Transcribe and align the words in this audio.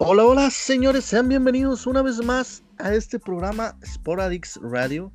Hola, 0.00 0.24
hola, 0.24 0.50
señores, 0.50 1.06
sean 1.06 1.28
bienvenidos 1.28 1.84
una 1.84 2.02
vez 2.02 2.24
más 2.24 2.62
a 2.78 2.94
este 2.94 3.18
programa 3.18 3.76
Sporadix 3.84 4.56
Radio. 4.62 5.10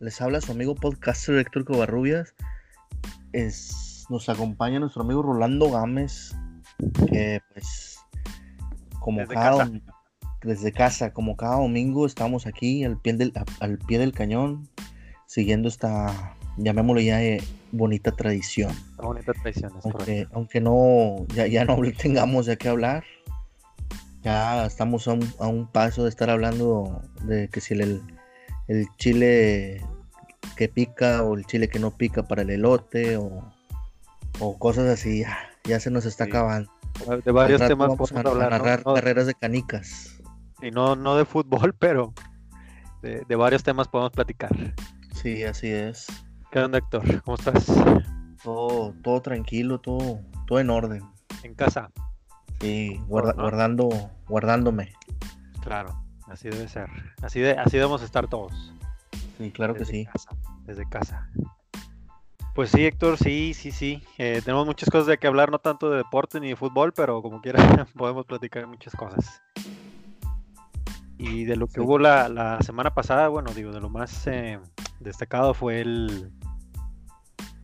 Les 0.00 0.20
habla 0.20 0.42
su 0.42 0.52
amigo 0.52 0.74
podcaster 0.74 1.36
Héctor 1.36 1.64
Covarrubias. 1.64 2.34
Es, 3.32 4.04
nos 4.10 4.28
acompaña 4.28 4.80
nuestro 4.80 5.00
amigo 5.00 5.22
Rolando 5.22 5.70
Gámez, 5.70 6.36
que 7.08 7.40
pues, 7.54 8.00
como 9.00 9.20
Desde 9.20 9.32
cada 9.32 9.58
casa. 9.64 9.80
desde 10.42 10.72
casa, 10.72 11.12
como 11.14 11.34
cada 11.34 11.56
domingo, 11.56 12.04
estamos 12.04 12.46
aquí 12.46 12.84
al 12.84 13.00
pie 13.00 13.14
del, 13.14 13.32
al 13.60 13.78
pie 13.78 13.98
del 13.98 14.12
cañón, 14.12 14.68
siguiendo 15.24 15.68
esta, 15.68 16.36
llamémoslo 16.58 17.00
ya, 17.00 17.22
eh, 17.22 17.42
bonita 17.72 18.12
tradición. 18.12 18.74
Bonita 18.98 19.32
traición, 19.32 19.72
es 19.74 19.82
correcto. 19.82 20.04
Aunque, 20.04 20.28
aunque 20.32 20.60
no, 20.60 21.26
ya, 21.34 21.46
ya 21.46 21.64
no 21.64 21.78
tengamos 21.96 22.44
de 22.44 22.58
qué 22.58 22.68
hablar, 22.68 23.04
ya 24.28 24.66
estamos 24.66 25.08
a 25.08 25.12
un, 25.14 25.32
a 25.38 25.46
un 25.46 25.66
paso 25.66 26.02
de 26.04 26.10
estar 26.10 26.28
hablando 26.28 27.00
de 27.22 27.48
que 27.48 27.62
si 27.62 27.72
el, 27.72 28.02
el 28.66 28.86
chile 28.98 29.82
que 30.54 30.68
pica 30.68 31.22
o 31.22 31.34
el 31.34 31.46
chile 31.46 31.68
que 31.68 31.78
no 31.78 31.90
pica 31.96 32.24
para 32.24 32.42
el 32.42 32.50
elote 32.50 33.16
o, 33.16 33.42
o 34.38 34.58
cosas 34.58 34.86
así, 34.86 35.20
ya, 35.20 35.38
ya 35.64 35.80
se 35.80 35.90
nos 35.90 36.04
está 36.04 36.24
Sí. 36.24 36.30
acabando. 36.30 36.70
De 37.24 37.32
varios 37.32 37.60
temas 37.66 37.88
vamos 37.88 38.10
a, 38.10 38.14
podemos 38.14 38.26
a 38.26 38.34
hablar, 38.34 38.50
narrar 38.50 38.82
No- 38.84 38.94
carreras 38.94 39.26
de 39.26 39.34
canicas. 39.34 40.20
y 40.60 40.70
no, 40.72 40.94
no 40.94 41.16
de 41.16 41.24
fútbol, 41.24 41.74
pero 41.78 42.12
de, 43.00 43.24
de 43.26 43.36
varios 43.36 43.62
temas 43.62 43.88
podemos 43.88 44.12
platicar. 44.12 44.50
Sí, 45.14 45.42
así 45.44 45.68
es. 45.68 46.06
¿Qué 46.52 46.58
onda, 46.58 46.78
Héctor? 46.78 47.22
¿Cómo 47.22 47.36
estás? 47.36 47.64
Todo, 48.42 48.92
todo 49.02 49.22
tranquilo, 49.22 49.80
todo, 49.80 50.20
todo 50.46 50.60
en 50.60 50.68
orden. 50.70 51.02
En 51.44 51.54
casa. 51.54 51.90
Sí, 52.60 53.00
guarda- 53.06 53.32
¿no? 53.34 53.42
guardando, 53.42 53.88
guardándome. 54.28 54.92
Claro, 55.62 56.00
así 56.28 56.48
debe 56.48 56.68
ser. 56.68 56.88
Así, 57.22 57.40
de, 57.40 57.52
así 57.52 57.76
debemos 57.76 58.02
estar 58.02 58.26
todos. 58.28 58.72
Sí, 59.38 59.50
claro 59.52 59.74
que 59.74 59.84
sí. 59.84 60.04
casa, 60.06 60.30
desde 60.64 60.88
casa. 60.88 61.30
Pues 62.54 62.70
sí, 62.72 62.84
Héctor, 62.84 63.16
sí, 63.18 63.54
sí, 63.54 63.70
sí. 63.70 64.02
Eh, 64.18 64.42
tenemos 64.44 64.66
muchas 64.66 64.90
cosas 64.90 65.06
de 65.06 65.18
que 65.18 65.28
hablar, 65.28 65.50
no 65.52 65.60
tanto 65.60 65.90
de 65.90 65.98
deporte 65.98 66.40
ni 66.40 66.48
de 66.48 66.56
fútbol, 66.56 66.92
pero 66.92 67.22
como 67.22 67.40
quiera 67.40 67.58
podemos 67.96 68.26
platicar 68.26 68.66
muchas 68.66 68.94
cosas. 68.96 69.40
Y 71.18 71.44
de 71.44 71.54
lo 71.56 71.66
que 71.68 71.74
Sí. 71.74 71.80
hubo 71.80 71.98
la, 72.00 72.28
la 72.28 72.60
semana 72.62 72.94
pasada, 72.94 73.28
bueno, 73.28 73.52
digo, 73.52 73.70
de 73.72 73.80
lo 73.80 73.90
más 73.90 74.26
eh, 74.26 74.58
destacado 75.00 75.54
fue 75.54 75.80
el 75.80 76.32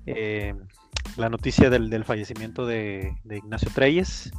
eh, 0.07 0.55
la 1.17 1.29
noticia 1.29 1.71
del, 1.71 1.91
del 1.91 2.05
fallecimiento 2.05 2.67
de, 2.67 3.17
de 3.25 3.39
Ignacio 3.39 3.71
Treyes, 3.75 4.33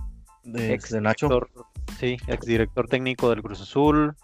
De, 0.45 0.73
ex 0.73 0.89
de 0.91 1.01
Nacho. 1.01 1.27
director- 1.27 1.65
sí, 1.99 2.17
ex 2.27 2.45
director 2.45 2.87
técnico 2.87 3.29
del 3.29 3.41
Cruz 3.41 3.61
Azul, 3.61 4.15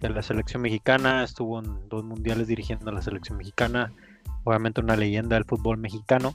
de 0.00 0.10
la 0.10 0.22
selección 0.22 0.62
mexicana, 0.62 1.24
estuvo 1.24 1.58
en 1.58 1.88
dos 1.88 2.04
mundiales 2.04 2.46
dirigiendo 2.48 2.90
a 2.90 2.92
la 2.94 3.02
selección 3.02 3.38
mexicana, 3.38 3.92
obviamente 4.44 4.80
una 4.80 4.96
leyenda 4.96 5.36
del 5.36 5.44
fútbol 5.46 5.78
mexicano. 5.78 6.34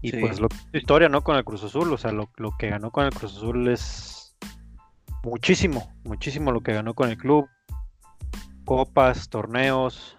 Y 0.00 0.10
Sí. 0.10 0.18
pues 0.18 0.40
lo, 0.40 0.48
su 0.70 0.76
historia, 0.76 1.08
¿no? 1.08 1.22
Con 1.22 1.36
el 1.36 1.44
Cruz 1.44 1.62
Azul, 1.64 1.92
o 1.92 1.96
sea, 1.98 2.12
lo, 2.12 2.30
lo 2.36 2.56
que 2.58 2.68
ganó 2.68 2.90
con 2.90 3.04
el 3.04 3.10
Cruz 3.12 3.36
Azul 3.36 3.68
es 3.68 4.36
muchísimo, 5.22 5.92
muchísimo 6.04 6.52
lo 6.52 6.60
que 6.62 6.72
ganó 6.74 6.94
con 6.94 7.08
el 7.10 7.16
club. 7.16 7.46
Copas, 8.64 9.28
torneos, 9.28 10.16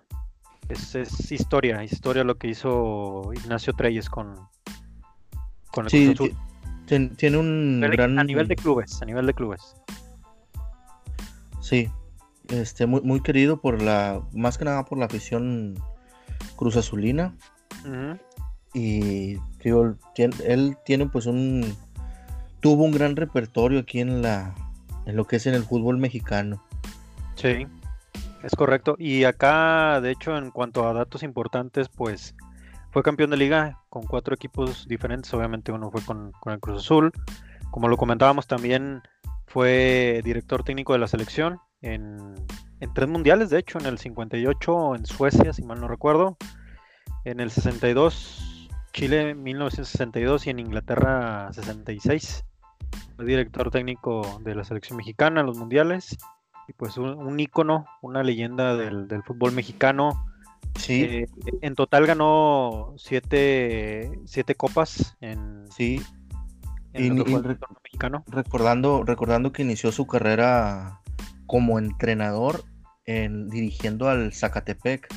es, 0.70 0.94
es 0.96 1.32
historia, 1.32 1.84
historia 1.84 2.24
lo 2.24 2.38
que 2.38 2.48
hizo 2.48 3.32
Ignacio 3.34 3.74
Treyes 3.74 4.10
con, 4.10 4.36
con 5.72 5.86
el 5.86 5.92
Sí, 5.92 6.14
Cruz 6.16 6.30
Azul. 6.32 6.38
Ti- 6.86 6.96
tien- 6.96 7.16
tiene 7.16 7.38
un 7.38 7.82
A 7.84 7.88
nivel- 7.88 7.98
gran... 7.98 8.20
A 8.20 8.24
nivel 8.24 8.48
de 8.48 8.56
clubes, 8.56 9.02
a 9.02 9.06
nivel 9.06 9.26
de 9.26 9.34
clubes. 9.34 9.76
Sí, 11.62 11.90
este, 12.50 12.86
muy, 12.86 13.02
muy 13.02 13.22
querido 13.22 13.60
por 13.60 13.82
la, 13.82 14.22
más 14.34 14.58
que 14.58 14.66
nada 14.66 14.86
por 14.86 14.98
la 14.98 15.06
afición 15.06 15.76
Cruz 16.56 16.78
Azulina. 16.78 17.36
Y 18.74 19.38
digo, 19.64 19.96
tien- 20.16 20.36
él 20.46 20.78
tiene 20.86 21.06
pues 21.08 21.26
un, 21.28 21.76
tuvo 22.60 22.84
un 22.84 22.92
gran 22.92 23.16
repertorio 23.16 23.80
aquí 23.80 24.00
en 24.00 24.22
la, 24.22 24.54
en 25.06 25.16
lo 25.16 25.26
que 25.26 25.38
es 25.38 25.46
en 25.48 25.54
el 25.54 25.64
fútbol 25.64 25.98
mexicano. 25.98 26.64
Sí, 27.36 27.68
es 28.44 28.56
correcto. 28.56 28.96
Y 29.00 29.24
acá, 29.24 30.02
de 30.02 30.12
hecho, 30.12 30.38
en 30.38 30.52
cuanto 30.52 30.88
a 30.88 30.94
datos 30.94 31.24
importantes, 31.24 31.90
pues 31.90 32.36
fue 32.96 33.04
campeón 33.04 33.30
de 33.30 33.36
liga 33.36 33.82
con 33.90 34.04
cuatro 34.04 34.34
equipos 34.34 34.88
diferentes. 34.88 35.34
Obviamente 35.34 35.74
uno 35.74 35.92
fue 35.92 36.02
con, 36.02 36.32
el 36.46 36.60
Cruz 36.62 36.78
Azul. 36.78 37.12
Como 37.70 37.90
lo 37.90 37.98
comentábamos 37.98 38.48
también, 38.48 39.02
fue 39.48 40.22
director 40.24 40.64
técnico 40.64 40.94
de 40.94 41.00
la 41.00 41.10
selección 41.10 41.60
en, 41.82 42.36
tres 42.94 43.10
mundiales, 43.10 43.50
de 43.50 43.60
hecho, 43.60 43.80
en 43.80 43.88
el 43.88 43.98
58 43.98 44.96
en 44.96 45.06
Suecia, 45.06 45.52
si 45.52 45.62
mal 45.64 45.82
no 45.82 45.90
recuerdo. 45.90 46.38
En 47.26 47.42
el 47.42 47.52
62, 47.52 48.70
Chile 48.94 49.36
1962 49.36 50.48
y 50.48 50.52
en 50.52 50.60
Inglaterra 50.60 51.52
66. 51.52 52.46
Fue 53.18 53.26
director 53.26 53.72
técnico 53.72 54.40
de 54.46 54.56
la 54.56 54.64
selección 54.64 54.96
mexicana 54.96 55.42
en 55.42 55.48
los 55.48 55.58
mundiales 55.58 56.18
y 56.70 56.72
pues 56.72 56.96
un, 56.96 57.10
un 57.10 57.42
ícono, 57.42 57.88
una 58.02 58.24
leyenda 58.24 58.78
del 58.78 59.22
fútbol 59.24 59.52
mexicano. 59.52 60.25
Sí, 60.86 61.04
Eh, 61.04 61.28
en 61.62 61.76
total 61.76 62.06
ganó 62.06 62.94
siete, 62.98 64.12
siete 64.26 64.56
copas 64.56 65.16
en, 65.22 65.66
sí, 65.72 66.02
en 66.94 67.18
y- 67.18 67.32
y 67.32 67.36
mexicano. 67.84 68.24
recordando, 68.28 69.04
recordando 69.04 69.52
que 69.52 69.64
inició 69.64 69.92
su 69.92 70.06
carrera 70.08 71.00
como 71.48 71.80
entrenador 71.80 72.64
en, 73.06 73.50
dirigiendo 73.50 74.10
al 74.10 74.34
Zacatepec. 74.34 75.08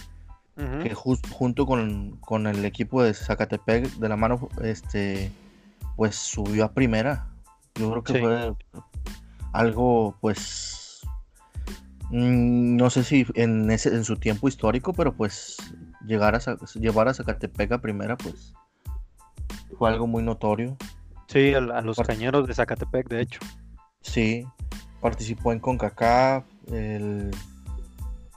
Que 0.82 0.92
jus- 0.92 1.20
junto 1.30 1.66
con, 1.66 2.16
con 2.16 2.48
el 2.48 2.64
equipo 2.64 3.00
de 3.04 3.14
Zacatepec 3.14 3.90
de 3.94 4.08
la 4.08 4.16
mano, 4.16 4.48
este, 4.60 5.30
pues 5.94 6.16
subió 6.16 6.64
a 6.64 6.72
primera. 6.72 7.28
Yo 7.76 7.90
creo 7.92 8.02
que 8.02 8.12
Sí. 8.14 8.18
fue 8.18 8.52
algo, 9.52 10.16
pues, 10.20 10.77
no 12.10 12.90
sé 12.90 13.04
si 13.04 13.26
en 13.34 13.70
ese, 13.70 13.90
en 13.94 14.04
su 14.04 14.16
tiempo 14.16 14.48
histórico, 14.48 14.92
pero 14.92 15.14
pues 15.14 15.56
llegar 16.06 16.34
a, 16.34 16.40
llevar 16.74 17.08
a 17.08 17.14
Zacatepec 17.14 17.72
a 17.72 17.78
primera, 17.78 18.16
pues, 18.16 18.54
fue 19.76 19.90
algo 19.90 20.06
muy 20.06 20.22
notorio. 20.22 20.76
Sí, 21.26 21.52
a, 21.54 21.60
los 21.60 21.98
cañeros 21.98 22.46
de 22.46 22.54
Zacatepec, 22.54 23.08
de 23.08 23.20
hecho. 23.20 23.40
Sí, 24.00 24.46
participó 25.00 25.52
en 25.52 25.60
CONCACAF, 25.60 26.44
el 26.72 27.30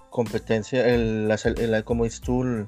competencia, 0.09 0.85
el, 0.87 1.29
la, 1.29 1.83
como 1.83 2.03
dices 2.03 2.21
tú, 2.21 2.43
el- 2.43 2.67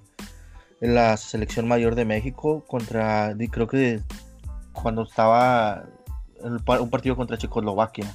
en 0.79 0.95
la 0.95 1.15
selección 1.15 1.67
mayor 1.67 1.95
de 1.95 2.03
México 2.03 2.65
contra, 2.67 3.33
creo 3.51 3.67
que 3.67 4.01
cuando 4.73 5.03
estaba 5.03 5.85
el 6.43 6.59
un 6.81 6.89
partido 6.89 7.15
contra 7.15 7.37
Checoslovaquia. 7.37 8.13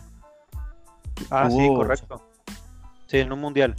Ah, 1.30 1.48
sí, 1.50 1.66
correcto. 1.74 2.27
Sí, 3.08 3.18
en 3.18 3.32
un 3.32 3.40
mundial. 3.40 3.74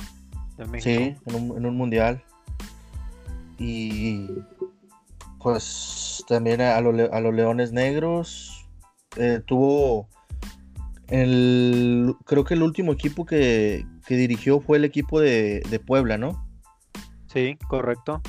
Sí, 0.79 1.15
en 1.25 1.35
un, 1.35 1.57
en 1.57 1.65
un 1.65 1.77
mundial. 1.77 2.21
Y 3.57 4.27
pues 5.39 6.23
también 6.27 6.59
a, 6.61 6.79
los 6.81 6.93
le- 6.93 7.09
a 7.11 7.19
los 7.21 7.33
Leones 7.33 7.71
Negros 7.71 8.65
eh, 9.15 9.41
tuvo 9.45 10.07
el 11.07 12.13
creo 12.25 12.43
que 12.43 12.53
el 12.55 12.63
último 12.63 12.91
equipo 12.91 13.25
que, 13.25 13.85
que 14.05 14.15
dirigió 14.15 14.59
fue 14.59 14.77
el 14.77 14.85
equipo 14.85 15.19
de, 15.21 15.61
de 15.69 15.79
Puebla, 15.79 16.17
¿no? 16.17 16.45
Sí, 17.27 17.57
correcto. 17.67 18.21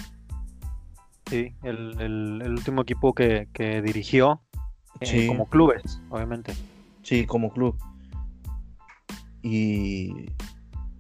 Sí, 1.29 1.55
el, 1.63 2.01
el- 2.01 2.43
el 2.43 2.51
último 2.53 2.83
equipo 2.83 3.13
que, 3.15 3.49
que 3.53 3.83
dirigió 3.83 4.41
eh, 5.01 5.07
Sí. 5.07 5.27
como 5.27 5.47
clubes, 5.49 6.01
obviamente. 6.11 6.55
Sí, 7.03 7.27
como 7.27 7.51
club. 7.53 7.77
Y 9.43 10.27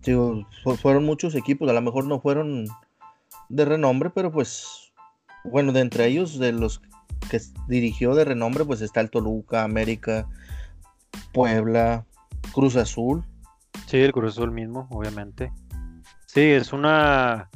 digo, 0.04 0.46
fueron 0.80 1.04
muchos 1.04 1.34
equipos, 1.34 1.68
a 1.68 1.72
lo 1.72 1.82
mejor 1.82 2.04
no 2.06 2.20
fueron 2.20 2.66
de 3.48 3.64
renombre, 3.64 4.10
pero 4.10 4.30
pues 4.32 4.92
bueno, 5.44 5.72
de 5.72 5.80
entre 5.80 6.06
ellos, 6.06 6.38
de 6.38 6.52
los 6.52 6.80
que 7.30 7.40
dirigió 7.68 8.14
de 8.14 8.24
renombre, 8.24 8.64
pues 8.64 8.80
está 8.80 9.00
el 9.00 9.10
Toluca, 9.10 9.62
América, 9.64 10.26
Puebla, 11.32 12.04
Cruz 12.52 12.76
Azul. 12.76 13.24
Sí, 13.86 13.98
el 13.98 14.12
Cruz 14.12 14.32
Azul 14.34 14.50
mismo, 14.50 14.86
obviamente. 14.90 15.52
Sí, 16.26 16.40
es 16.42 16.72
una 16.72 17.48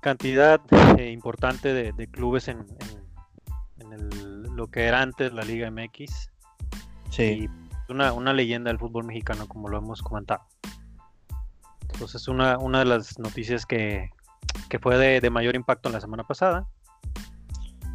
cantidad 0.00 0.60
eh, 0.98 1.10
importante 1.10 1.72
de, 1.72 1.92
de 1.92 2.06
clubes 2.08 2.48
en, 2.48 2.58
en- 2.58 3.86
en 3.86 3.92
el- 3.92 4.42
lo 4.54 4.66
que 4.68 4.84
era 4.84 5.02
antes 5.02 5.32
la 5.32 5.42
Liga 5.44 5.70
MX. 5.70 6.30
Sí, 7.10 7.48
Y 7.88 7.92
una, 7.92 8.12
una 8.12 8.32
leyenda 8.32 8.70
del 8.70 8.78
fútbol 8.78 9.04
mexicano, 9.04 9.46
como 9.48 9.68
lo 9.68 9.78
hemos 9.78 10.02
comentado. 10.02 10.42
Entonces, 11.94 12.28
una, 12.28 12.58
una 12.58 12.80
de 12.80 12.84
las 12.84 13.18
noticias 13.18 13.64
que, 13.66 14.10
que 14.68 14.78
fue 14.78 14.98
de, 14.98 15.20
de 15.20 15.30
mayor 15.30 15.54
impacto 15.56 15.88
en 15.88 15.94
la 15.94 16.00
semana 16.00 16.24
pasada. 16.24 16.66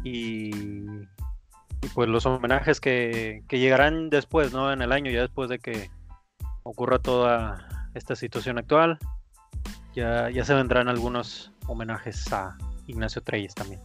Y, 0.02 0.50
y 0.54 1.88
pues 1.94 2.08
los 2.08 2.26
homenajes 2.26 2.80
que, 2.80 3.42
que 3.48 3.58
llegarán 3.58 4.10
después, 4.10 4.52
¿no? 4.52 4.72
En 4.72 4.82
el 4.82 4.92
año, 4.92 5.10
ya 5.10 5.20
después 5.20 5.48
de 5.48 5.58
que 5.58 5.90
ocurra 6.62 6.98
toda 6.98 7.90
esta 7.94 8.16
situación 8.16 8.58
actual, 8.58 8.98
ya, 9.94 10.30
ya 10.30 10.44
se 10.44 10.54
vendrán 10.54 10.88
algunos 10.88 11.52
homenajes 11.66 12.32
a 12.32 12.56
Ignacio 12.86 13.22
Treyes 13.22 13.54
también. 13.54 13.80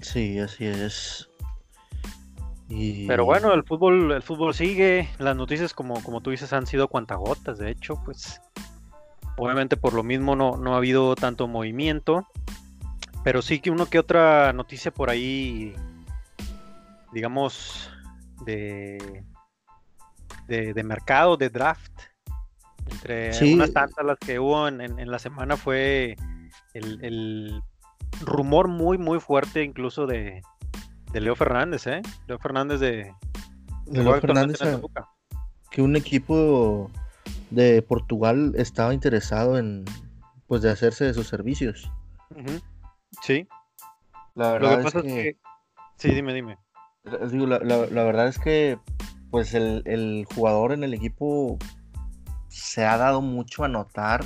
Sí, 0.00 0.38
así 0.38 0.66
es. 0.66 1.28
Pero 2.68 3.24
bueno, 3.24 3.52
el 3.54 3.62
fútbol, 3.62 4.12
el 4.12 4.22
fútbol 4.22 4.52
sigue. 4.52 5.08
Las 5.18 5.36
noticias, 5.36 5.72
como, 5.72 6.02
como 6.02 6.20
tú 6.20 6.30
dices, 6.30 6.52
han 6.52 6.66
sido 6.66 6.88
cuantagotas. 6.88 7.58
De 7.58 7.70
hecho, 7.70 7.94
pues 8.04 8.40
obviamente 9.36 9.76
por 9.76 9.92
lo 9.92 10.02
mismo 10.02 10.34
no, 10.34 10.56
no 10.56 10.74
ha 10.74 10.78
habido 10.78 11.14
tanto 11.14 11.46
movimiento. 11.46 12.26
Pero 13.22 13.42
sí 13.42 13.60
que 13.60 13.70
uno 13.70 13.86
que 13.86 13.98
otra 13.98 14.52
noticia 14.52 14.92
por 14.92 15.10
ahí, 15.10 15.74
digamos, 17.12 17.90
de, 18.44 19.24
de, 20.48 20.84
mercado, 20.84 21.36
de 21.36 21.50
draft. 21.50 21.92
Entre 22.88 23.52
unas 23.52 23.72
tantas 23.72 24.04
las 24.04 24.18
que 24.18 24.38
hubo 24.38 24.68
en, 24.68 25.10
la 25.10 25.18
semana 25.18 25.56
fue 25.56 26.16
el 26.72 27.60
rumor 28.20 28.68
muy, 28.68 28.96
muy 28.96 29.18
fuerte 29.18 29.64
incluso 29.64 30.06
de, 30.06 30.40
de 31.12 31.20
Leo 31.20 31.36
Fernández, 31.36 31.86
¿eh? 31.86 32.02
Leo 32.26 32.38
Fernández 32.38 32.80
de... 32.80 33.12
Leo 33.86 34.20
Fernández 34.20 34.58
que 35.70 35.82
un 35.82 35.96
equipo 35.96 36.90
de 37.50 37.82
Portugal 37.82 38.54
estaba 38.56 38.94
interesado 38.94 39.58
en 39.58 39.84
pues 40.46 40.62
de 40.62 40.70
hacerse 40.70 41.04
de 41.04 41.14
sus 41.14 41.28
servicios. 41.28 41.90
Sí. 43.22 43.48
La 44.34 44.52
verdad 44.52 44.86
es, 44.86 44.92
que... 45.02 45.36
Sí, 45.96 46.14
dime, 46.14 46.32
dime. 46.34 46.58
la, 47.04 48.04
verdad 48.04 48.28
es 48.28 48.38
que 48.38 48.78
pues 49.30 49.54
el, 49.54 49.82
el, 49.86 50.26
jugador 50.34 50.72
en 50.72 50.84
el 50.84 50.94
equipo 50.94 51.58
se 52.48 52.84
ha 52.84 52.96
dado 52.96 53.20
mucho 53.20 53.64
a 53.64 53.68
notar. 53.68 54.24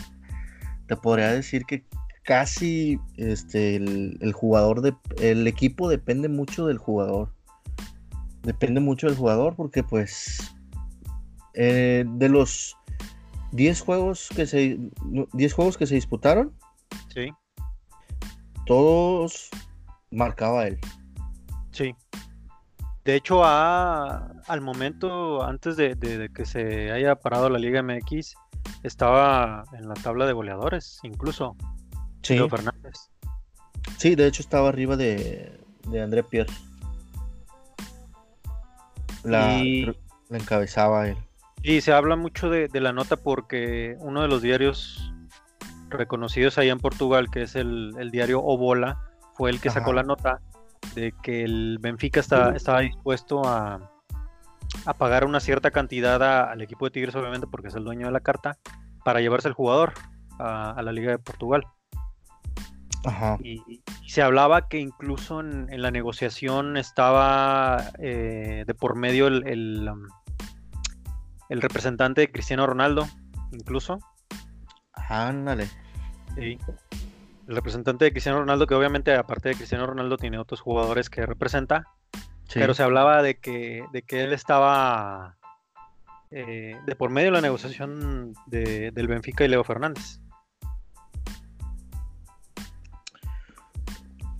Te 0.86 0.96
podría 0.96 1.32
decir 1.32 1.64
que 1.64 1.86
casi 2.30 3.00
este, 3.16 3.74
el, 3.74 4.32
jugador, 4.32 4.82
de, 4.82 4.94
el 5.20 5.48
equipo 5.48 5.88
depende 5.88 6.28
mucho 6.28 6.64
del 6.68 6.78
jugador. 6.78 7.34
Depende 8.42 8.78
mucho 8.78 9.08
del 9.08 9.16
jugador 9.16 9.56
porque 9.56 9.82
pues 9.82 10.54
eh, 11.54 12.04
de 12.06 12.28
los 12.28 12.76
10 13.50 13.80
juegos 13.80 14.28
que 14.28 14.46
se 14.46 14.78
10 15.32 15.52
juegos 15.54 15.76
que 15.76 15.88
se 15.88 15.96
disputaron, 15.96 16.54
sí. 17.12 17.32
todos 18.64 19.50
marcaba 20.12 20.68
él. 20.68 20.78
Sí. 21.72 21.96
De 23.04 23.16
hecho, 23.16 23.44
al 23.44 24.60
momento, 24.60 25.42
antes 25.42 25.76
de, 25.76 25.96
de, 25.96 26.28
que 26.32 26.44
se 26.44 26.92
haya 26.92 27.16
parado 27.16 27.50
la 27.50 27.58
Liga 27.58 27.82
MX, 27.82 28.36
estaba 28.84 29.64
en 29.72 29.88
la 29.88 29.94
tabla 29.94 30.26
de 30.26 30.32
goleadores, 30.32 31.00
incluso. 31.02 31.56
Sí. 32.22 32.38
Fernández. 32.48 33.10
Sí, 33.96 34.14
de 34.14 34.26
hecho 34.26 34.42
estaba 34.42 34.68
arriba 34.68 34.96
de, 34.96 35.60
de 35.88 36.02
André 36.02 36.22
Pierre. 36.22 36.52
La, 39.22 39.62
encabezaba 40.30 41.08
él. 41.08 41.16
Y 41.62 41.82
se 41.82 41.92
habla 41.92 42.16
mucho 42.16 42.48
de, 42.48 42.68
la 42.80 42.92
nota 42.92 43.16
porque 43.16 43.96
uno 44.00 44.22
de 44.22 44.28
los 44.28 44.40
diarios 44.40 45.12
reconocidos 45.90 46.56
allá 46.56 46.72
en 46.72 46.78
Portugal, 46.78 47.30
que 47.30 47.42
es 47.42 47.54
el, 47.56 48.10
diario 48.10 48.40
Obola, 48.40 48.98
fue 49.34 49.50
el 49.50 49.60
que 49.60 49.70
sacó 49.70 49.92
la 49.92 50.02
nota 50.02 50.40
de 50.94 51.12
que 51.22 51.44
el 51.44 51.78
Benfica 51.80 52.20
estaba 52.20 52.80
dispuesto 52.80 53.46
a, 53.46 53.90
a, 54.86 54.94
pagar 54.94 55.26
una 55.26 55.40
cierta 55.40 55.70
cantidad 55.70 56.22
al 56.50 56.62
equipo 56.62 56.86
de 56.86 56.92
Tigres, 56.92 57.14
obviamente, 57.14 57.46
porque 57.46 57.68
es 57.68 57.74
el 57.74 57.84
dueño 57.84 58.06
de 58.06 58.12
la 58.12 58.20
carta, 58.20 58.56
para 59.04 59.20
llevarse 59.20 59.48
el 59.48 59.54
jugador 59.54 59.92
a 60.38 60.80
la 60.82 60.92
Liga 60.92 61.10
de 61.10 61.18
Portugal. 61.18 61.64
Y, 63.42 63.82
se 64.06 64.22
hablaba 64.22 64.68
que 64.68 64.78
incluso 64.78 65.40
en, 65.40 65.68
la 65.80 65.90
negociación 65.90 66.76
estaba 66.76 67.90
eh, 67.98 68.64
de 68.66 68.74
por 68.74 68.96
medio 68.96 69.28
el, 69.28 69.88
um, 69.88 70.06
el, 71.48 71.62
representante 71.62 72.22
de 72.22 72.32
Cristiano 72.32 72.66
Ronaldo, 72.66 73.08
incluso. 73.52 74.00
Ándale. 74.92 75.68
Sí. 76.34 76.58
El 77.48 77.56
representante 77.56 78.04
de 78.04 78.12
Cristiano 78.12 78.40
Ronaldo, 78.40 78.66
que 78.66 78.74
obviamente 78.74 79.14
aparte 79.14 79.48
de 79.50 79.54
Cristiano 79.54 79.86
Ronaldo 79.86 80.16
tiene 80.16 80.38
otros 80.38 80.60
jugadores 80.60 81.10
que 81.10 81.24
representa, 81.26 81.84
pero 82.52 82.74
se 82.74 82.82
hablaba 82.82 83.22
de 83.22 83.38
que, 83.38 83.84
de 83.92 84.02
que 84.02 84.24
él 84.24 84.32
estaba 84.32 85.36
eh, 86.30 86.76
de 86.86 86.96
por 86.96 87.10
medio 87.10 87.28
de 87.28 87.32
la 87.32 87.40
negociación 87.40 88.34
del 88.46 89.08
Benfica 89.08 89.44
y 89.44 89.48
Leo 89.48 89.64
Fernández. 89.64 90.20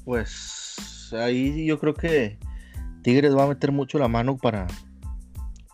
Pues 0.05 1.11
ahí 1.12 1.67
yo 1.67 1.79
creo 1.79 1.94
que 1.94 2.38
Tigres 3.02 3.37
va 3.37 3.44
a 3.44 3.49
meter 3.49 3.73
mucho 3.73 3.99
la 3.99 4.08
mano 4.08 4.37
para, 4.37 4.67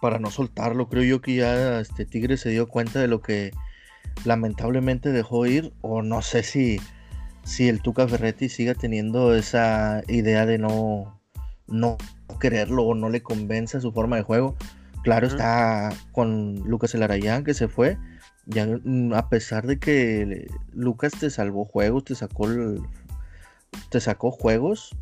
para 0.01 0.19
no 0.19 0.31
soltarlo. 0.31 0.89
Creo 0.89 1.03
yo 1.03 1.21
que 1.21 1.37
ya 1.37 1.81
este 1.81 2.05
Tigres 2.05 2.41
se 2.41 2.51
dio 2.51 2.69
cuenta 2.69 3.01
de 3.01 3.09
lo 3.09 3.21
que 3.21 3.53
lamentablemente 4.25 5.13
dejó 5.13 5.47
ir, 5.47 5.73
o 5.81 6.03
no 6.03 6.23
sé 6.23 6.43
si, 6.43 6.81
si 7.45 7.69
el 7.69 7.83
Tuca 7.83 8.09
Ferretti 8.09 8.49
siga 8.49 8.75
teniendo 8.75 9.35
esa 9.35 10.03
idea 10.09 10.47
de 10.47 10.59
no, 10.59 11.21
no 11.67 11.99
quererlo 12.41 12.85
o 12.85 12.95
no 12.95 13.09
le 13.09 13.23
convence 13.23 13.81
su 13.81 13.93
forma 13.93 14.17
de 14.17 14.23
juego. 14.23 14.57
Claro, 15.03 15.27
está 15.29 15.91
con 16.11 16.57
Lucas 16.67 16.95
Elarayán 16.95 17.45
que 17.45 17.55
se 17.55 17.69
fue. 17.69 17.97
Ya, 18.47 18.67
mm, 18.67 19.13
a 19.15 19.29
pesar 19.29 19.67
de 19.67 19.79
que 19.79 20.49
Lucas 20.73 21.13
te 21.19 21.31
salvó 21.31 21.65
juegos, 21.65 22.05
te 22.05 22.15
sacó 22.15 22.47
el 22.47 22.81
te 23.91 24.01
sacó 24.01 24.31
juegos. 24.31 24.95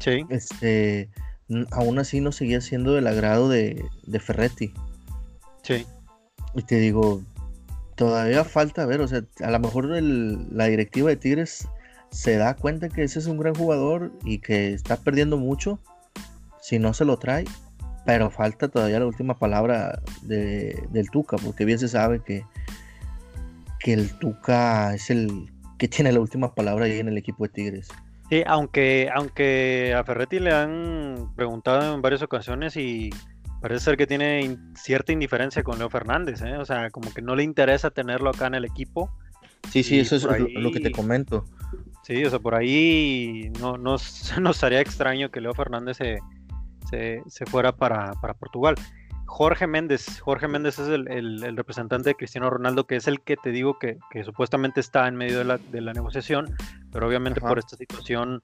sí. 0.00 0.24
Este, 0.28 1.10
aún 1.70 1.98
así 1.98 2.20
no 2.20 2.32
seguía 2.32 2.60
siendo 2.60 2.94
del 2.94 3.06
agrado 3.06 3.48
de, 3.48 3.88
Ferretti. 4.20 4.72
Sí. 5.62 5.86
Y 6.54 6.62
te 6.62 6.76
digo, 6.76 7.22
todavía 7.96 8.44
falta 8.44 8.86
ver, 8.86 9.00
o 9.00 9.08
sea, 9.08 9.22
a 9.42 9.50
lo 9.50 9.58
mejor 9.60 9.86
la 9.86 10.66
directiva 10.66 11.10
de 11.10 11.16
Tigres 11.16 11.68
se 12.10 12.36
da 12.36 12.54
cuenta 12.54 12.88
que 12.88 13.02
ese 13.02 13.18
es 13.18 13.26
un 13.26 13.38
gran 13.38 13.54
jugador 13.54 14.12
y 14.24 14.38
que 14.38 14.74
está 14.74 14.96
perdiendo 14.96 15.38
mucho 15.38 15.78
si 16.60 16.78
no 16.78 16.92
se 16.92 17.04
lo 17.04 17.18
trae, 17.18 17.44
pero 18.04 18.30
falta 18.30 18.68
todavía 18.68 19.00
la 19.00 19.06
última 19.06 19.38
palabra 19.38 20.02
del 20.22 21.10
Tuca, 21.10 21.36
porque 21.38 21.64
bien 21.64 21.78
se 21.78 21.88
sabe 21.88 22.20
que, 22.20 22.44
que 23.80 23.94
el 23.94 24.10
Tuca 24.18 24.94
es 24.94 25.10
el 25.10 25.51
que 25.82 25.88
tiene 25.88 26.12
la 26.12 26.20
última 26.20 26.54
palabra 26.54 26.84
ahí 26.84 27.00
en 27.00 27.08
el 27.08 27.18
equipo 27.18 27.42
de 27.42 27.48
Tigres. 27.48 27.88
Sí, 28.30 28.44
aunque, 28.46 29.10
aunque 29.12 29.92
a 29.98 30.04
Ferretti 30.04 30.38
le 30.38 30.52
han 30.52 31.34
preguntado 31.34 31.96
en 31.96 32.00
varias 32.00 32.22
ocasiones 32.22 32.76
y 32.76 33.10
parece 33.60 33.86
ser 33.86 33.96
que 33.96 34.06
tiene 34.06 34.58
cierta 34.76 35.10
indiferencia 35.10 35.64
con 35.64 35.80
Leo 35.80 35.90
Fernández, 35.90 36.40
¿eh? 36.42 36.56
o 36.56 36.64
sea, 36.64 36.88
como 36.90 37.12
que 37.12 37.20
no 37.20 37.34
le 37.34 37.42
interesa 37.42 37.90
tenerlo 37.90 38.30
acá 38.30 38.46
en 38.46 38.54
el 38.54 38.64
equipo. 38.64 39.10
Sí, 39.72 39.82
sí, 39.82 39.98
eso 39.98 40.14
es 40.14 40.24
lo 40.54 40.70
que 40.70 40.78
te 40.78 40.92
comento. 40.92 41.46
Sí, 42.04 42.24
o 42.24 42.30
sea, 42.30 42.38
por 42.38 42.54
ahí 42.54 43.50
no 43.58 43.76
nos, 43.76 44.32
nos 44.40 44.62
haría 44.62 44.80
extraño 44.80 45.32
que 45.32 45.40
Leo 45.40 45.52
Fernández 45.52 45.96
se, 45.96 46.20
se, 47.26 47.46
fuera 47.46 47.72
para, 47.72 48.12
para 48.20 48.34
Portugal. 48.34 48.76
Jorge 49.26 49.66
Méndez. 49.66 50.20
Jorge 50.20 50.48
Méndez 50.48 50.78
es 50.78 50.88
el, 50.88 51.56
representante 51.56 52.10
de 52.10 52.14
Cristiano 52.14 52.50
Ronaldo, 52.50 52.86
que 52.86 52.96
es 52.96 53.06
el 53.06 53.20
que 53.20 53.36
te 53.36 53.50
digo 53.50 53.78
que, 53.78 53.98
supuestamente 54.24 54.80
está 54.80 55.08
en 55.08 55.16
medio 55.16 55.38
de 55.38 55.80
la, 55.80 55.92
negociación, 55.92 56.54
pero 56.90 57.06
obviamente 57.06 57.40
por 57.40 57.58
esta 57.58 57.76
situación 57.76 58.42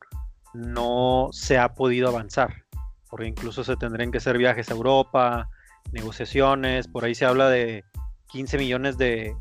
no 0.55 1.29
se 1.33 1.59
ha 1.59 1.75
podido 1.75 2.09
avanzar, 2.09 2.65
porque 3.11 3.27
incluso 3.27 3.65
se 3.65 3.77
tendrían 3.77 4.11
que 4.11 4.19
hacer 4.19 4.39
viajes 4.39 4.71
a 4.71 4.75
Europa, 4.75 5.49
negociaciones, 5.93 6.89
por 6.89 7.05
ahí 7.05 7.15
se 7.15 7.27
habla 7.27 7.49
de 7.49 7.85
15 8.29 8.59
millones 8.59 8.99
de, 8.99 9.35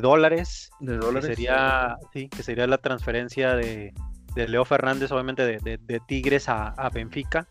dólares. 0.00 0.70
De 0.80 0.96
dólares. 0.96 1.28
Que 1.28 1.34
sería, 1.34 1.96
sí, 2.12 2.28
que 2.28 2.42
sería 2.42 2.66
la 2.66 2.78
transferencia 2.78 3.54
de, 3.54 3.92
Leo 4.34 4.64
Fernández, 4.64 5.10
obviamente 5.12 5.44
de, 5.44 6.00
Tigres 6.06 6.48
a, 6.48 6.68
a 6.68 6.88
Benfica 6.90 7.48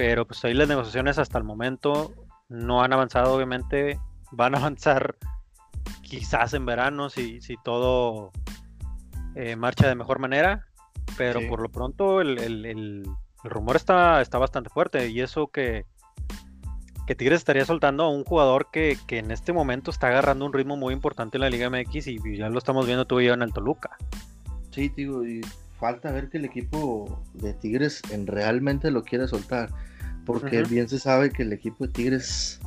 pero 0.00 0.26
pues 0.26 0.42
ahí 0.46 0.54
las 0.54 0.66
negociaciones 0.66 1.18
hasta 1.18 1.36
el 1.36 1.44
momento 1.44 2.14
no 2.50 2.82
han 2.82 2.92
avanzado, 2.92 3.34
obviamente. 3.34 3.98
Van 4.32 4.54
a 4.54 4.58
avanzar 4.58 5.16
quizás 6.02 6.52
en 6.52 6.66
verano 6.66 7.08
si, 7.08 7.40
si 7.40 7.56
todo 7.64 8.32
eh, 9.34 9.56
marcha 9.56 9.88
de 9.88 9.94
mejor 9.94 10.18
manera. 10.18 10.66
Pero 11.16 11.40
por 11.48 11.60
lo 11.60 11.68
pronto 11.70 12.20
el, 12.20 13.06
rumor 13.42 13.76
está, 13.76 14.20
está 14.20 14.38
bastante 14.38 14.70
fuerte. 14.70 15.08
Y 15.08 15.20
eso 15.20 15.48
que, 15.48 15.86
que 17.06 17.14
Tigres 17.14 17.38
estaría 17.38 17.64
soltando 17.64 18.04
a 18.04 18.08
un 18.08 18.24
jugador 18.24 18.70
que, 18.70 18.96
en 19.08 19.30
este 19.30 19.52
momento 19.52 19.90
está 19.90 20.08
agarrando 20.08 20.46
un 20.46 20.52
ritmo 20.52 20.76
muy 20.76 20.94
importante 20.94 21.36
en 21.36 21.42
la 21.42 21.50
Liga 21.50 21.70
MX 21.70 22.06
y 22.06 22.36
ya 22.36 22.48
lo 22.48 22.58
estamos 22.58 22.86
viendo 22.86 23.06
tú 23.06 23.20
y 23.20 23.26
yo 23.26 23.34
en 23.34 23.42
el 23.42 23.52
Toluca. 23.52 23.96
Sí, 24.70 24.88
digo, 24.94 25.24
y 25.26 25.40
falta 25.80 26.12
ver 26.12 26.28
que 26.28 26.38
el 26.38 26.44
equipo 26.44 27.22
de 27.34 27.54
Tigres 27.54 28.02
en 28.12 28.26
realmente 28.26 28.90
lo 28.90 29.02
quiere 29.02 29.26
soltar 29.26 29.70
porque 30.24 30.62
bien 30.62 30.88
se 30.88 30.98
sabe 30.98 31.30
que 31.30 31.42
el 31.42 31.52
equipo 31.52 31.86
de 31.86 31.92
Tigres 31.92 32.60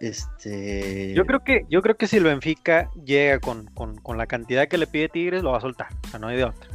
Este. 0.00 1.14
Yo 1.14 1.26
creo 1.26 1.40
que, 1.40 1.66
yo 1.68 1.82
creo 1.82 1.96
que 1.96 2.06
si 2.06 2.16
el 2.16 2.24
Benfica 2.24 2.90
llega 3.04 3.40
con, 3.40 3.70
la 4.16 4.26
cantidad 4.26 4.68
que 4.68 4.78
le 4.78 4.86
pide 4.86 5.08
Tigres, 5.08 5.42
lo 5.42 5.52
va 5.52 5.58
a 5.58 5.62
soltar. 5.62 5.88
O 6.06 6.08
sea, 6.08 6.20
no 6.20 6.28
hay 6.28 6.36
de 6.36 6.44
otra. 6.44 6.68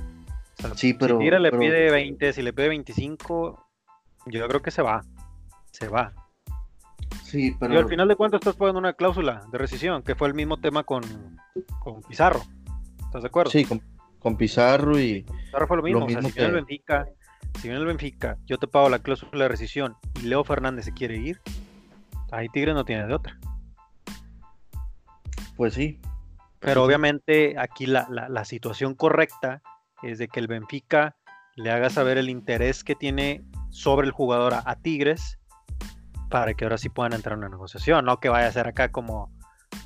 sí, 0.75 0.93
pero. 0.93 1.15
Si 1.15 1.19
Tigres 1.19 1.41
le 1.41 1.51
pide 1.51 1.91
20, 1.91 2.33
si 2.33 2.41
le 2.41 2.53
pide 2.53 2.69
25, 2.69 3.67
yo 4.27 4.47
creo 4.47 4.61
que 4.61 4.71
se 4.71 4.81
va. 4.81 5.03
Se 5.71 5.88
va. 5.88 6.13
Sí, 7.23 7.55
pero. 7.59 7.73
Y 7.73 7.77
al 7.77 7.88
final 7.88 8.07
de 8.07 8.15
cuentas 8.15 8.39
estás 8.41 8.55
poniendo 8.55 8.79
una 8.79 8.93
cláusula 8.93 9.45
de 9.51 9.57
rescisión, 9.57 10.03
que 10.03 10.15
fue 10.15 10.27
el 10.27 10.33
mismo 10.33 10.57
tema 10.57 10.83
con, 10.83 11.03
con 11.79 12.01
Pizarro. 12.01 12.41
¿Estás 13.05 13.23
de 13.23 13.27
acuerdo? 13.27 13.51
Sí, 13.51 13.65
con, 13.65 13.81
Pizarro 14.37 14.99
y. 14.99 15.23
Pizarro 15.23 15.67
fue 15.67 15.77
lo 15.77 15.83
mismo. 15.83 16.05
o 16.05 16.09
sea, 16.09 16.21
si 16.21 16.31
viene 16.31 16.47
el 16.47 16.53
Benfica, 16.53 17.07
si 17.55 17.67
viene 17.67 17.79
el 17.79 17.85
Benfica, 17.85 18.37
yo 18.45 18.57
te 18.57 18.67
pago 18.67 18.89
la 18.89 18.99
cláusula 18.99 19.43
de 19.43 19.49
rescisión 19.49 19.95
y 20.21 20.27
Leo 20.27 20.43
Fernández 20.43 20.85
se 20.85 20.93
quiere 20.93 21.17
ir, 21.17 21.41
ahí 22.31 22.47
Tigre 22.49 22.73
no 22.73 22.85
tiene 22.85 23.07
de 23.07 23.13
otra. 23.13 23.37
Pues 25.55 25.73
sí. 25.73 25.99
Pero 26.59 26.83
obviamente 26.83 27.55
aquí 27.57 27.87
la, 27.87 28.07
la, 28.09 28.45
situación 28.45 28.93
correcta 28.93 29.63
es 30.03 30.19
de 30.19 30.27
que 30.27 30.39
el 30.39 30.47
Benfica 30.47 31.15
le 31.55 31.71
haga 31.71 31.89
saber 31.89 32.19
el 32.19 32.29
interés 32.29 32.83
que 32.83 32.93
tiene 32.93 33.43
sobre 33.69 34.05
el 34.05 34.13
jugador 34.13 34.53
a, 34.53 34.75
Tigres 34.75 35.39
para 36.29 36.53
que 36.53 36.65
ahora 36.65 36.77
sí 36.77 36.89
puedan 36.89 37.13
entrar 37.13 37.33
en 37.33 37.39
una 37.39 37.49
negociación, 37.49 38.05
no 38.05 38.19
que 38.19 38.29
vaya 38.29 38.47
a 38.47 38.51
ser 38.51 38.67
acá 38.67 38.91
como, 38.91 39.31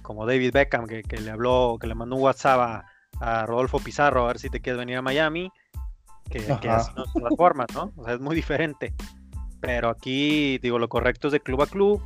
como 0.02 0.26
David 0.26 0.52
Beckham, 0.52 0.86
que, 0.86 1.02
le 1.18 1.32
habló, 1.32 1.78
que 1.80 1.88
le 1.88 1.96
mandó 1.96 2.18
un 2.18 2.24
WhatsApp 2.24 2.60
a, 2.60 2.86
Rodolfo 3.20 3.80
Pizarro 3.80 4.24
a 4.24 4.28
ver 4.28 4.40
si 4.40 4.50
te 4.50 4.62
quieres 4.62 4.80
venir 4.80 4.98
a 4.98 5.02
Miami, 5.02 5.52
que, 6.30 6.40
que 6.62 6.70
así 6.70 6.92
no 6.96 7.06
son 7.06 7.24
las 7.24 7.36
formas, 7.36 7.68
¿no? 7.74 7.92
O 7.96 8.04
sea, 8.04 8.16
es 8.16 8.20
muy 8.20 8.36
diferente. 8.36 8.94
Pero 9.62 9.90
aquí, 9.90 10.58
digo, 10.60 10.80
lo 10.80 10.90
correcto 10.90 11.28
es 11.28 11.34
de 11.34 11.40
club 11.40 11.62
a 11.62 11.68
club, 11.68 12.02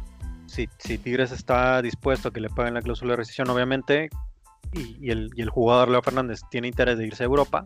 si, 0.50 0.98
Tigres 0.98 1.32
está 1.32 1.82
dispuesto 1.82 2.30
a 2.30 2.34
que 2.34 2.40
le 2.40 2.50
paguen 2.50 2.74
la 2.74 2.82
cláusula 2.82 3.12
de 3.12 3.18
rescisión, 3.18 3.50
obviamente, 3.50 4.10
y, 4.74 5.10
el, 5.10 5.50
jugador 5.50 5.90
Leo 5.90 6.02
Fernández 6.02 6.42
tiene 6.50 6.68
interés 6.68 6.98
de 6.98 7.08
irse 7.08 7.24
a 7.24 7.28
Europa, 7.28 7.66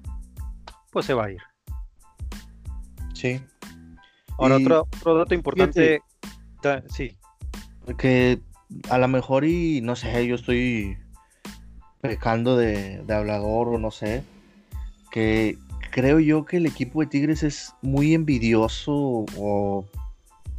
pues 0.91 1.05
se 1.05 1.13
va 1.13 1.25
a 1.25 1.31
ir. 1.31 1.41
Sí. 3.13 3.41
Ahora, 4.37 4.57
otro, 4.57 5.17
dato 5.17 5.33
importante, 5.33 6.01
sí. 6.89 7.17
Que 7.97 8.41
a 8.89 8.97
lo 8.97 9.07
mejor, 9.07 9.45
y 9.45 9.81
no 9.81 9.95
sé, 9.95 10.25
yo 10.27 10.35
estoy 10.35 10.97
pecando 12.03 12.57
de, 12.57 13.01
de 13.01 13.13
hablador 13.13 13.69
o 13.69 13.77
no 13.79 13.89
sé, 13.89 14.23
que 15.09 15.57
creo 15.89 16.19
yo 16.19 16.43
que 16.43 16.57
el 16.57 16.65
equipo 16.65 16.99
de 16.99 17.07
Tigres 17.07 17.43
es 17.43 17.73
muy 17.81 18.13
envidioso 18.13 19.25
o 19.37 19.85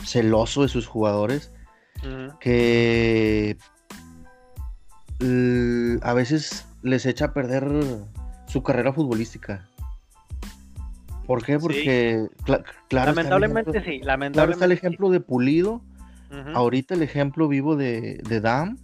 celoso 0.03 0.63
de 0.63 0.69
sus 0.69 0.87
jugadores 0.87 1.53
que 2.41 3.59
a 6.03 6.13
veces 6.15 6.67
les 6.83 7.05
echa 7.05 7.27
a 7.27 7.35
perder 7.35 7.67
su 8.47 8.63
carrera 8.63 8.93
futbolística. 8.93 9.69
¿Por 11.27 11.45
qué? 11.45 11.59
Porque, 11.59 12.27
claro, 12.89 13.13
lamentablemente 13.13 13.83
sí, 13.85 14.01
lamentablemente 14.01 14.53
está 14.53 14.65
el 14.65 14.73
ejemplo 14.73 15.11
de 15.11 15.21
Pulido. 15.21 15.83
Ahorita 16.55 16.95
el 16.95 17.03
ejemplo 17.03 17.49
vivo 17.49 17.77
de, 17.77 18.21
de 18.29 18.41
Dam, 18.41 18.77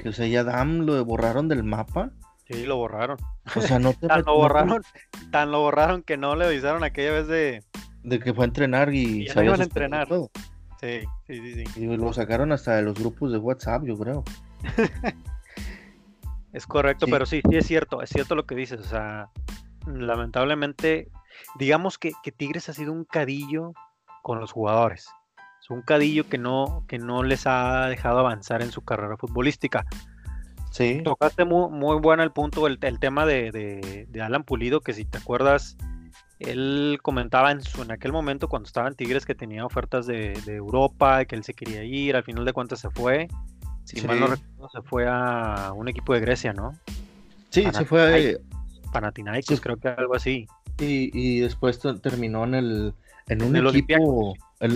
que 0.00 0.10
o 0.10 0.12
sea, 0.12 0.26
ya 0.26 0.44
Dam 0.44 0.80
lo 0.80 1.04
borraron 1.04 1.48
del 1.48 1.62
mapa. 1.62 2.10
Sí, 2.46 2.66
lo 2.66 2.76
borraron. 2.76 3.16
O 3.54 3.60
sea, 3.60 3.78
no 3.78 3.92
tan 4.08 4.24
lo 4.24 4.34
borraron, 4.34 4.82
tan 5.30 5.52
lo 5.52 5.60
borraron 5.60 6.02
que 6.02 6.16
no 6.16 6.34
le 6.36 6.46
avisaron 6.46 6.82
aquella 6.84 7.12
vez 7.12 7.28
de 7.28 7.62
de 8.02 8.18
que 8.18 8.32
fue 8.32 8.44
a 8.44 8.48
entrenar 8.48 8.92
y, 8.94 9.24
y 9.24 9.28
se 9.28 9.44
iban 9.44 9.60
a 9.60 9.64
entrenar. 9.64 10.08
Todo. 10.08 10.30
Sí, 10.80 11.02
sí, 11.26 11.64
sí, 11.66 11.80
Y 11.80 11.96
lo 11.96 12.12
sacaron 12.12 12.52
hasta 12.52 12.76
de 12.76 12.82
los 12.82 12.98
grupos 12.98 13.32
de 13.32 13.38
WhatsApp, 13.38 13.84
yo 13.84 13.98
creo. 13.98 14.24
es 16.52 16.66
correcto, 16.66 17.06
pero 17.10 17.26
sí, 17.26 17.42
sí 17.48 17.56
es 17.56 17.66
cierto, 17.66 18.00
es 18.02 18.08
cierto 18.08 18.34
lo 18.34 18.46
que 18.46 18.54
dices. 18.54 18.80
O 18.80 18.84
sea, 18.84 19.28
lamentablemente, 19.86 21.08
digamos 21.58 21.98
que, 21.98 22.12
Tigres 22.34 22.70
ha 22.70 22.72
sido 22.72 22.92
un 22.92 23.04
cadillo 23.04 23.72
con 24.22 24.40
los 24.40 24.52
jugadores. 24.52 25.10
Un 25.70 25.82
cadillo 25.82 26.28
que 26.28 26.36
no, 26.36 26.84
que 26.88 26.98
no 26.98 27.22
les 27.22 27.46
ha 27.46 27.86
dejado 27.86 28.18
avanzar 28.18 28.60
en 28.60 28.72
su 28.72 28.82
carrera 28.82 29.16
futbolística. 29.16 29.86
Sí. 30.70 31.00
Tocaste 31.04 31.44
muy, 31.44 31.70
muy 31.70 31.98
bueno 32.00 32.22
el 32.22 32.32
punto, 32.32 32.66
el, 32.66 32.78
tema 32.78 33.24
de, 33.24 34.06
de, 34.08 34.22
Alan 34.22 34.44
Pulido, 34.44 34.80
que 34.80 34.92
si 34.92 35.04
te 35.04 35.18
acuerdas, 35.18 35.76
él 36.40 36.98
comentaba 37.02 37.50
en, 37.52 37.60
su, 37.62 37.82
en 37.82 37.92
aquel 37.92 38.12
momento 38.12 38.48
cuando 38.48 38.66
estaba 38.66 38.88
en 38.88 38.94
Tigres 38.94 39.26
que 39.26 39.34
tenía 39.34 39.64
ofertas 39.64 40.06
de, 40.06 40.32
Europa, 40.46 41.24
que 41.24 41.36
él 41.36 41.44
se 41.44 41.54
quería 41.54 41.84
ir, 41.84 42.16
al 42.16 42.24
final 42.24 42.44
de 42.44 42.52
cuentas 42.52 42.80
se 42.80 42.90
fue. 42.90 43.28
Si 43.84 44.00
mal 44.06 44.20
no 44.20 44.26
recuerdo, 44.28 44.68
se 44.72 44.82
fue 44.82 45.06
a 45.08 45.72
un 45.74 45.88
equipo 45.88 46.14
de 46.14 46.20
Grecia, 46.20 46.52
¿no? 46.52 46.72
Sí, 47.50 47.66
se 47.72 47.84
fue 47.84 48.38
a 48.38 48.90
Panathinaikos, 48.92 49.60
creo 49.60 49.76
que 49.76 49.88
algo 49.88 50.14
así. 50.14 50.46
Y, 50.78 51.10
y 51.12 51.40
después 51.40 51.80
terminó 52.00 52.44
en 52.44 52.54
el 52.54 52.94
en 53.30 53.42
un 53.42 53.56
equipo, 53.56 54.34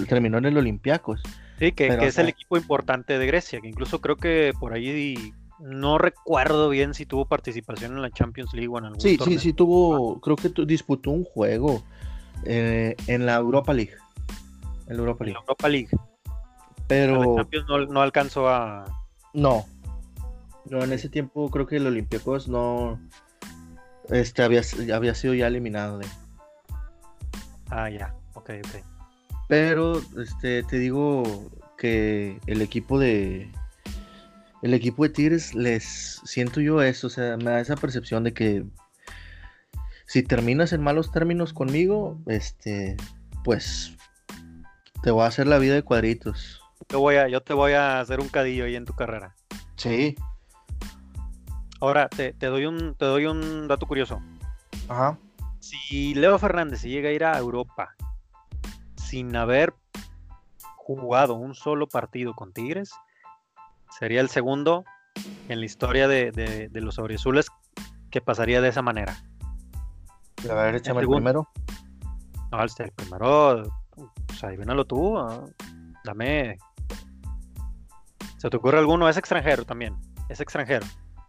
terminó 0.08 0.38
en 0.38 0.46
el 0.46 0.56
Olympiacos. 0.56 1.20
Sí, 1.58 1.72
que, 1.72 1.96
que 1.96 2.06
es 2.06 2.18
el 2.18 2.28
equipo 2.28 2.56
importante 2.56 3.18
de 3.18 3.26
Grecia, 3.26 3.60
que 3.60 3.68
incluso 3.68 4.00
creo 4.00 4.16
que 4.16 4.52
por 4.58 4.72
ahí 4.72 5.34
no 5.58 5.98
recuerdo 5.98 6.68
bien 6.68 6.94
si 6.94 7.06
tuvo 7.06 7.26
participación 7.26 7.92
en 7.92 8.02
la 8.02 8.10
Champions 8.10 8.52
League 8.54 8.68
o 8.68 8.78
en 8.78 8.84
algún 8.86 9.00
Sí, 9.00 9.18
sí, 9.22 9.38
sí 9.38 9.52
tuvo, 9.52 10.20
creo 10.20 10.36
que 10.36 10.50
disputó 10.66 11.10
un 11.10 11.24
juego 11.24 11.82
eh, 12.44 12.94
en 13.06 13.26
la 13.26 13.36
Europa 13.36 13.72
League. 13.72 13.94
En 14.88 14.96
la 14.96 15.02
Europa 15.02 15.24
League. 15.24 15.38
Europa 15.40 15.68
League. 15.68 15.88
Pero... 16.86 17.36
Champions 17.36 17.66
no, 17.90 18.00
alcanzó 18.00 18.48
a... 18.48 18.84
No. 19.32 19.64
No, 20.70 20.82
en 20.82 20.92
ese 20.92 21.08
tiempo 21.08 21.50
creo 21.50 21.66
que 21.66 21.76
el 21.76 21.86
Olympiacos 21.86 22.48
no... 22.48 23.00
Este 24.10 24.42
había, 24.42 24.62
había 24.94 25.14
sido 25.14 25.34
ya 25.34 25.46
eliminado 25.46 25.98
de... 25.98 26.06
Ah, 27.70 27.88
ya. 27.88 28.14
Ok, 28.44 28.50
ok. 28.62 28.84
Pero, 29.48 30.02
este, 30.20 30.62
te 30.64 30.78
digo 30.78 31.50
que 31.78 32.38
el 32.46 32.60
equipo 32.60 32.98
de, 32.98 33.50
el 34.62 34.74
equipo 34.74 35.02
de 35.04 35.08
Tigres 35.08 35.54
les 35.54 36.20
siento 36.24 36.60
yo 36.60 36.82
eso, 36.82 37.06
o 37.06 37.10
sea, 37.10 37.38
me 37.38 37.44
da 37.44 37.60
esa 37.60 37.76
percepción 37.76 38.22
de 38.22 38.34
que 38.34 38.64
si 40.06 40.22
terminas 40.22 40.74
en 40.74 40.82
malos 40.82 41.10
términos 41.10 41.54
conmigo, 41.54 42.18
este, 42.26 42.98
pues 43.44 43.96
te 45.02 45.10
voy 45.10 45.24
a 45.24 45.28
hacer 45.28 45.46
la 45.46 45.58
vida 45.58 45.74
de 45.74 45.82
cuadritos. 45.82 46.60
Te 46.86 46.96
voy 46.96 47.16
a, 47.16 47.28
yo 47.28 47.42
te 47.42 47.54
voy 47.54 47.72
a 47.72 48.00
hacer 48.00 48.20
un 48.20 48.28
cadillo 48.28 48.66
ahí 48.66 48.76
en 48.76 48.84
tu 48.84 48.92
carrera. 48.92 49.34
Sí. 49.76 50.16
Ahora, 51.80 52.08
te, 52.08 52.32
doy, 52.38 52.66
un, 52.66 52.94
te 52.94 53.06
doy 53.06 53.24
un 53.24 53.68
dato 53.68 53.86
curioso. 53.86 54.22
Ajá. 54.88 55.18
Si 55.60 56.14
Leo 56.14 56.38
Fernández 56.38 56.80
se 56.80 56.90
llega 56.90 57.08
a 57.08 57.12
ir 57.12 57.24
a 57.24 57.38
Europa 57.38 57.94
sin 59.04 59.36
haber 59.36 59.74
jugado 60.76 61.34
un 61.34 61.54
solo 61.54 61.86
partido 61.88 62.34
con 62.34 62.52
Tigres, 62.52 62.92
Sería 63.98 64.20
el 64.20 64.28
segundo 64.28 64.84
en 65.48 65.60
la 65.60 65.66
historia 65.66 66.08
de, 66.08 66.68
los 66.72 66.98
auriazules 66.98 67.48
que 68.10 68.20
pasaría 68.20 68.60
de 68.60 68.68
esa 68.68 68.82
manera. 68.82 69.16
A 70.50 70.54
ver, 70.54 70.74
échame 70.74 71.02
el, 71.02 71.08
primero. 71.08 71.48
No, 72.50 72.62
el, 72.62 72.92
primero, 72.92 73.62
pues 74.26 74.42
adivínalo 74.42 74.84
tú. 74.84 75.16
Dame. 76.04 76.58
¿Se 78.36 78.50
te 78.50 78.56
ocurre 78.56 78.78
alguno? 78.78 79.08
Es 79.08 79.16
extranjero 79.16 79.64
también. 79.64 79.96
Es 80.28 80.40
extranjero. 80.40 80.86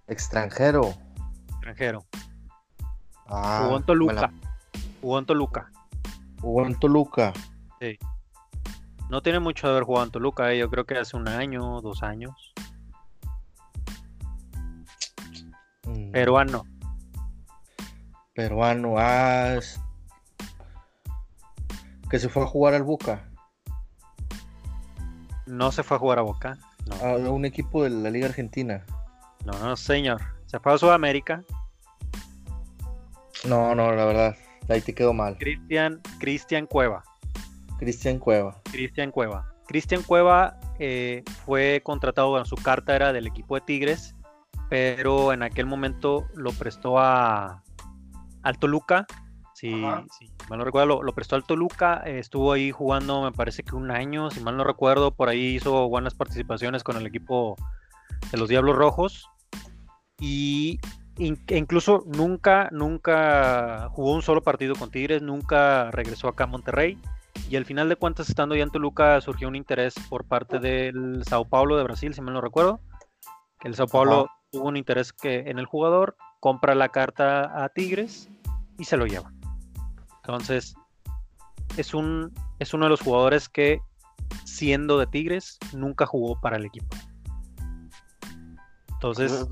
Extranjero. 0.07 0.95
Extranjero. 1.49 2.03
Ah, 3.27 3.61
Jugó 3.63 3.77
en 3.77 3.83
Toluca. 3.83 4.33
Jugó 5.01 5.19
en 5.19 5.25
Toluca. 5.25 5.71
Jugó 6.41 6.65
en 6.65 6.79
Toluca. 6.79 7.33
Sí. 7.85 7.99
No 9.11 9.21
tiene 9.21 9.39
mucho 9.39 9.67
de 9.67 9.73
haber 9.73 9.83
jugado 9.83 10.05
en 10.07 10.11
Toluca, 10.11 10.51
eh. 10.51 10.57
yo 10.57 10.71
creo 10.71 10.85
que 10.85 10.97
hace 10.97 11.15
un 11.15 11.27
año, 11.27 11.81
dos 11.81 12.01
años. 12.01 12.53
Mm. 15.83 16.11
Peruano. 16.11 16.63
Peruano, 18.33 18.95
ah, 18.97 19.59
que 22.09 22.17
se 22.17 22.27
fue 22.27 22.41
a 22.41 22.47
jugar 22.47 22.73
al 22.73 22.83
Boca. 22.83 23.29
No 25.45 25.71
se 25.71 25.83
fue 25.83 25.97
a 25.97 25.99
jugar 25.99 26.17
a 26.17 26.23
Boca. 26.23 26.57
A 27.03 27.13
un 27.17 27.45
equipo 27.45 27.83
de 27.83 27.91
la 27.91 28.09
Liga 28.09 28.25
Argentina. 28.27 28.83
No, 29.45 29.53
no, 29.59 29.77
señor. 29.77 30.21
Se 30.47 30.59
fue 30.59 30.73
a 30.73 30.77
Sudamérica. 30.79 31.43
No, 33.47 33.75
no, 33.75 33.91
la 33.93 34.05
verdad. 34.05 34.35
Ahí 34.69 34.81
te 34.81 34.95
quedó 34.95 35.13
mal. 35.13 35.37
Cristian, 35.37 36.01
Cristian 36.19 36.65
Cueva. 36.65 37.03
Cristian 37.77 38.19
Cueva. 38.19 38.61
Cristian 38.71 39.11
Cueva. 39.11 39.51
Cristian 39.67 40.03
Cueva 40.03 40.59
eh, 40.79 41.23
fue 41.45 41.81
contratado, 41.83 42.37
en 42.37 42.45
su 42.45 42.55
carta 42.55 42.95
era 42.95 43.13
del 43.13 43.27
equipo 43.27 43.55
de 43.55 43.61
Tigres, 43.61 44.15
pero 44.69 45.33
en 45.33 45.43
aquel 45.43 45.65
momento 45.65 46.27
lo 46.35 46.51
prestó 46.51 46.99
a, 46.99 47.63
al 48.43 48.59
Toluca 48.59 49.05
Si, 49.53 49.69
mal 49.69 50.05
no 50.49 50.63
recuerdo, 50.63 51.01
lo, 51.01 51.13
prestó 51.13 51.35
al 51.35 51.43
Toluca, 51.43 52.03
estuvo 52.05 52.51
ahí 52.51 52.71
jugando, 52.71 53.23
me 53.23 53.31
parece 53.31 53.63
que 53.63 53.75
un 53.75 53.89
año, 53.91 54.29
si 54.29 54.39
mal 54.41 54.57
no 54.57 54.63
recuerdo, 54.63 55.11
por 55.11 55.29
ahí 55.29 55.55
hizo 55.55 55.89
buenas 55.89 56.13
participaciones 56.13 56.83
con 56.83 56.97
el 56.97 57.05
equipo 57.05 57.55
de 58.31 58.37
los 58.37 58.49
Diablos 58.49 58.75
Rojos. 58.75 59.29
Y 60.19 60.79
incluso 61.17 62.03
nunca, 62.05 62.69
nunca 62.71 63.89
jugó 63.91 64.13
un 64.13 64.21
solo 64.21 64.41
partido 64.41 64.75
con 64.75 64.91
Tigres, 64.91 65.21
nunca 65.21 65.89
regresó 65.91 66.27
acá 66.27 66.45
a 66.45 66.47
Monterrey. 66.47 66.97
Y 67.49 67.55
al 67.57 67.65
final 67.65 67.89
de 67.89 67.95
cuentas, 67.95 68.29
estando 68.29 68.55
ya 68.55 68.63
en 68.63 68.71
Toluca, 68.71 69.21
surgió 69.21 69.47
un 69.47 69.55
interés 69.55 69.93
por 70.09 70.25
parte 70.25 70.59
del 70.59 71.23
Sao 71.25 71.45
Paulo 71.45 71.77
de 71.77 71.83
Brasil, 71.83 72.13
si 72.13 72.21
mal 72.21 72.33
no 72.33 72.41
recuerdo. 72.41 72.79
Que 73.59 73.67
el 73.67 73.75
Sao 73.75 73.87
Paulo 73.87 74.29
tuvo 74.51 74.67
un 74.67 74.77
interés 74.77 75.13
que 75.13 75.49
en 75.49 75.59
el 75.59 75.65
jugador, 75.65 76.15
compra 76.39 76.75
la 76.75 76.89
carta 76.89 77.63
a 77.63 77.69
Tigres 77.69 78.29
y 78.77 78.85
se 78.85 78.97
lo 78.97 79.05
lleva. 79.05 79.31
Entonces, 80.23 80.75
es, 81.77 81.93
un, 81.93 82.33
es 82.59 82.73
uno 82.73 82.85
de 82.85 82.89
los 82.89 83.01
jugadores 83.01 83.49
que, 83.49 83.79
siendo 84.43 84.97
de 84.97 85.07
Tigres, 85.07 85.59
nunca 85.73 86.05
jugó 86.05 86.39
para 86.39 86.57
el 86.57 86.65
equipo. 86.65 86.95
Entonces, 88.93 89.47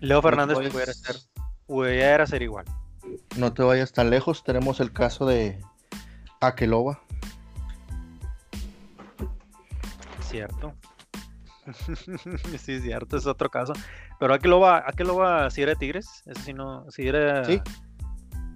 Leo 0.00 0.20
Fernández 0.20 0.58
pudiera, 0.58 0.92
ser, 0.92 1.16
pudiera 1.66 2.26
ser 2.26 2.42
igual. 2.42 2.66
No 3.36 3.52
te 3.52 3.62
vayas 3.62 3.92
tan 3.92 4.10
lejos, 4.10 4.44
tenemos 4.44 4.80
el 4.80 4.92
caso 4.92 5.24
de 5.26 5.60
Akeloba. 6.40 7.00
Cierto. 10.32 10.74
sí, 12.58 12.80
cierto, 12.80 13.18
es 13.18 13.26
otro 13.26 13.50
caso. 13.50 13.74
Pero 14.18 14.34
Akeloba, 14.34 14.82
Akeloba 14.86 15.50
si 15.50 15.62
era 15.62 15.74
Tigres, 15.74 16.24
sí 16.44 16.52
no, 16.52 16.90
si 16.90 17.06
era... 17.06 17.44
Sí, 17.44 17.60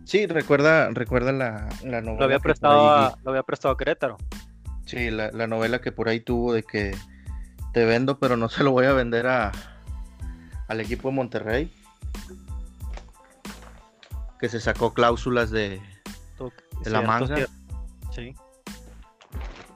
Sí, 0.06 0.24
recuerda, 0.26 0.88
recuerda 0.90 1.32
la, 1.32 1.68
novela. 1.82 2.12
Lo 2.18 2.24
había, 2.24 2.38
prestado 2.38 2.88
a, 2.88 3.18
lo 3.24 3.30
había 3.32 3.42
prestado 3.42 3.74
a 3.74 3.76
Querétaro. 3.76 4.16
Sí, 4.84 5.10
la, 5.10 5.30
novela 5.48 5.80
que 5.80 5.90
por 5.90 6.08
ahí 6.08 6.20
tuvo 6.20 6.52
de 6.52 6.62
que 6.62 6.96
te 7.72 7.84
vendo, 7.84 8.16
pero 8.20 8.36
no 8.36 8.48
se 8.48 8.62
lo 8.62 8.70
voy 8.70 8.86
a 8.86 8.92
vender 8.92 9.26
a, 9.26 9.50
al 10.68 10.80
equipo 10.80 11.08
de 11.08 11.14
Monterrey. 11.16 11.74
Que 14.38 14.48
se 14.48 14.60
sacó 14.60 14.94
cláusulas 14.94 15.50
de, 15.50 15.82
de 16.84 16.90
la 16.90 17.02
manga. 17.02 17.46
Sí. 18.14 18.32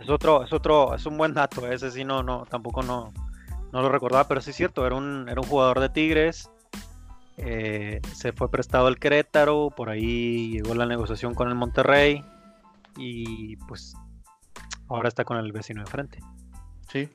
Es 0.01 0.09
otro, 0.09 0.45
es 0.45 0.53
otro, 0.53 0.95
es 0.95 1.05
un 1.07 1.19
buen 1.19 1.35
dato. 1.35 1.67
Ese 1.71 1.91
sí 1.91 2.05
no, 2.05 2.23
no, 2.23 2.47
tampoco 2.49 2.83
no, 2.83 3.13
no 3.73 3.83
lo 3.83 3.89
recordaba, 3.89 4.27
pero 4.27 4.41
sí 4.41 4.51
es 4.51 4.57
cierto, 4.57 4.87
era 4.87 4.97
un, 4.97 5.29
era 5.29 5.41
un 5.41 5.47
jugador 5.47 5.81
de 5.81 5.89
Tigres 5.91 6.51
eh, 7.43 8.03
se 8.15 8.33
fue 8.33 8.51
prestado 8.51 8.87
al 8.87 8.99
Querétaro, 8.99 9.71
por 9.75 9.89
ahí 9.89 10.51
llegó 10.51 10.75
la 10.75 10.85
negociación 10.85 11.35
con 11.35 11.49
el 11.49 11.55
Monterrey 11.55 12.23
y 12.99 13.57
pues 13.57 13.95
ahora 14.89 15.09
está 15.09 15.25
con 15.25 15.39
el 15.39 15.51
vecino 15.51 15.83
de 15.83 15.91
frente. 15.91 16.19
Sí. 16.93 17.09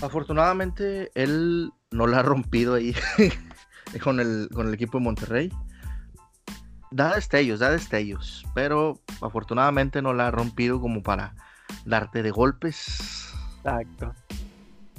Afortunadamente 0.00 1.10
él 1.14 1.70
no 1.90 2.06
la 2.06 2.20
ha 2.20 2.22
rompido 2.22 2.74
ahí 2.74 2.94
con, 4.02 4.20
el, 4.20 4.48
con 4.54 4.68
el 4.68 4.74
equipo 4.74 4.96
de 4.96 5.04
Monterrey. 5.04 5.52
Da 6.90 7.14
destellos, 7.14 7.60
da 7.60 7.70
destellos, 7.70 8.46
pero 8.54 8.98
afortunadamente 9.20 10.00
no 10.00 10.14
la 10.14 10.28
ha 10.28 10.30
rompido 10.30 10.80
como 10.80 11.02
para 11.02 11.34
darte 11.84 12.22
de 12.22 12.30
golpes. 12.30 13.32
Exacto. 13.58 14.14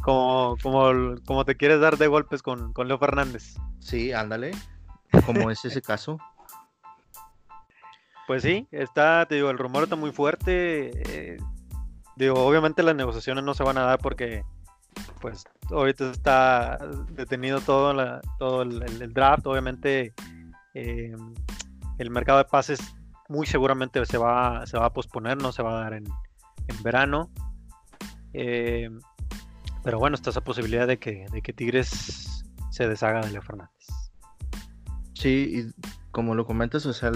Como, 0.02 0.56
como, 0.62 1.15
como 1.25 1.45
te 1.45 1.56
quieres 1.58 1.82
dar 1.82 1.97
de 1.97 2.08
golpes 2.08 2.41
con, 2.41 2.73
con 2.73 2.88
Leo 2.88 2.99
Fernández. 2.99 3.56
Sí, 3.80 4.13
ándale. 4.13 4.52
Como 5.25 5.49
es 5.49 5.65
ese 5.65 5.82
caso. 5.82 6.19
Pues 8.30 8.43
sí, 8.43 8.67
está, 8.69 9.25
te 9.28 9.36
digo, 9.36 9.49
el 9.49 9.58
rumor 9.58 9.84
está 9.84 9.95
muy 9.95 10.12
fuerte. 10.12 10.91
Eh, 10.93 11.38
digo, 12.15 12.36
obviamente 12.45 12.84
las 12.84 12.95
negociaciones 12.95 13.43
no 13.43 13.56
se 13.56 13.63
van 13.63 13.80
a 13.80 13.82
dar 13.82 13.97
porque, 13.97 14.43
pues, 15.19 15.45
ahorita 15.71 16.12
está 16.12 16.78
detenido 17.10 17.60
todo, 17.60 17.91
la, 17.91 18.21
todo 18.38 18.62
el, 18.62 19.13
draft. 19.13 19.47
Obviamente, 19.47 20.13
eh, 20.75 21.15
el 22.00 22.10
mercado 22.10 22.40
de 22.40 22.46
pases 22.46 22.80
muy 23.28 23.46
seguramente 23.46 24.04
se 24.06 24.18
va, 24.18 24.66
se 24.66 24.78
va 24.78 24.88
a 24.88 24.94
posponer, 24.94 25.38
no 25.38 25.52
se 25.52 25.62
va 25.62 25.78
a 25.78 25.84
dar 25.84 25.94
en, 25.94 26.06
verano. 26.82 27.30
Eh, 28.34 28.90
pero 29.84 30.00
bueno, 30.00 30.16
está 30.16 30.30
esa 30.32 30.42
posibilidad 30.42 30.88
de 30.88 30.98
que, 30.98 31.26
de 31.32 31.42
que 31.42 31.54
Tigres 31.54 32.44
se 32.72 32.88
deshaga 32.88 33.22
de 33.22 33.32
Leo 33.32 33.42
Fernández. 33.42 33.88
Sí, 35.14 35.52
y 35.76 35.84
como 36.12 36.36
lo 36.36 36.46
comentas, 36.46 36.86
o 36.86 36.94
sea, 36.94 37.12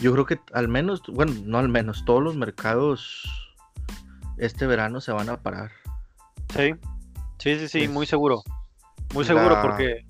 yo 0.00 0.12
creo 0.12 0.26
que 0.26 0.40
al 0.52 0.68
menos, 0.68 1.02
bueno, 1.08 1.32
no 1.44 1.58
al 1.58 1.68
menos, 1.68 2.04
todos 2.04 2.22
los 2.22 2.36
mercados 2.36 3.28
este 4.38 4.66
verano 4.66 5.00
se 5.00 5.12
van 5.12 5.28
a 5.28 5.40
parar. 5.40 5.70
Sí, 6.54 6.72
sí, 7.38 7.58
sí, 7.58 7.68
sí, 7.68 7.88
muy 7.88 8.06
seguro. 8.06 8.42
Muy 9.14 9.24
seguro 9.24 9.60
porque... 9.62 10.06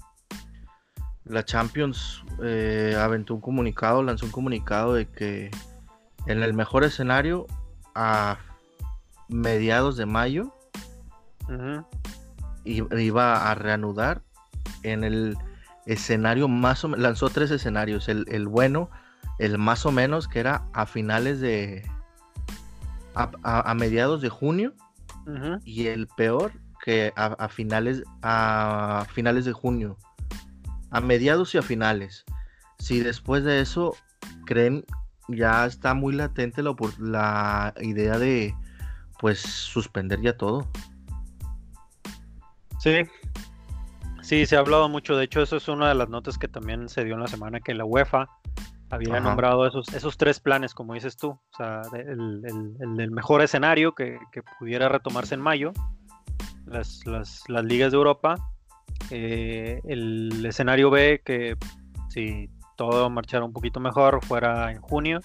La 1.24 1.44
Champions 1.44 2.24
eh, 2.42 2.96
aventó 2.98 3.34
un 3.34 3.40
comunicado, 3.40 4.02
lanzó 4.02 4.26
un 4.26 4.32
comunicado 4.32 4.94
de 4.94 5.06
que 5.06 5.50
en 6.26 6.42
el 6.42 6.54
mejor 6.54 6.84
escenario, 6.84 7.46
a 7.94 8.38
mediados 9.28 9.96
de 9.96 10.06
mayo, 10.06 10.54
iba 12.64 13.50
a 13.50 13.54
reanudar 13.54 14.22
en 14.82 15.04
el 15.04 15.36
escenario 15.86 16.48
más 16.48 16.84
o 16.84 16.88
menos, 16.88 17.02
lanzó 17.02 17.28
tres 17.28 17.50
escenarios, 17.50 18.08
el, 18.08 18.48
bueno, 18.48 18.90
el 19.38 19.58
más 19.58 19.86
o 19.86 19.92
menos, 19.92 20.28
que 20.28 20.40
era 20.40 20.64
a 20.72 20.86
finales 20.86 21.40
de, 21.40 21.88
a, 23.14 23.74
mediados 23.74 24.22
de 24.22 24.28
junio, 24.28 24.74
y 25.64 25.86
el 25.86 26.08
peor, 26.08 26.52
que 26.84 27.12
a, 27.16 27.48
finales, 27.48 28.02
a 28.22 29.06
finales 29.12 29.44
de 29.44 29.52
junio, 29.52 29.96
a 30.92 31.00
mediados 31.00 31.54
y 31.54 31.58
a 31.58 31.62
finales. 31.62 32.24
Si 32.78 33.00
después 33.00 33.44
de 33.44 33.60
eso 33.60 33.96
creen, 34.46 34.84
ya 35.28 35.66
está 35.66 35.94
muy 35.94 36.12
latente 36.12 36.62
la, 36.62 36.74
la 36.98 37.74
idea 37.80 38.18
de, 38.18 38.54
pues, 39.18 39.40
suspender 39.40 40.20
ya 40.20 40.36
todo. 40.36 40.68
Sí, 42.78 43.04
sí, 44.22 44.46
se 44.46 44.56
ha 44.56 44.60
hablado 44.60 44.88
mucho. 44.88 45.16
De 45.16 45.24
hecho, 45.24 45.42
eso 45.42 45.56
es 45.56 45.68
una 45.68 45.88
de 45.88 45.94
las 45.94 46.08
notas 46.08 46.38
que 46.38 46.48
también 46.48 46.88
se 46.88 47.04
dio 47.04 47.14
en 47.14 47.20
la 47.20 47.28
semana 47.28 47.60
que 47.60 47.74
la 47.74 47.84
UEFA 47.84 48.28
había 48.92 49.20
nombrado 49.20 49.66
esos, 49.66 49.88
esos 49.94 50.18
tres 50.18 50.38
planes, 50.38 50.74
como 50.74 50.92
dices 50.92 51.16
tú. 51.16 51.30
O 51.30 51.56
sea, 51.56 51.80
el, 51.94 52.42
el, 52.44 53.10
mejor 53.10 53.40
escenario 53.40 53.94
que, 53.94 54.18
pudiera 54.58 54.88
retomarse 54.88 55.34
en 55.34 55.40
mayo, 55.40 55.72
las, 56.66 57.02
ligas 57.48 57.92
de 57.92 57.96
Europa. 57.96 58.36
Eh, 59.10 59.80
el 59.84 60.44
escenario 60.46 60.90
B, 60.90 61.22
que 61.24 61.56
si 62.08 62.50
todo 62.76 63.10
marchara 63.10 63.44
un 63.44 63.52
poquito 63.52 63.80
mejor, 63.80 64.24
fuera 64.24 64.70
en 64.70 64.80
junio. 64.80 65.20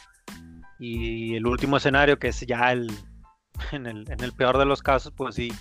Y 0.79 1.35
el 1.35 1.47
último 1.47 1.77
escenario, 1.77 2.19
que 2.19 2.27
es 2.29 2.41
ya 2.41 2.71
el, 2.71 2.91
en 3.71 3.85
el, 3.85 4.09
en 4.09 4.23
el 4.23 4.33
peor 4.33 4.57
de 4.57 4.65
los 4.65 4.81
casos, 4.81 5.13
pues 5.15 5.35
sí, 5.35 5.51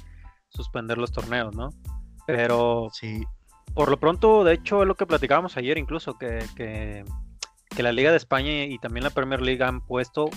suspender 0.48 0.98
los 0.98 1.12
torneos, 1.12 1.54
¿no? 1.54 1.70
Pero 2.26 2.88
sí. 2.92 3.24
por 3.74 3.90
lo 3.90 3.98
pronto, 3.98 4.44
de 4.44 4.54
hecho, 4.54 4.82
es 4.82 4.88
lo 4.88 4.94
que 4.94 5.06
platicábamos 5.06 5.56
ayer 5.56 5.78
incluso, 5.78 6.18
que, 6.18 6.44
que, 6.56 7.04
la 7.82 7.92
Liga 7.92 8.10
de 8.10 8.16
España 8.16 8.64
y 8.64 8.78
también 8.78 9.04
la 9.04 9.10
Premier 9.10 9.42
League 9.42 9.62
han 9.62 9.82
puesto 9.82 10.30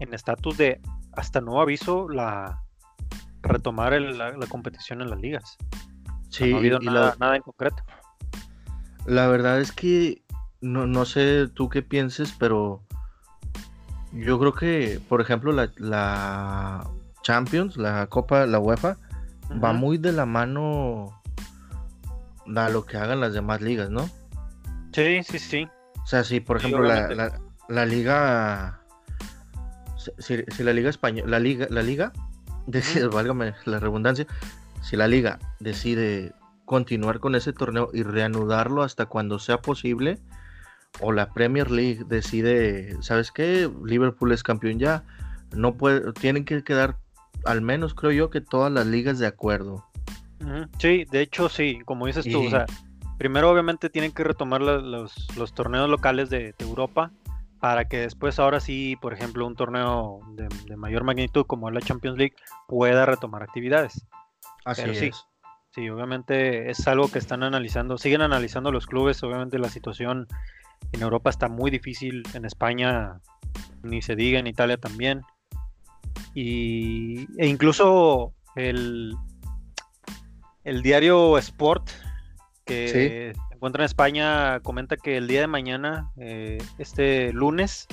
en 0.00 0.14
estatus 0.14 0.56
de 0.56 0.80
hasta 1.12 1.42
nuevo 1.42 1.60
aviso 1.60 2.08
la 2.08 2.62
retomar 3.42 3.92
la, 4.00 4.34
competición 4.48 5.02
en 5.02 5.10
las 5.10 5.20
ligas. 5.20 5.58
Sí, 6.34 6.50
no 6.50 6.56
ha 6.56 6.58
habido 6.58 6.80
nada, 6.80 7.14
nada, 7.20 7.36
en 7.36 7.42
concreto. 7.42 7.76
La 9.06 9.28
verdad 9.28 9.60
es 9.60 9.70
que 9.70 10.24
no, 10.60 10.86
no, 10.86 11.04
sé 11.04 11.46
tú 11.46 11.68
qué 11.68 11.82
pienses, 11.82 12.34
pero 12.36 12.82
yo 14.12 14.40
creo 14.40 14.52
que, 14.52 15.00
por 15.08 15.20
ejemplo, 15.20 15.52
la, 15.52 15.70
la 15.76 16.90
Champions, 17.22 17.76
la 17.76 18.08
Copa, 18.08 18.46
la 18.46 18.58
UEFA, 18.58 18.96
va 19.62 19.72
muy 19.72 19.96
de 19.96 20.10
la 20.10 20.26
mano 20.26 21.22
a 22.56 22.68
lo 22.68 22.84
que 22.84 22.96
hagan 22.96 23.20
las 23.20 23.32
demás 23.32 23.60
ligas, 23.60 23.90
¿no? 23.90 24.10
Sí, 24.92 25.22
sí, 25.22 25.38
sí. 25.38 25.68
O 26.02 26.06
sea, 26.06 26.24
si 26.24 26.40
por 26.40 26.56
ejemplo 26.56 26.82
la, 26.82 27.40
la, 27.68 27.86
liga, 27.86 28.80
si, 30.18 30.44
la 30.62 30.72
liga 30.72 30.90
española, 30.90 31.30
la 31.30 31.38
liga, 31.38 31.68
la 31.70 31.82
liga, 31.82 32.12
decide, 32.66 33.06
válgame 33.06 33.54
la 33.66 33.78
redundancia, 33.78 34.26
si 34.84 34.96
la 34.96 35.08
liga 35.08 35.38
decide 35.58 36.32
continuar 36.64 37.18
con 37.18 37.34
ese 37.34 37.52
torneo 37.52 37.90
y 37.92 38.02
reanudarlo 38.02 38.82
hasta 38.82 39.06
cuando 39.06 39.38
sea 39.38 39.60
posible, 39.60 40.18
o 41.00 41.10
la 41.10 41.32
Premier 41.32 41.70
League 41.70 42.04
decide, 42.06 42.96
¿sabes 43.02 43.32
qué? 43.32 43.70
Liverpool 43.84 44.32
es 44.32 44.42
campeón 44.42 44.78
ya, 44.78 45.04
no 45.52 45.74
puede, 45.74 46.12
tienen 46.12 46.44
que 46.44 46.62
quedar 46.62 46.98
al 47.44 47.62
menos 47.62 47.94
creo 47.94 48.12
yo 48.12 48.30
que 48.30 48.40
todas 48.40 48.72
las 48.72 48.86
ligas 48.86 49.18
de 49.18 49.26
acuerdo. 49.26 49.84
Sí, 50.78 51.06
de 51.10 51.20
hecho 51.22 51.48
sí, 51.48 51.80
como 51.84 52.06
dices 52.06 52.26
tú, 52.30 52.46
o 52.46 52.50
sea, 52.50 52.66
primero 53.18 53.50
obviamente 53.50 53.88
tienen 53.88 54.12
que 54.12 54.24
retomar 54.24 54.60
los, 54.60 55.26
torneos 55.54 55.88
locales 55.88 56.28
de, 56.28 56.54
Europa 56.58 57.10
para 57.60 57.86
que 57.86 58.00
después 58.00 58.38
ahora 58.38 58.60
sí, 58.60 58.96
por 59.00 59.14
ejemplo, 59.14 59.46
un 59.46 59.56
torneo 59.56 60.20
de, 60.34 60.76
mayor 60.76 61.04
magnitud 61.04 61.46
como 61.46 61.70
la 61.70 61.80
Champions 61.80 62.18
League 62.18 62.34
pueda 62.68 63.06
retomar 63.06 63.42
actividades. 63.42 64.06
Así 64.64 64.82
es. 64.82 64.98
Sí, 64.98 65.10
sí, 65.74 65.88
obviamente 65.88 66.70
es 66.70 66.86
algo 66.86 67.08
que 67.08 67.18
están 67.18 67.42
analizando, 67.42 67.98
siguen 67.98 68.22
analizando 68.22 68.72
los 68.72 68.86
clubes, 68.86 69.22
obviamente 69.22 69.58
la 69.58 69.68
situación 69.68 70.26
en 70.92 71.02
Europa 71.02 71.30
está 71.30 71.48
muy 71.48 71.70
difícil, 71.70 72.22
en 72.34 72.44
España 72.44 73.20
ni 73.82 74.02
se 74.02 74.16
diga, 74.16 74.38
en 74.38 74.46
Italia 74.46 74.76
también. 74.76 75.22
Y, 76.34 77.26
e 77.38 77.46
incluso 77.46 78.34
el, 78.56 79.14
el 80.64 80.82
diario 80.82 81.38
Sport, 81.38 81.90
que 82.64 82.88
se 82.88 83.54
encuentra 83.54 83.82
en 83.82 83.86
España, 83.86 84.60
comenta 84.60 84.96
que 84.96 85.16
el 85.16 85.28
día 85.28 85.40
de 85.40 85.46
mañana, 85.46 86.10
eh, 86.16 86.58
este 86.78 87.32
lunes, 87.32 87.86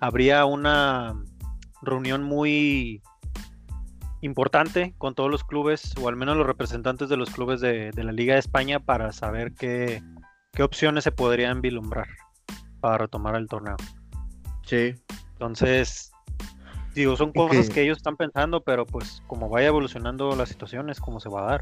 habría 0.00 0.44
una 0.44 1.14
reunión 1.82 2.22
muy 2.24 3.02
importante 4.20 4.94
con 4.98 5.14
todos 5.14 5.30
los 5.30 5.44
clubes, 5.44 5.94
o 6.00 6.08
al 6.08 6.16
menos 6.16 6.36
los 6.36 6.46
representantes 6.46 7.08
de 7.08 7.16
los 7.16 7.30
clubes 7.30 7.60
de, 7.60 7.92
la 7.94 8.12
Liga 8.12 8.34
de 8.34 8.40
España, 8.40 8.80
para 8.80 9.12
saber 9.12 9.52
qué, 9.52 10.02
qué 10.52 10.62
opciones 10.62 11.04
se 11.04 11.12
podrían 11.12 11.60
vislumbrar 11.60 12.08
para 12.80 12.98
retomar 12.98 13.36
el 13.36 13.48
torneo. 13.48 13.76
Sí. 14.64 14.94
Entonces, 15.32 16.12
digo, 16.94 17.16
son 17.16 17.32
cosas 17.32 17.70
que... 17.70 17.82
ellos 17.82 17.98
están 17.98 18.16
pensando, 18.16 18.62
pero 18.62 18.86
pues 18.86 19.22
como 19.26 19.48
vaya 19.48 19.68
evolucionando 19.68 20.34
la 20.34 20.46
situación 20.46 20.90
es 20.90 21.00
como 21.00 21.20
se 21.20 21.28
va 21.28 21.42
a 21.42 21.50
dar. 21.52 21.60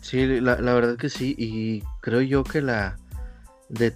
Sí, 0.00 0.40
la, 0.40 0.56
verdad 0.56 0.96
que 0.96 1.08
sí, 1.08 1.34
y 1.38 1.82
creo 2.00 2.20
yo 2.20 2.42
que 2.42 2.60
la 2.60 2.98
de 3.68 3.94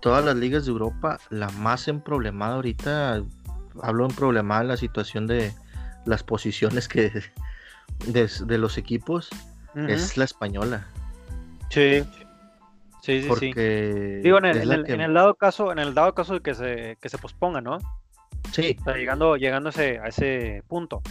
todas 0.00 0.24
las 0.24 0.36
ligas 0.36 0.64
de 0.64 0.72
Europa, 0.72 1.18
la 1.30 1.48
más 1.50 1.86
en 1.86 2.00
problemada 2.00 2.56
ahorita, 2.56 3.22
hablo 3.82 4.06
en 4.06 4.14
problemada 4.14 4.64
la 4.64 4.76
situación 4.76 5.26
de 5.26 5.52
las 6.04 6.22
posiciones 6.22 6.88
que 6.88 7.12
de, 8.06 8.58
los 8.58 8.78
equipos, 8.78 9.30
es 9.74 10.16
la 10.16 10.24
española. 10.24 10.86
Sí, 11.70 12.04
Sí, 13.02 13.22
sí, 13.22 13.28
Porque 13.28 14.20
Digo, 14.22 14.38
en 14.38 14.44
el, 14.44 15.12
dado 15.12 15.34
caso, 15.34 15.72
en 15.72 15.80
el 15.80 15.92
dado 15.92 16.14
caso 16.14 16.34
de 16.34 16.40
que 16.40 16.54
se, 16.54 16.96
que 17.00 17.08
se 17.08 17.18
posponga, 17.18 17.60
¿no? 17.60 17.78
Sí. 18.52 18.76
llegando, 18.94 19.36
llegando 19.36 19.70
a 19.70 20.08
ese, 20.08 20.62
punto. 20.68 21.02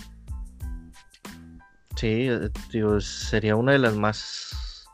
Sí, 1.97 2.29
digo, 2.71 3.01
sería 3.01 3.57
una 3.57 3.73
de 3.73 3.79
las 3.79 3.95
más. 3.95 4.87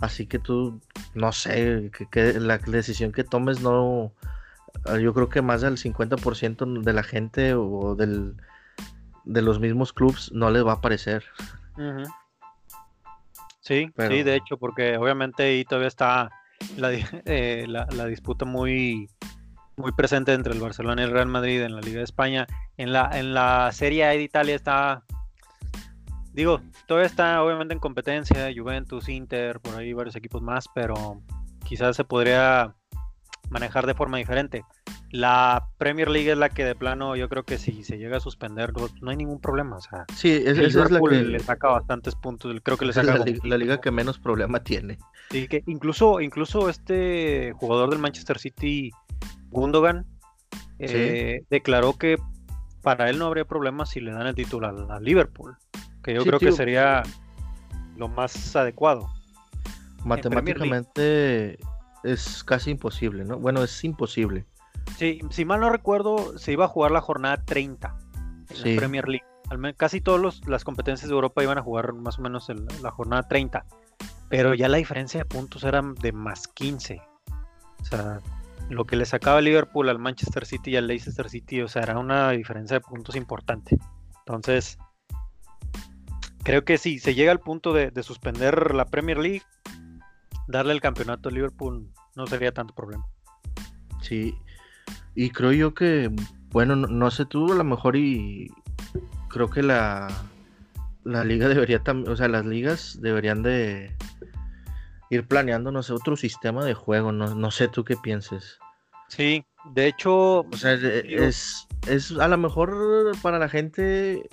Así 0.00 0.26
que 0.26 0.38
tú, 0.38 0.80
no 1.12 1.30
sé, 1.30 1.90
que, 2.10 2.32
la 2.40 2.56
decisión 2.56 3.12
que 3.12 3.22
tomes 3.22 3.60
no. 3.60 4.14
Yo 5.00 5.14
creo 5.14 5.28
que 5.28 5.42
más 5.42 5.60
del 5.60 5.76
50% 5.76 6.82
de 6.82 6.92
la 6.92 7.02
gente 7.02 7.54
o 7.54 7.94
del, 7.94 8.34
de 9.24 9.42
los 9.42 9.60
mismos 9.60 9.92
clubs 9.92 10.32
no 10.32 10.50
les 10.50 10.66
va 10.66 10.74
a 10.74 10.80
parecer. 10.80 11.24
Sí, 13.60 13.90
sí, 13.96 14.22
de 14.22 14.36
hecho, 14.36 14.56
porque 14.56 14.96
obviamente 14.96 15.44
ahí 15.44 15.64
todavía 15.64 15.88
está 15.88 16.30
eh, 17.24 17.66
la, 17.68 17.86
la, 17.92 18.06
disputa 18.06 18.44
muy, 18.44 19.08
muy 19.76 19.92
presente 19.92 20.32
entre 20.32 20.52
el 20.52 20.60
Barcelona 20.60 21.02
y 21.02 21.04
el 21.04 21.10
Real 21.10 21.28
Madrid 21.28 21.62
en 21.62 21.74
la 21.74 21.80
Liga 21.80 21.98
de 21.98 22.04
España. 22.04 22.46
En 22.76 22.92
la, 22.92 23.10
en 23.14 23.34
la 23.34 23.70
Serie 23.72 24.04
A 24.04 24.08
de 24.08 24.22
Italia 24.22 24.54
está, 24.54 25.04
digo, 26.32 26.60
todavía 26.86 27.06
está 27.06 27.42
obviamente 27.42 27.74
en 27.74 27.80
competencia, 27.80 28.50
Juventus, 28.54 29.08
Inter, 29.08 29.60
por 29.60 29.76
ahí 29.76 29.92
varios 29.92 30.16
equipos 30.16 30.42
más, 30.42 30.66
pero 30.74 31.22
quizás 31.64 31.96
se 31.96 32.04
podría 32.04 32.74
manejar 33.50 33.86
de 33.86 33.94
forma 33.94 34.18
diferente. 34.18 34.64
La 35.10 35.66
Premier 35.76 36.08
League 36.08 36.30
es 36.30 36.38
la 36.38 36.48
que 36.48 36.64
de 36.64 36.74
plano 36.74 37.16
yo 37.16 37.28
creo 37.28 37.44
que 37.44 37.58
si 37.58 37.82
se 37.82 37.98
llega 37.98 38.18
a 38.18 38.20
suspender 38.20 38.72
no 39.02 39.10
hay 39.10 39.16
ningún 39.16 39.40
problema. 39.40 39.76
O 39.76 39.80
sea, 39.80 40.06
sí, 40.14 40.30
esa 40.30 40.62
es 40.62 40.90
la 40.90 41.00
que 41.00 41.22
le 41.22 41.38
saca 41.40 41.68
bastantes 41.68 42.14
puntos. 42.14 42.56
Creo 42.62 42.76
que 42.76 42.86
le 42.86 42.92
saca 42.92 43.18
la, 43.42 43.58
liga 43.58 43.80
que 43.80 43.90
menos 43.90 44.18
problema 44.18 44.62
tiene. 44.62 44.98
Sí, 45.30 45.48
que 45.48 45.62
incluso, 45.66 46.20
incluso 46.20 46.68
este 46.68 47.52
jugador 47.56 47.90
del 47.90 47.98
Manchester 47.98 48.38
City, 48.38 48.92
Gundogan, 49.50 50.06
eh, 50.78 51.42
declaró 51.50 51.98
que 51.98 52.16
para 52.82 53.10
él 53.10 53.18
no 53.18 53.26
habría 53.26 53.44
problema 53.44 53.84
si 53.86 54.00
le 54.00 54.12
dan 54.12 54.28
el 54.28 54.34
título 54.34 54.68
a, 54.68 55.00
Liverpool. 55.00 55.56
Que 56.02 56.14
yo 56.14 56.24
creo 56.24 56.38
que 56.38 56.52
sería 56.52 57.02
lo 57.96 58.08
más 58.08 58.54
adecuado. 58.56 59.08
Matemáticamente 60.04 61.58
es 62.02 62.44
casi 62.44 62.70
imposible, 62.70 63.24
¿no? 63.24 63.38
Bueno, 63.38 63.62
es 63.62 63.84
imposible. 63.84 64.46
Sí, 64.96 65.20
si 65.30 65.44
mal 65.44 65.60
no 65.60 65.70
recuerdo, 65.70 66.38
se 66.38 66.52
iba 66.52 66.64
a 66.64 66.68
jugar 66.68 66.90
la 66.90 67.00
jornada 67.00 67.44
30 67.44 67.96
en 68.50 68.74
la 68.74 68.78
Premier 68.78 69.08
League. 69.08 69.24
casi 69.76 70.00
todas 70.00 70.40
las 70.46 70.64
competencias 70.64 71.08
de 71.08 71.14
Europa 71.14 71.42
iban 71.42 71.58
a 71.58 71.62
jugar 71.62 71.92
más 71.92 72.18
o 72.18 72.22
menos 72.22 72.48
la 72.82 72.90
jornada 72.90 73.28
30. 73.28 73.64
Pero 74.28 74.54
ya 74.54 74.68
la 74.68 74.78
diferencia 74.78 75.20
de 75.20 75.24
puntos 75.24 75.64
era 75.64 75.82
de 76.00 76.12
más 76.12 76.46
15. 76.48 77.00
O 77.80 77.84
sea, 77.84 78.20
lo 78.68 78.84
que 78.84 78.96
le 78.96 79.04
sacaba 79.04 79.40
Liverpool 79.40 79.88
al 79.88 79.98
Manchester 79.98 80.46
City 80.46 80.72
y 80.72 80.76
al 80.76 80.86
Leicester 80.86 81.28
City, 81.28 81.62
o 81.62 81.68
sea, 81.68 81.82
era 81.82 81.98
una 81.98 82.30
diferencia 82.30 82.76
de 82.76 82.80
puntos 82.80 83.16
importante. 83.16 83.76
Entonces, 84.20 84.78
creo 86.44 86.64
que 86.64 86.78
si 86.78 86.98
se 86.98 87.14
llega 87.14 87.32
al 87.32 87.40
punto 87.40 87.72
de, 87.72 87.90
de 87.90 88.02
suspender 88.02 88.74
la 88.74 88.84
Premier 88.84 89.18
League, 89.18 89.42
darle 90.48 90.72
el 90.72 90.80
campeonato 90.80 91.28
a 91.28 91.32
Liverpool 91.32 91.88
no 92.16 92.26
sería 92.26 92.52
tanto 92.52 92.74
problema. 92.74 93.04
Sí, 94.00 94.34
y 95.14 95.30
creo 95.30 95.52
yo 95.52 95.74
que, 95.74 96.10
bueno, 96.50 96.76
no, 96.76 97.10
sé 97.10 97.24
tú, 97.26 97.52
a 97.52 97.56
lo 97.56 97.64
mejor 97.64 97.96
y 97.96 98.50
creo 99.28 99.50
que 99.50 99.62
la, 99.62 100.08
la 101.04 101.24
liga 101.24 101.48
debería 101.48 101.82
también, 101.82 102.10
o 102.10 102.16
sea, 102.16 102.28
las 102.28 102.44
ligas 102.44 102.98
deberían 103.00 103.42
de 103.42 103.96
ir 105.10 105.26
planeando, 105.26 105.72
no 105.72 105.82
sé, 105.82 105.92
otro 105.92 106.16
sistema 106.16 106.64
de 106.64 106.74
juego, 106.74 107.12
no, 107.12 107.50
sé 107.50 107.68
tú 107.68 107.84
qué 107.84 107.96
pienses. 107.96 108.58
Sí, 109.08 109.44
de 109.74 109.88
hecho... 109.88 110.40
O 110.40 110.56
sea, 110.56 110.74
es, 110.74 111.66
es 111.88 112.12
a 112.12 112.28
lo 112.28 112.38
mejor 112.38 113.12
para 113.20 113.38
la 113.38 113.48
gente 113.48 114.28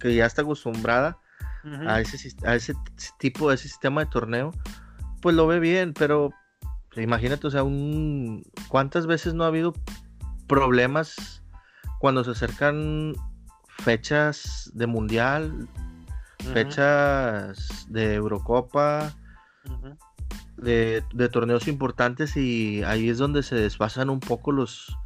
que 0.00 0.14
ya 0.14 0.26
está 0.26 0.42
acostumbrada 0.42 1.18
a, 1.86 2.00
ese, 2.00 2.34
a 2.44 2.56
ese 2.56 2.74
tipo 3.18 3.48
de 3.48 3.54
ese 3.54 3.68
sistema 3.68 4.04
de 4.04 4.10
torneo, 4.10 4.52
pues 5.20 5.36
lo 5.36 5.46
ve 5.46 5.60
bien, 5.60 5.94
pero 5.94 6.30
imagínate, 6.96 7.46
o 7.46 7.50
sea, 7.50 7.62
un, 7.62 8.42
¿cuántas 8.68 9.06
veces 9.06 9.34
no 9.34 9.44
ha 9.44 9.48
habido 9.48 9.74
problemas 10.46 11.42
cuando 12.00 12.24
se 12.24 12.32
acercan 12.32 13.14
fechas 13.80 14.70
de 14.74 14.86
mundial, 14.86 15.68
fechas 16.52 17.86
de 17.88 18.14
Eurocopa, 18.14 19.14
de, 20.56 21.28
torneos 21.30 21.68
importantes 21.68 22.36
y 22.36 22.82
ahí 22.82 23.08
es 23.08 23.18
donde 23.18 23.42
se 23.42 23.56
desfasan 23.56 24.10
un 24.10 24.20
poco 24.20 24.52
los, 24.52 24.96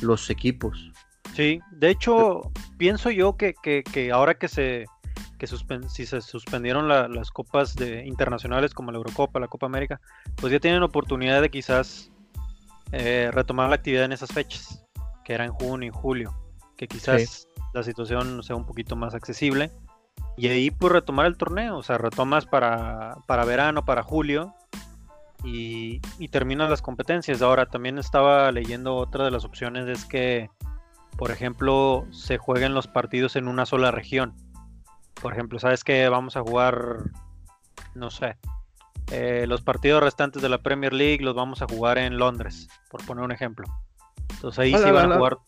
los 0.00 0.30
equipos. 0.30 0.92
Sí, 1.34 1.60
de 1.70 1.90
hecho, 1.90 2.42
pienso 2.76 3.10
yo 3.10 3.36
que, 3.36 3.54
que 3.62 4.12
ahora 4.12 4.34
que 4.34 4.48
se 4.48 4.86
que 5.42 5.88
si 5.88 6.06
se 6.06 6.20
suspendieron 6.20 6.86
las 6.86 7.32
copas 7.32 7.74
de, 7.74 8.06
internacionales 8.06 8.74
como 8.74 8.92
la 8.92 8.98
Eurocopa, 8.98 9.40
la 9.40 9.48
Copa 9.48 9.66
América, 9.66 10.00
pues 10.36 10.52
ya 10.52 10.60
tienen 10.60 10.84
oportunidad 10.84 11.42
de 11.42 11.50
quizás 11.50 12.12
eh, 12.92 13.28
retomar 13.32 13.68
la 13.68 13.74
actividad 13.74 14.04
en 14.04 14.12
esas 14.12 14.30
fechas, 14.30 14.84
que 15.24 15.32
era 15.32 15.44
en 15.44 15.50
junio 15.50 15.88
y 15.88 15.90
julio, 15.92 16.32
que 16.76 16.86
quizás 16.86 17.48
la 17.74 17.82
situación 17.82 18.44
sea 18.44 18.54
un 18.54 18.64
poquito 18.64 18.94
más 18.94 19.16
accesible. 19.16 19.72
Y 20.36 20.46
ahí 20.46 20.70
pues 20.70 20.92
retomar 20.92 21.26
el 21.26 21.36
torneo, 21.36 21.76
o 21.76 21.82
sea, 21.82 21.98
retomas 21.98 22.46
para, 22.46 23.16
para 23.26 23.44
verano, 23.44 23.84
para 23.84 24.04
julio, 24.04 24.54
y, 25.42 26.00
y 26.20 26.28
terminas 26.28 26.70
las 26.70 26.82
competencias. 26.82 27.42
Ahora 27.42 27.66
también 27.66 27.98
estaba 27.98 28.52
leyendo 28.52 28.94
otra 28.94 29.24
de 29.24 29.32
las 29.32 29.44
opciones, 29.44 29.88
es 29.88 30.04
que, 30.04 30.50
por 31.18 31.32
ejemplo, 31.32 32.06
se 32.12 32.38
jueguen 32.38 32.74
los 32.74 32.86
partidos 32.86 33.34
en 33.34 33.48
una 33.48 33.66
sola 33.66 33.90
región 33.90 34.36
por 35.22 35.32
ejemplo, 35.32 35.60
sabes 35.60 35.84
que 35.84 36.08
vamos 36.08 36.36
a 36.36 36.42
jugar, 36.42 36.98
no 37.94 38.10
sé, 38.10 38.36
eh, 39.12 39.46
los 39.46 39.62
partidos 39.62 40.02
restantes 40.02 40.42
de 40.42 40.48
la 40.48 40.58
Premier 40.58 40.92
League 40.92 41.22
los 41.22 41.34
vamos 41.34 41.62
a 41.62 41.66
jugar 41.66 41.96
en 41.98 42.18
Londres, 42.18 42.68
por 42.90 43.06
poner 43.06 43.24
un 43.24 43.30
ejemplo. 43.30 43.66
Entonces 44.30 44.58
ahí 44.58 44.74
sí 44.74 44.90
van 44.90 45.12
a 45.12 45.16
jugar, 45.16 45.38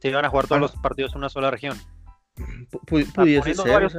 sí 0.00 0.10
van 0.10 0.24
a 0.24 0.30
jugar 0.30 0.46
todos 0.46 0.60
los 0.60 0.72
partidos 0.76 1.12
en 1.12 1.18
una 1.18 1.28
sola 1.28 1.50
región. 1.50 1.76
pudiese 2.86 3.54
ser, 3.54 3.90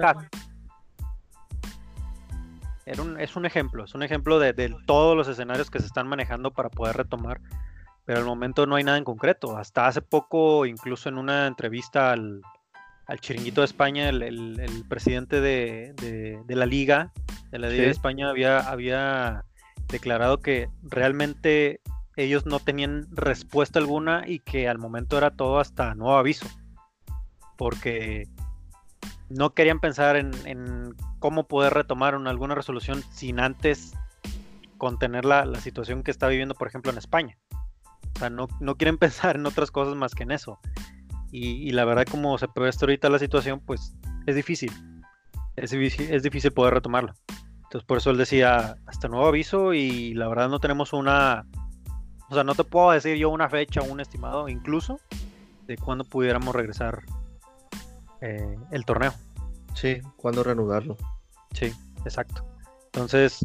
es 2.86 3.36
un 3.36 3.46
ejemplo, 3.46 3.84
es 3.86 3.94
un 3.94 4.02
ejemplo 4.02 4.40
de, 4.40 4.54
de, 4.54 4.76
todos 4.88 5.16
los 5.16 5.28
escenarios 5.28 5.70
que 5.70 5.80
se 5.80 5.86
están 5.86 6.08
manejando 6.08 6.52
para 6.52 6.70
poder 6.70 6.98
retomar, 6.98 7.40
pero 8.06 8.20
al 8.20 8.26
momento 8.26 8.66
no 8.66 8.76
hay 8.76 8.84
nada 8.84 8.98
en 8.98 9.04
concreto. 9.04 9.56
Hasta 9.56 9.86
hace 9.86 10.02
poco, 10.02 10.66
incluso 10.66 11.10
en 11.10 11.20
una 11.20 11.46
entrevista 11.46 12.12
al, 12.12 12.42
al 13.06 13.20
chiringuito 13.20 13.62
de 13.62 13.66
España, 13.66 14.10
el, 14.10 14.86
presidente 14.88 15.42
de, 15.42 16.44
la 16.48 16.66
liga, 16.66 17.12
de 17.52 17.60
la 17.60 17.70
Liga 17.70 17.84
de 17.84 17.90
España, 17.90 18.30
había, 18.30 18.60
había 18.60 19.46
declarado 19.90 20.40
que 20.40 20.70
realmente 20.84 21.82
ellos 22.16 22.46
no 22.46 22.60
tenían 22.60 23.08
respuesta 23.12 23.80
alguna 23.80 24.24
y 24.28 24.40
que 24.40 24.68
al 24.68 24.78
momento 24.78 25.18
era 25.18 25.32
todo 25.32 25.60
hasta 25.60 25.96
nuevo 25.96 26.16
aviso. 26.16 26.48
Porque 27.58 28.28
no 29.30 29.54
querían 29.54 29.80
pensar 29.80 30.16
en, 30.16 30.96
cómo 31.20 31.48
poder 31.48 31.74
retomar 31.74 32.16
alguna 32.16 32.56
resolución 32.56 33.04
sin 33.12 33.40
antes 33.40 33.94
contener 34.78 35.24
la, 35.24 35.46
la, 35.46 35.62
situación 35.62 36.04
que 36.04 36.12
está 36.12 36.28
viviendo, 36.28 36.56
por 36.56 36.68
ejemplo, 36.68 36.92
en 36.92 36.98
España. 36.98 37.38
O 38.16 38.20
sea, 38.20 38.30
no, 38.30 38.48
no 38.60 38.76
quieren 38.76 38.98
pensar 39.00 39.36
en 39.36 39.46
otras 39.46 39.72
cosas 39.72 39.96
más 39.96 40.14
que 40.16 40.24
en 40.24 40.32
eso. 40.32 40.60
Y, 41.36 41.72
la 41.72 41.84
verdad, 41.84 42.06
como 42.06 42.38
se 42.38 42.46
estar 42.46 42.88
ahorita 42.88 43.10
la 43.10 43.18
situación, 43.18 43.60
pues 43.60 43.96
es 44.28 44.36
difícil. 44.36 44.72
Es 45.56 45.72
difícil, 45.72 46.14
es 46.14 46.22
difícil 46.22 46.52
poder 46.52 46.76
retomarlo. 46.76 47.16
Entonces, 47.64 47.84
por 47.88 47.98
eso 47.98 48.12
él 48.12 48.18
decía, 48.18 48.76
hasta 48.86 49.08
nuevo 49.08 49.26
aviso 49.26 49.74
y 49.74 50.14
la 50.14 50.28
verdad 50.28 50.48
no 50.48 50.60
tenemos 50.60 50.94
una... 50.94 51.48
O 52.30 52.36
sea, 52.36 52.44
no 52.44 52.54
te 52.54 52.64
puedo 52.64 52.92
decir 52.92 53.18
yo 53.18 53.32
una 53.32 53.50
fecha, 53.50 53.82
un 53.82 54.00
estimado, 54.00 54.48
incluso, 54.48 55.00
de 55.66 55.76
cuándo 55.76 56.04
pudiéramos 56.04 56.54
regresar 56.54 57.02
eh, 58.22 58.56
el 58.70 58.86
torneo. 58.86 59.14
Sí, 59.74 60.02
cuándo 60.18 60.44
reanudarlo. 60.44 60.98
Sí, 61.54 61.74
exacto. 62.06 62.46
Entonces, 62.86 63.44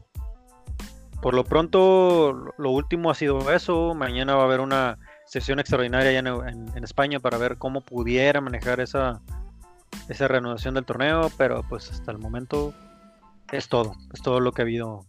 por 1.22 1.32
lo 1.32 1.42
pronto, 1.44 2.52
lo 2.58 2.70
último 2.70 3.10
ha 3.10 3.14
sido 3.14 3.50
eso. 3.50 3.94
Mañana 3.94 4.34
va 4.34 4.42
a 4.42 4.44
haber 4.44 4.60
una 4.60 4.98
sesión 5.28 5.58
extraordinaria 5.60 6.10
allá 6.10 6.48
en, 6.48 6.84
España 6.84 7.20
para 7.20 7.38
ver 7.38 7.58
cómo 7.58 7.82
pudiera 7.82 8.40
manejar 8.40 8.80
esa, 8.80 9.20
esa 10.08 10.26
reanudación 10.26 10.74
del 10.74 10.84
torneo, 10.84 11.30
pero 11.36 11.62
pues 11.68 11.90
hasta 11.90 12.12
el 12.12 12.18
momento 12.18 12.74
es 13.52 13.68
todo, 13.68 13.94
es 14.12 14.22
todo 14.22 14.40
lo 14.40 14.52
que 14.52 14.62
ha 14.62 14.64
habido. 14.64 15.04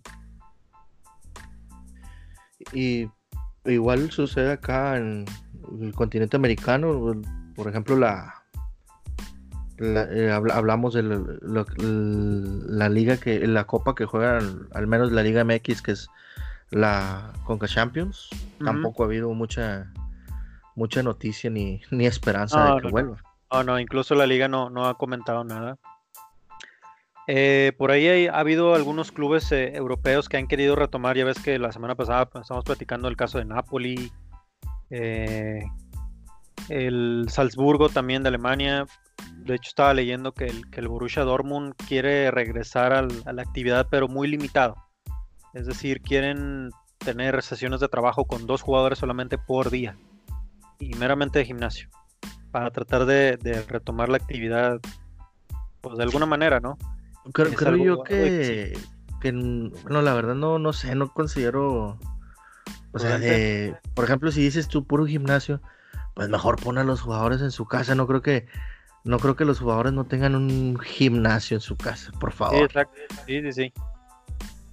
Y 2.73 3.09
igual 3.65 4.11
sucede 4.11 4.51
acá 4.51 4.97
en 4.97 5.25
el 5.81 5.93
continente 5.93 6.35
americano, 6.35 7.13
por 7.55 7.67
ejemplo, 7.69 7.95
la, 7.95 8.43
eh, 9.77 10.29
hablamos 10.31 10.93
de 10.93 11.03
la, 11.03 12.89
liga 12.89 13.17
que 13.17 13.47
la 13.47 13.65
copa 13.65 13.95
que 13.95 14.05
juega 14.05 14.39
al, 14.73 14.87
menos 14.87 15.13
la 15.13 15.23
liga 15.23 15.45
MX 15.45 15.81
que 15.81 15.91
es 15.93 16.09
la 16.71 17.31
Conca 17.45 17.67
Champions 17.67 18.29
tampoco 18.63 19.03
ha 19.03 19.05
habido 19.05 19.33
mucha 19.33 19.91
mucha 20.79 21.03
noticia 21.03 21.49
ni, 21.49 21.81
ni 21.91 22.07
esperanza 22.07 22.75
de 22.75 22.81
que 22.81 22.87
vuelva. 22.87 23.21
No, 23.51 23.63
no, 23.63 23.79
incluso 23.79 24.15
la 24.15 24.25
liga 24.25 24.47
no, 24.47 24.69
no 24.69 24.85
ha 24.85 24.97
comentado 24.97 25.43
nada. 25.43 25.77
Eh, 27.27 27.73
por 27.77 27.91
ahí 27.91 28.25
ha 28.27 28.39
habido 28.39 28.73
algunos 28.73 29.11
clubes 29.11 29.51
eh, 29.51 29.75
europeos 29.75 30.29
que 30.29 30.37
han 30.37 30.47
querido 30.47 30.75
retomar. 30.75 31.15
Ya 31.15 31.25
ves 31.25 31.39
que 31.39 31.59
la 31.59 31.71
semana 31.71 31.95
pasada 31.95 32.27
pues, 32.27 32.43
estamos 32.43 32.63
platicando 32.63 33.07
el 33.07 33.17
caso 33.17 33.37
de 33.37 33.45
Napoli, 33.45 34.11
eh, 34.89 35.61
el 36.69 37.25
Salzburgo 37.29 37.89
también 37.89 38.23
de 38.23 38.29
Alemania. 38.29 38.85
De 39.37 39.55
hecho, 39.55 39.69
estaba 39.69 39.93
leyendo 39.93 40.31
que 40.31 40.45
el, 40.45 40.69
que 40.69 40.79
el 40.79 40.87
Borussia 40.87 41.23
Dortmund 41.23 41.73
quiere 41.87 42.31
regresar 42.31 42.93
a 42.93 43.01
la 43.03 43.41
actividad, 43.41 43.87
pero 43.91 44.07
muy 44.07 44.27
limitado. 44.27 44.75
Es 45.53 45.65
decir, 45.65 46.01
quieren 46.01 46.69
tener 46.99 47.41
sesiones 47.41 47.79
de 47.79 47.89
trabajo 47.89 48.25
con 48.25 48.45
dos 48.45 48.61
jugadores 48.61 48.99
solamente 48.99 49.37
por 49.37 49.69
día 49.69 49.97
y 50.79 50.95
meramente 50.95 51.39
de 51.39 51.45
gimnasio 51.45 51.89
para 52.51 52.71
tratar 52.71 53.05
de, 53.05 53.37
retomar 53.67 54.09
la 54.09 54.17
actividad 54.17 54.79
pues 55.81 55.97
de 55.97 56.03
alguna 56.03 56.25
manera, 56.25 56.59
¿no? 56.59 56.77
Creo, 57.33 57.75
yo 57.75 58.03
que, 58.03 58.77
que, 59.21 59.31
no, 59.31 60.01
la 60.01 60.13
verdad 60.13 60.35
no, 60.35 60.57
no 60.57 60.73
sé, 60.73 60.95
no 60.95 61.13
considero, 61.13 61.99
o 62.91 62.99
sea, 62.99 63.19
por 63.93 64.05
ejemplo, 64.05 64.31
si 64.31 64.41
dices 64.41 64.67
tú 64.67 64.85
puro 64.85 65.05
gimnasio, 65.05 65.61
pues 66.15 66.27
mejor 66.27 66.55
pon 66.55 66.77
a 66.79 66.83
los 66.83 67.01
jugadores 67.01 67.41
en 67.41 67.51
su 67.51 67.65
casa, 67.65 67.93
no 67.93 68.07
creo 68.07 68.21
que, 68.21 68.47
no 69.03 69.19
creo 69.19 69.35
que 69.35 69.45
los 69.45 69.59
jugadores 69.59 69.93
no 69.93 70.05
tengan 70.05 70.35
un 70.35 70.79
gimnasio 70.79 71.55
en 71.55 71.61
su 71.61 71.77
casa, 71.77 72.11
por 72.19 72.31
favor. 72.31 72.57
Sí, 72.57 72.63
exacto, 72.63 72.99
sí, 73.27 73.41
sí, 73.41 73.53
sí. 73.53 73.73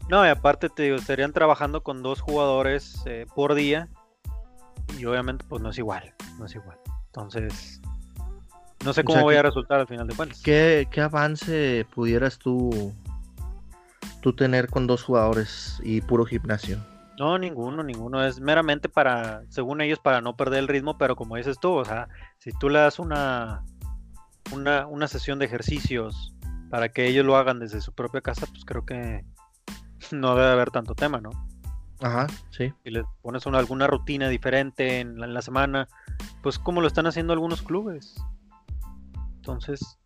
No, 0.08 0.24
y 0.24 0.28
aparte 0.28 0.68
te 0.68 0.84
digo, 0.84 0.96
estarían 0.96 1.32
trabajando 1.32 1.82
con 1.82 2.02
dos 2.02 2.20
jugadores 2.20 3.02
eh, 3.06 3.26
por 3.34 3.54
día 3.54 3.88
y 4.98 5.04
obviamente 5.04 5.44
pues 5.48 5.62
no 5.62 5.70
es 5.70 5.78
igual, 5.78 6.14
no 6.38 6.46
es 6.46 6.54
igual. 6.54 6.78
Entonces, 7.06 7.80
no 8.84 8.92
sé 8.92 9.04
cómo 9.04 9.22
voy 9.22 9.36
a 9.36 9.42
resultar 9.42 9.80
al 9.80 9.86
final 9.86 10.06
de 10.06 10.14
cuentas. 10.14 10.40
¿qué, 10.42 10.86
avance 11.02 11.86
pudieras 11.94 12.38
tú, 12.38 12.92
tú 14.20 14.34
tener 14.34 14.68
con 14.68 14.86
dos 14.86 15.02
jugadores 15.02 15.80
y 15.82 16.00
puro 16.02 16.24
gimnasio? 16.24 16.78
No, 17.18 17.38
ninguno, 17.38 17.82
ninguno. 17.82 18.24
Es 18.24 18.40
meramente 18.40 18.88
para, 18.88 19.42
según 19.48 19.80
ellos, 19.80 19.98
para 19.98 20.20
no 20.20 20.36
perder 20.36 20.60
el 20.60 20.68
ritmo, 20.68 20.98
pero 20.98 21.16
como 21.16 21.36
dices 21.36 21.58
tú, 21.58 21.72
o 21.72 21.84
sea, 21.84 22.08
si 22.38 22.52
tú 22.52 22.68
le 22.68 22.78
das 22.78 22.98
una, 22.98 23.64
una, 24.52 24.86
una 24.86 25.08
sesión 25.08 25.38
de 25.38 25.46
ejercicios 25.46 26.34
para 26.70 26.90
que 26.90 27.06
ellos 27.06 27.24
lo 27.24 27.36
hagan 27.36 27.58
desde 27.58 27.80
su 27.80 27.92
propia 27.92 28.20
casa, 28.20 28.46
pues 28.46 28.64
creo 28.64 28.84
que 28.84 29.24
no 30.12 30.36
debe 30.36 30.50
haber 30.50 30.70
tanto 30.70 30.94
tema, 30.94 31.20
¿no? 31.20 31.30
Ajá, 32.00 32.26
sí. 32.50 32.72
Y 32.84 32.90
le 32.90 33.04
pones 33.22 33.46
una, 33.46 33.58
alguna 33.58 33.86
rutina 33.86 34.28
diferente 34.28 35.00
en 35.00 35.18
la, 35.18 35.42
semana, 35.42 35.88
pues 36.42 36.58
como 36.58 36.80
lo 36.80 36.86
están 36.86 37.06
haciendo 37.06 37.32
algunos 37.32 37.62
clubes. 37.62 38.14
Entonces, 39.36 39.98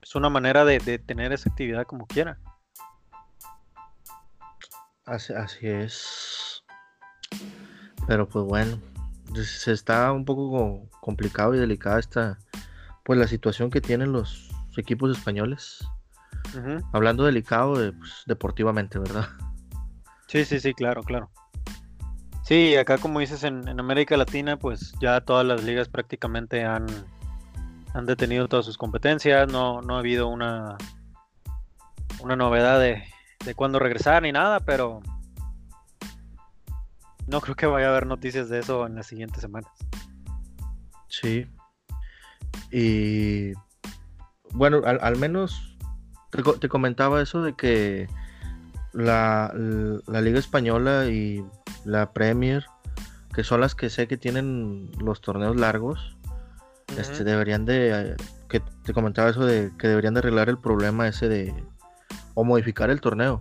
es 0.00 0.14
una 0.14 0.28
manera 0.28 0.64
de, 0.64 0.78
tener 0.98 1.32
esa 1.32 1.50
actividad 1.50 1.86
como 1.86 2.06
quiera. 2.06 2.38
Así, 5.06 5.32
es. 5.66 6.64
Pero 8.06 8.28
pues 8.28 8.44
bueno, 8.44 8.78
se 9.34 9.72
está 9.72 10.12
un 10.12 10.24
poco 10.24 10.88
complicado 11.00 11.54
y 11.54 11.58
delicada 11.58 11.98
esta, 11.98 12.38
pues 13.02 13.18
la 13.18 13.26
situación 13.26 13.70
que 13.70 13.80
tienen 13.80 14.12
los 14.12 14.50
equipos 14.76 15.16
españoles. 15.16 15.84
Hablando 16.92 17.24
delicado 17.24 17.74
pues, 17.74 18.22
deportivamente, 18.26 18.98
¿verdad? 18.98 19.28
Sí, 20.34 20.44
sí, 20.44 20.58
sí, 20.58 20.74
claro, 20.74 21.04
claro. 21.04 21.30
Sí, 22.42 22.74
acá 22.74 22.98
como 22.98 23.20
dices 23.20 23.44
en, 23.44 23.68
América 23.78 24.16
Latina, 24.16 24.58
pues 24.58 24.92
ya 25.00 25.20
todas 25.20 25.46
las 25.46 25.62
ligas 25.62 25.88
prácticamente 25.88 26.64
han, 26.64 26.86
han 27.92 28.04
detenido 28.04 28.48
todas 28.48 28.66
sus 28.66 28.76
competencias, 28.76 29.46
no, 29.46 29.80
no 29.80 29.94
ha 29.94 30.00
habido 30.00 30.26
una, 30.26 30.76
una 32.18 32.34
novedad 32.34 32.80
de, 32.80 33.04
de 33.44 33.54
cuándo 33.54 33.78
regresar 33.78 34.22
ni 34.24 34.32
nada, 34.32 34.58
pero 34.58 35.02
no 37.28 37.40
creo 37.40 37.54
que 37.54 37.66
vaya 37.66 37.86
a 37.86 37.90
haber 37.90 38.06
noticias 38.06 38.48
de 38.48 38.58
eso 38.58 38.88
en 38.88 38.96
las 38.96 39.06
siguientes 39.06 39.40
semanas. 39.40 39.70
Sí. 41.06 41.46
Y 42.72 43.52
bueno, 44.50 44.82
al, 44.84 45.16
menos 45.16 45.78
te, 46.58 46.68
comentaba 46.68 47.22
eso 47.22 47.40
de 47.40 47.54
que 47.54 48.08
la, 48.94 49.52
Liga 49.54 50.38
Española 50.38 51.06
y 51.06 51.44
la 51.84 52.12
Premier, 52.12 52.64
que 53.34 53.44
son 53.44 53.60
las 53.60 53.74
que 53.74 53.90
sé 53.90 54.06
que 54.06 54.16
tienen 54.16 54.90
los 54.98 55.20
torneos 55.20 55.56
largos, 55.56 56.16
este, 56.98 57.24
deberían 57.24 57.64
de, 57.64 58.16
que 58.48 58.62
te 58.84 58.92
comentaba 58.92 59.30
eso 59.30 59.44
de 59.44 59.72
que 59.78 59.88
deberían 59.88 60.14
de 60.14 60.20
arreglar 60.20 60.48
el 60.48 60.58
problema 60.58 61.08
ese 61.08 61.28
de, 61.28 61.54
o 62.34 62.44
modificar 62.44 62.90
el 62.90 63.00
torneo. 63.00 63.38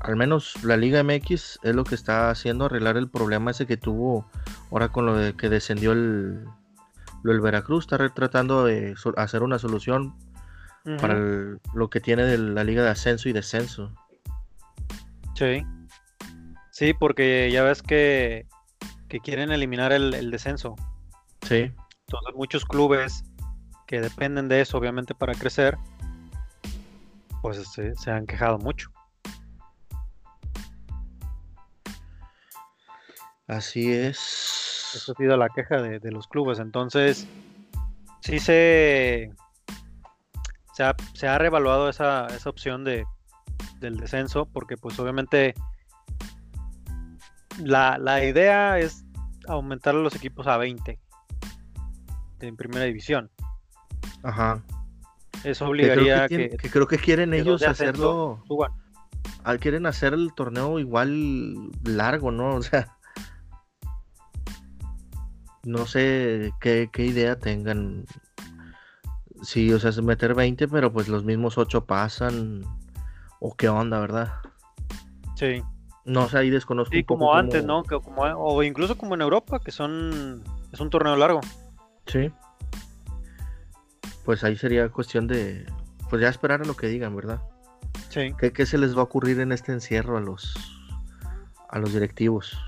Al 0.00 0.14
menos 0.14 0.62
la 0.62 0.76
Liga 0.76 1.02
MX 1.02 1.58
es 1.62 1.74
lo 1.74 1.82
que 1.82 1.96
está 1.96 2.30
haciendo, 2.30 2.66
arreglar 2.66 2.96
el 2.96 3.08
problema 3.10 3.50
ese 3.50 3.66
que 3.66 3.76
tuvo 3.76 4.30
ahora 4.70 4.90
con 4.90 5.06
lo 5.06 5.16
de 5.16 5.34
que 5.34 5.48
descendió 5.48 5.92
el, 5.92 6.44
el 7.24 7.40
Veracruz, 7.40 7.84
está 7.84 8.08
tratando 8.10 8.64
de 8.64 8.94
hacer 9.16 9.42
una 9.42 9.58
solución 9.58 10.14
para 11.00 11.18
lo 11.74 11.90
que 11.90 12.00
tiene 12.00 12.22
de 12.22 12.38
la 12.38 12.64
Liga 12.64 12.82
de 12.82 12.88
Ascenso 12.88 13.28
y 13.28 13.32
Descenso. 13.32 13.92
Sí. 15.38 15.64
Sí, 16.72 16.94
porque 16.94 17.48
ya 17.52 17.62
ves 17.62 17.80
que, 17.80 18.48
quieren 19.22 19.52
eliminar 19.52 19.92
el, 19.92 20.32
descenso. 20.32 20.74
Sí. 21.42 21.72
Entonces 22.06 22.34
muchos 22.34 22.64
clubes 22.64 23.22
que 23.86 24.00
dependen 24.00 24.48
de 24.48 24.62
eso, 24.62 24.78
obviamente, 24.78 25.14
para 25.14 25.34
crecer, 25.34 25.78
pues 27.40 27.68
se, 27.68 27.94
se 27.94 28.10
han 28.10 28.26
quejado 28.26 28.58
mucho. 28.58 28.90
Así 33.46 33.92
es. 33.92 34.90
Esa 34.96 35.12
ha 35.12 35.14
sido 35.14 35.36
la 35.36 35.48
queja 35.50 35.80
de, 35.80 36.10
los 36.10 36.26
clubes. 36.26 36.58
Entonces, 36.58 37.28
sí 38.22 38.40
se, 38.40 39.30
se, 40.72 40.82
ha, 40.82 40.96
se 41.14 41.28
ha 41.28 41.38
revaluado 41.38 41.88
esa, 41.88 42.26
esa 42.26 42.50
opción 42.50 42.82
de, 42.82 43.06
del 43.80 43.96
descenso, 43.96 44.46
porque 44.46 44.76
pues 44.76 44.98
obviamente 44.98 45.54
la, 47.58 48.24
idea 48.24 48.78
es 48.78 49.04
aumentar 49.46 49.94
los 49.94 50.14
equipos 50.14 50.46
a 50.46 50.56
20 50.56 50.98
en 52.40 52.56
primera 52.56 52.84
división. 52.84 53.30
Ajá. 54.22 54.62
Eso 55.44 55.66
obligaría 55.66 56.28
que, 56.28 56.50
que, 56.50 56.70
creo 56.70 56.86
que 56.86 56.98
quieren 56.98 57.32
ellos 57.32 57.62
hacerlo. 57.62 58.42
Ah, 59.44 59.56
quieren 59.56 59.86
hacer 59.86 60.14
el 60.14 60.32
torneo 60.34 60.78
igual 60.78 61.70
largo, 61.84 62.30
¿no? 62.30 62.56
O 62.56 62.62
sea, 62.62 62.98
no 65.64 65.86
sé 65.86 66.52
qué, 66.60 66.90
idea 66.96 67.38
tengan. 67.38 68.06
Sí, 69.42 69.72
o 69.72 69.78
sea, 69.78 69.90
es 69.90 70.02
meter 70.02 70.34
20, 70.34 70.66
pero 70.68 70.92
pues 70.92 71.08
los 71.08 71.24
mismos 71.24 71.58
8 71.58 71.84
pasan. 71.84 72.62
O 73.40 73.54
qué 73.54 73.68
onda, 73.68 74.00
¿verdad? 74.00 74.32
Sí. 75.36 75.62
No 76.04 76.28
sé, 76.28 76.38
ahí 76.38 76.50
desconozco. 76.50 76.92
Sí, 76.92 77.04
como 77.04 77.34
antes, 77.34 77.64
¿no? 77.64 77.82
Que 77.82 78.00
como, 78.00 78.22
o 78.22 78.62
incluso 78.62 78.96
como 78.96 79.14
en 79.14 79.20
Europa, 79.20 79.60
que 79.60 79.70
son. 79.70 80.42
Es 80.72 80.80
un 80.80 80.90
torneo 80.90 81.16
largo. 81.16 81.40
Sí. 82.06 82.32
Pues 84.24 84.42
ahí 84.42 84.56
sería 84.56 84.88
cuestión 84.88 85.26
de. 85.26 85.66
Pues 86.08 86.22
ya 86.22 86.28
esperar 86.28 86.62
a 86.62 86.64
lo 86.64 86.74
que 86.74 86.86
digan, 86.86 87.14
¿verdad? 87.14 87.42
Sí. 88.08 88.32
¿Qué, 88.38 88.52
qué 88.52 88.64
se 88.64 88.78
les 88.78 88.96
va 88.96 89.00
a 89.00 89.04
ocurrir 89.04 89.38
en 89.40 89.52
este 89.52 89.72
encierro 89.72 90.16
a 90.16 90.20
los. 90.20 90.54
a 91.68 91.78
los 91.78 91.92
directivos? 91.92 92.58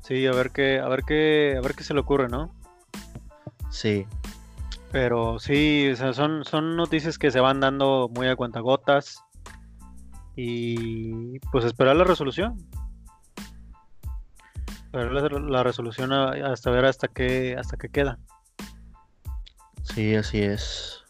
Sí, 0.00 0.26
a 0.26 0.32
ver 0.32 0.50
qué, 0.50 0.80
a 0.80 0.88
ver 0.88 1.02
qué, 1.04 1.54
a 1.56 1.60
ver 1.62 1.74
qué 1.74 1.82
se 1.82 1.94
le 1.94 2.00
ocurre, 2.00 2.28
¿no? 2.28 2.52
Sí. 3.70 4.06
Pero 4.94 5.40
sí, 5.40 5.92
son, 5.96 6.44
son 6.44 6.76
noticias 6.76 7.18
que 7.18 7.32
se 7.32 7.40
van 7.40 7.58
dando 7.58 8.08
muy 8.14 8.28
a 8.28 8.36
cuentagotas. 8.36 9.24
Y 10.36 11.40
pues 11.50 11.64
esperar 11.64 11.96
la 11.96 12.04
resolución. 12.04 12.64
Esperar 14.84 15.32
la, 15.42 15.64
resolución 15.64 16.12
hasta 16.12 16.70
ver 16.70 16.84
hasta 16.84 17.08
qué, 17.08 17.56
hasta 17.58 17.76
qué 17.76 17.88
queda. 17.88 18.20
Sí, 19.82 20.14
así 20.14 20.42
es. 20.42 21.02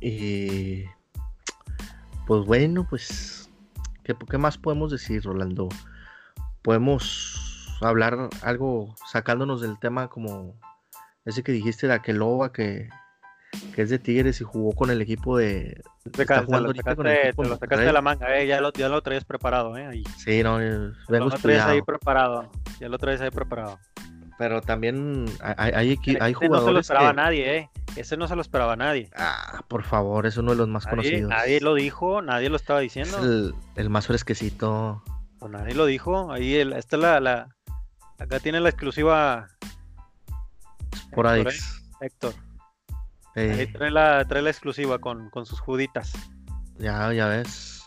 Y 0.00 0.86
pues 2.26 2.44
bueno, 2.44 2.84
pues 2.90 3.48
¿qué, 4.02 4.16
¿qué, 4.28 4.36
más 4.36 4.58
podemos 4.58 4.90
decir, 4.90 5.22
Rolando? 5.22 5.68
podemos 6.62 7.78
hablar 7.82 8.30
algo 8.42 8.96
sacándonos 9.12 9.60
del 9.60 9.78
tema 9.78 10.08
como 10.08 10.56
ese 11.24 11.42
que 11.42 11.52
dijiste 11.52 11.86
de 11.86 11.94
Aqueloba 11.94 12.52
que, 12.52 12.88
que 13.74 13.82
es 13.82 13.90
de 13.90 13.98
Tigres 13.98 14.40
y 14.40 14.44
jugó 14.44 14.72
con 14.72 14.90
el 14.90 15.00
equipo 15.00 15.36
de. 15.36 15.82
Te, 16.10 16.22
está 16.22 16.44
jugando 16.44 16.68
lo 16.68 16.74
sacaste, 16.74 16.96
con 16.96 17.06
el 17.06 17.16
equipo 17.16 17.42
te 17.42 17.48
lo 17.48 17.56
sacaste 17.56 17.84
de 17.84 17.92
la 17.92 18.02
manga, 18.02 18.36
eh, 18.36 18.46
ya, 18.46 18.60
lo, 18.60 18.72
ya 18.72 18.88
lo 18.88 19.02
traes 19.02 19.24
preparado, 19.24 19.76
eh, 19.76 19.86
ahí. 19.86 20.04
Sí, 20.16 20.42
no, 20.42 20.56
vengo 20.56 21.28
lo 21.28 21.30
traes 21.30 21.62
ahí 21.62 21.82
preparado, 21.82 22.50
ya 22.80 22.88
lo 22.88 22.98
traes 22.98 23.20
ahí 23.20 23.30
preparado. 23.30 23.78
Pero 24.38 24.60
también 24.60 25.26
hay, 25.40 25.72
hay, 25.72 25.98
hay, 26.20 26.32
jugadores. 26.32 26.62
No 26.62 26.66
se 26.66 26.72
lo 26.72 26.80
esperaba 26.80 27.12
nadie, 27.12 27.56
eh. 27.56 27.70
Ese 27.94 28.16
no 28.16 28.26
se 28.26 28.34
lo 28.34 28.40
esperaba 28.40 28.74
nadie. 28.74 29.10
Ah, 29.14 29.62
por 29.68 29.84
favor, 29.84 30.26
es 30.26 30.36
uno 30.36 30.52
de 30.52 30.56
los 30.56 30.68
más 30.68 30.86
conocidos. 30.86 31.28
Nadie 31.28 31.60
lo 31.60 31.74
dijo, 31.74 32.22
nadie 32.22 32.48
lo 32.48 32.56
estaba 32.56 32.80
diciendo. 32.80 33.18
Es 33.18 33.24
el, 33.24 33.54
el 33.76 33.90
más 33.90 34.06
fresquecito. 34.06 35.02
Pues 35.38 35.52
nadie 35.52 35.74
lo 35.74 35.86
dijo. 35.86 36.32
Ahí 36.32 36.56
el, 36.56 36.72
esta 36.72 36.96
es 36.96 37.02
la, 37.02 37.20
la, 37.20 37.48
Acá 38.18 38.40
tiene 38.40 38.60
la 38.60 38.70
exclusiva. 38.70 39.48
Por 41.12 41.26
Adix. 41.26 41.82
Héctor. 42.00 42.34
Ahí 43.34 43.66
trae 43.72 43.90
la, 43.90 44.24
trae 44.26 44.42
la 44.42 44.50
exclusiva 44.50 44.98
con, 44.98 45.30
sus 45.46 45.60
juditas. 45.60 46.12
Ya, 46.78 47.12
ya 47.12 47.26
ves. 47.28 47.82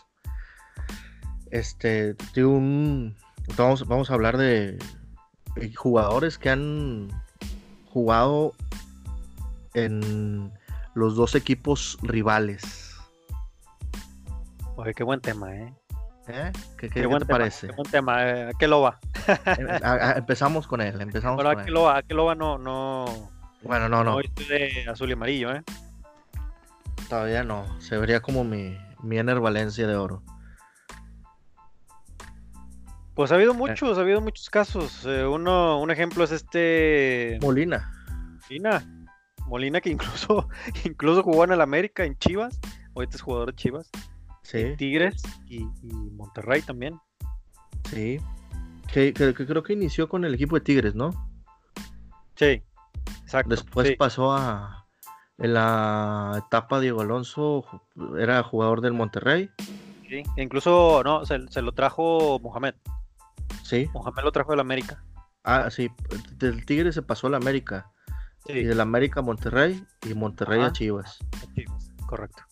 Este, 1.50 2.16
un. 2.36 3.16
Vamos, 3.56 3.86
vamos 3.86 4.10
a 4.10 4.14
hablar 4.14 4.36
de 4.36 4.78
jugadores 5.76 6.38
que 6.38 6.50
han 6.50 7.08
jugado 7.86 8.52
en 9.74 10.52
los 10.94 11.14
dos 11.14 11.34
equipos 11.34 11.98
rivales. 12.02 12.96
Oye, 14.76 14.92
qué 14.94 15.04
buen 15.04 15.20
tema, 15.20 15.54
¿eh? 15.54 15.74
¿Eh? 16.28 16.52
¿Qué, 16.76 16.90
qué, 16.90 17.06
te 17.06 17.26
parece? 17.26 17.68
Qué 17.68 17.72
buen 17.74 17.90
tema. 17.90 18.28
Eh, 18.28 18.48
¿A 18.48 18.52
qué 18.58 18.66
lo 18.66 18.80
va? 18.80 18.98
empezamos 20.16 20.66
con 20.66 20.80
él. 20.80 21.00
Empezamos 21.00 21.36
Pero 21.36 21.50
a 21.50 21.64
qué 21.64 21.70
lo 21.70 21.82
va, 21.82 21.98
a 21.98 22.02
qué 22.02 22.14
lo 22.14 22.24
va 22.24 22.34
no, 22.34 22.58
no. 22.58 23.30
Bueno, 23.62 23.88
no, 23.88 24.02
no. 24.02 24.16
Hoy 24.16 24.24
estoy 24.24 24.46
de 24.46 24.90
azul 24.90 25.08
y 25.10 25.12
amarillo, 25.12 25.54
¿eh? 25.54 25.62
Todavía 27.08 27.44
no. 27.44 27.80
Se 27.80 27.96
vería 27.96 28.20
como 28.20 28.42
mi, 28.42 28.76
mi 29.02 29.18
Ener 29.18 29.38
Valencia 29.38 29.86
de 29.86 29.96
oro. 29.96 30.22
Pues 33.14 33.30
ha 33.30 33.36
habido 33.36 33.52
eh. 33.52 33.56
muchos, 33.56 33.96
ha 33.96 34.00
habido 34.00 34.20
muchos 34.20 34.50
casos. 34.50 35.04
uno, 35.04 35.80
un 35.80 35.90
ejemplo 35.92 36.24
es 36.24 36.32
este. 36.32 37.38
Molina. 37.40 37.92
Molina. 38.42 38.84
Molina 39.46 39.80
que 39.80 39.90
incluso, 39.90 40.48
incluso 40.84 41.22
jugó 41.22 41.44
en 41.44 41.52
el 41.52 41.60
América, 41.60 42.04
en 42.04 42.18
Chivas. 42.18 42.58
Ahorita 42.96 43.16
es 43.16 43.22
jugador 43.22 43.52
de 43.52 43.56
Chivas. 43.56 43.90
Tigres 44.76 45.22
y, 45.48 45.64
Monterrey 46.12 46.62
también. 46.62 46.98
Sí. 47.90 48.20
Que, 48.92 49.12
creo 49.12 49.62
que 49.62 49.72
inició 49.72 50.08
con 50.08 50.24
el 50.24 50.34
equipo 50.34 50.56
de 50.56 50.60
Tigres, 50.60 50.94
¿no? 50.94 51.10
Sí, 52.36 52.62
exacto. 53.22 53.50
Después 53.50 53.96
pasó 53.96 54.32
a. 54.32 54.86
En 55.38 55.52
la 55.52 56.42
etapa 56.46 56.80
Diego 56.80 57.02
Alonso 57.02 57.64
era 58.18 58.42
jugador 58.42 58.80
del 58.80 58.94
Monterrey. 58.94 59.50
Sí, 60.08 60.22
incluso 60.38 61.02
no, 61.04 61.26
se, 61.26 61.38
lo 61.60 61.72
trajo 61.72 62.38
Mohamed. 62.40 62.74
Sí. 63.62 63.90
Mohamed 63.92 64.22
lo 64.22 64.32
trajo 64.32 64.52
del 64.52 64.60
América. 64.60 65.04
Ah, 65.44 65.68
sí, 65.70 65.90
del 66.38 66.64
Tigres 66.64 66.94
se 66.94 67.02
pasó 67.02 67.26
al 67.26 67.34
América. 67.34 67.92
Y 68.48 68.62
del 68.62 68.80
América 68.80 69.20
a 69.20 69.22
Monterrey 69.24 69.84
y 70.08 70.14
Monterrey 70.14 70.62
a 70.62 70.72
Chivas. 70.72 71.18
A 71.42 71.54
Chivas, 71.54 71.92
correcto. 72.06 72.42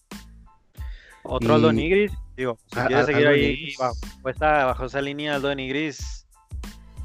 Otro 1.24 1.54
Aldo 1.54 1.72
Nigris, 1.72 2.12
digo, 2.37 2.58
si 2.66 2.80
quieres 2.80 3.06
seguir 3.06 3.26
ahí 3.26 3.74
bajo, 4.22 4.84
esa 4.84 5.00
línea, 5.00 5.37
Aldo 5.37 5.54
Nigris, 5.54 6.26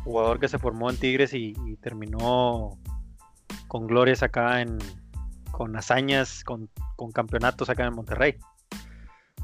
jugador 0.04 0.42
que 0.42 0.50
se 0.50 0.60
formó 0.60 0.90
en 0.90 0.98
Tigres 0.98 1.34
y, 1.34 1.54
terminó 1.82 2.78
con 3.70 3.88
glorias 3.88 4.24
acá 4.24 4.60
en, 4.60 4.78
con 5.52 5.76
hazañas, 5.78 6.44
con, 6.44 6.70
campeonatos 7.14 7.70
acá 7.70 7.86
en 7.86 7.94
Monterrey. 7.94 8.36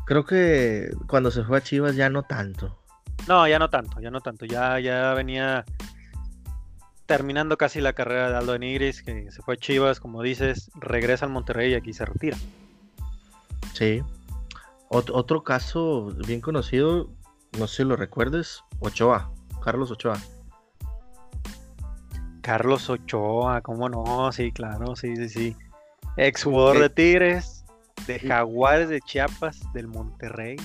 Creo 0.06 0.26
que 0.26 0.92
cuando 1.08 1.32
se 1.32 1.44
fue 1.44 1.58
a 1.58 1.62
Chivas 1.62 1.96
ya 1.96 2.10
no 2.10 2.24
tanto. 2.24 2.78
No, 3.30 3.48
ya 3.48 3.58
no 3.60 3.70
tanto, 3.70 4.02
ya 4.02 4.12
no 4.12 4.20
tanto. 4.20 4.46
Ya, 4.46 4.78
ya 4.80 5.14
venía 5.14 5.64
terminando 7.06 7.58
casi 7.58 7.80
la 7.80 7.94
carrera 7.94 8.30
de 8.30 8.36
Aldo 8.36 8.58
Nigris, 8.58 9.02
que 9.04 9.32
se 9.32 9.42
fue 9.42 9.54
a 9.54 9.58
Chivas, 9.58 10.02
como 10.02 10.22
dices, 10.22 10.70
regresa 10.76 11.26
al 11.26 11.32
Monterrey 11.32 11.72
y 11.72 11.76
aquí 11.76 11.94
se 11.94 12.06
retira. 12.06 12.38
Sí, 13.74 14.04
otro 14.96 15.44
caso 15.44 16.12
bien 16.28 16.42
conocido, 16.42 17.10
no 17.58 17.68
sé 17.68 17.78
si 17.78 17.84
lo 17.84 17.96
recuerdes, 17.96 18.64
Ochoa, 18.80 19.32
Carlos 19.64 19.92
Ochoa. 19.92 20.18
Carlos 22.42 22.90
Ochoa, 22.90 23.62
¿cómo 23.62 23.90
no? 23.90 24.32
Sí, 24.32 24.52
claro, 24.52 24.96
sí, 24.96 25.16
sí, 25.16 25.30
sí. 25.30 25.56
Ex 26.18 26.44
jugador 26.44 26.80
de 26.80 26.90
Tigres, 26.90 27.66
de 28.08 28.20
Jaguares 28.20 28.90
de 28.90 29.02
Chiapas, 29.02 29.62
del 29.74 29.88
Monterrey. 29.88 30.58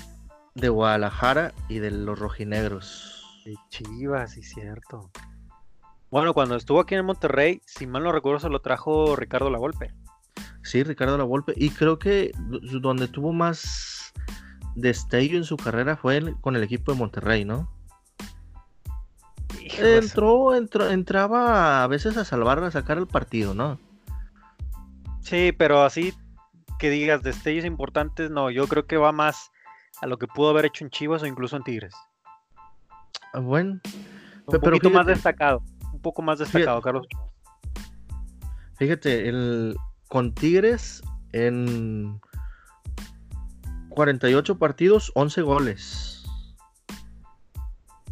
De 0.55 0.69
Guadalajara 0.69 1.55
y 1.69 1.79
de 1.79 1.91
los 1.91 2.19
rojinegros. 2.19 3.25
De 3.45 3.55
Chivas, 3.71 4.33
sí, 4.33 4.43
cierto. 4.43 5.11
Bueno, 6.11 6.35
cuando 6.35 6.57
estuvo 6.57 6.81
aquí 6.81 6.97
en 6.97 7.07
Monterrey, 7.07 7.63
si 7.65 7.87
mal 7.87 8.03
no 8.03 8.13
recuerdo, 8.13 8.41
se 8.41 8.49
lo 8.49 8.61
trajo 8.61 9.17
Ricardo 9.17 9.49
La 9.49 9.59
Volpe. 9.59 9.95
Sí, 10.63 10.83
Ricardo 10.83 11.17
La 11.17 11.25
Volpe. 11.25 11.55
Y 11.57 11.71
creo 11.71 11.99
que 11.99 12.33
donde 12.81 13.09
tuvo 13.09 13.33
más 13.33 14.00
destello 14.75 15.37
en 15.37 15.45
su 15.45 15.57
carrera 15.57 15.97
fue 15.97 16.35
con 16.41 16.57
el 16.57 16.63
equipo 16.63 16.93
de 16.93 16.99
Monterrey, 16.99 17.45
¿no? 17.45 17.71
Entró, 19.79 20.55
entró, 20.55 20.91
entraba 20.91 21.83
a 21.83 21.87
veces 21.87 22.17
a 22.17 22.25
salvar, 22.25 22.63
a 22.63 22.71
sacar 22.71 22.99
el 22.99 23.07
partido, 23.07 23.55
¿no? 23.55 23.79
Sí, 25.23 25.53
pero 25.57 25.83
así 25.83 26.13
que 26.79 26.91
digas 26.91 27.23
destellos 27.23 27.65
importantes, 27.65 28.31
no, 28.31 28.51
yo 28.51 28.67
creo 28.67 28.87
que 28.87 28.97
va 28.97 29.13
más 29.13 29.51
a 30.01 30.07
lo 30.07 30.19
que 30.19 30.27
pudo 30.27 30.51
haber 30.51 30.67
hecho 30.67 30.85
en 30.85 30.91
Chivas 30.91 31.23
o 31.23 31.27
incluso 31.27 31.57
en 31.57 31.63
Tigres. 31.63 31.95
Ah, 33.33 33.41
bueno, 33.41 33.81
un 34.47 34.61
poquito 34.61 34.91
más 34.91 35.07
destacado, 35.07 35.63
un 35.93 36.01
poco 36.01 36.23
más 36.23 36.39
destacado, 36.39 36.81
Carlos. 36.81 37.07
Fíjate, 38.77 39.29
el, 39.29 39.77
con 40.09 40.35
Tigres 40.35 41.03
en 41.33 42.21
48 43.91 44.59
partidos, 44.59 45.13
11 45.15 45.43
goles. 45.43 46.25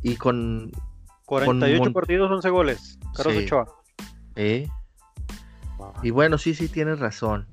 Y 0.03 0.16
con. 0.16 0.72
48 1.26 1.93
partidos, 1.93 2.31
11 2.31 2.51
goles. 2.51 2.99
Carlos 3.14 3.37
Ochoa. 3.37 3.66
Y 6.03 6.11
bueno, 6.11 6.39
sí, 6.39 6.55
sí, 6.55 6.68
tienes 6.68 6.99
razón. 6.99 7.47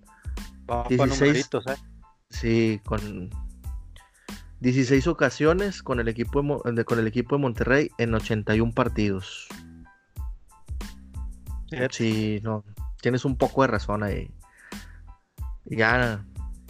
16, 0.89 1.49
¿eh? 1.67 1.75
Sí, 2.29 2.81
con 2.85 3.29
16 4.61 5.07
ocasiones 5.07 5.83
con 5.83 5.99
el 5.99 6.07
equipo 6.07 6.41
de, 6.65 6.85
con 6.85 6.99
el 6.99 7.07
equipo 7.07 7.35
de 7.35 7.41
Monterrey 7.41 7.91
en 7.97 8.13
81 8.15 8.73
partidos. 8.73 9.47
Sí, 11.91 12.39
no, 12.43 12.63
tienes 13.01 13.25
un 13.25 13.37
poco 13.37 13.61
de 13.61 13.67
razón 13.67 14.03
ahí. 14.03 14.31
Ya, 15.65 16.25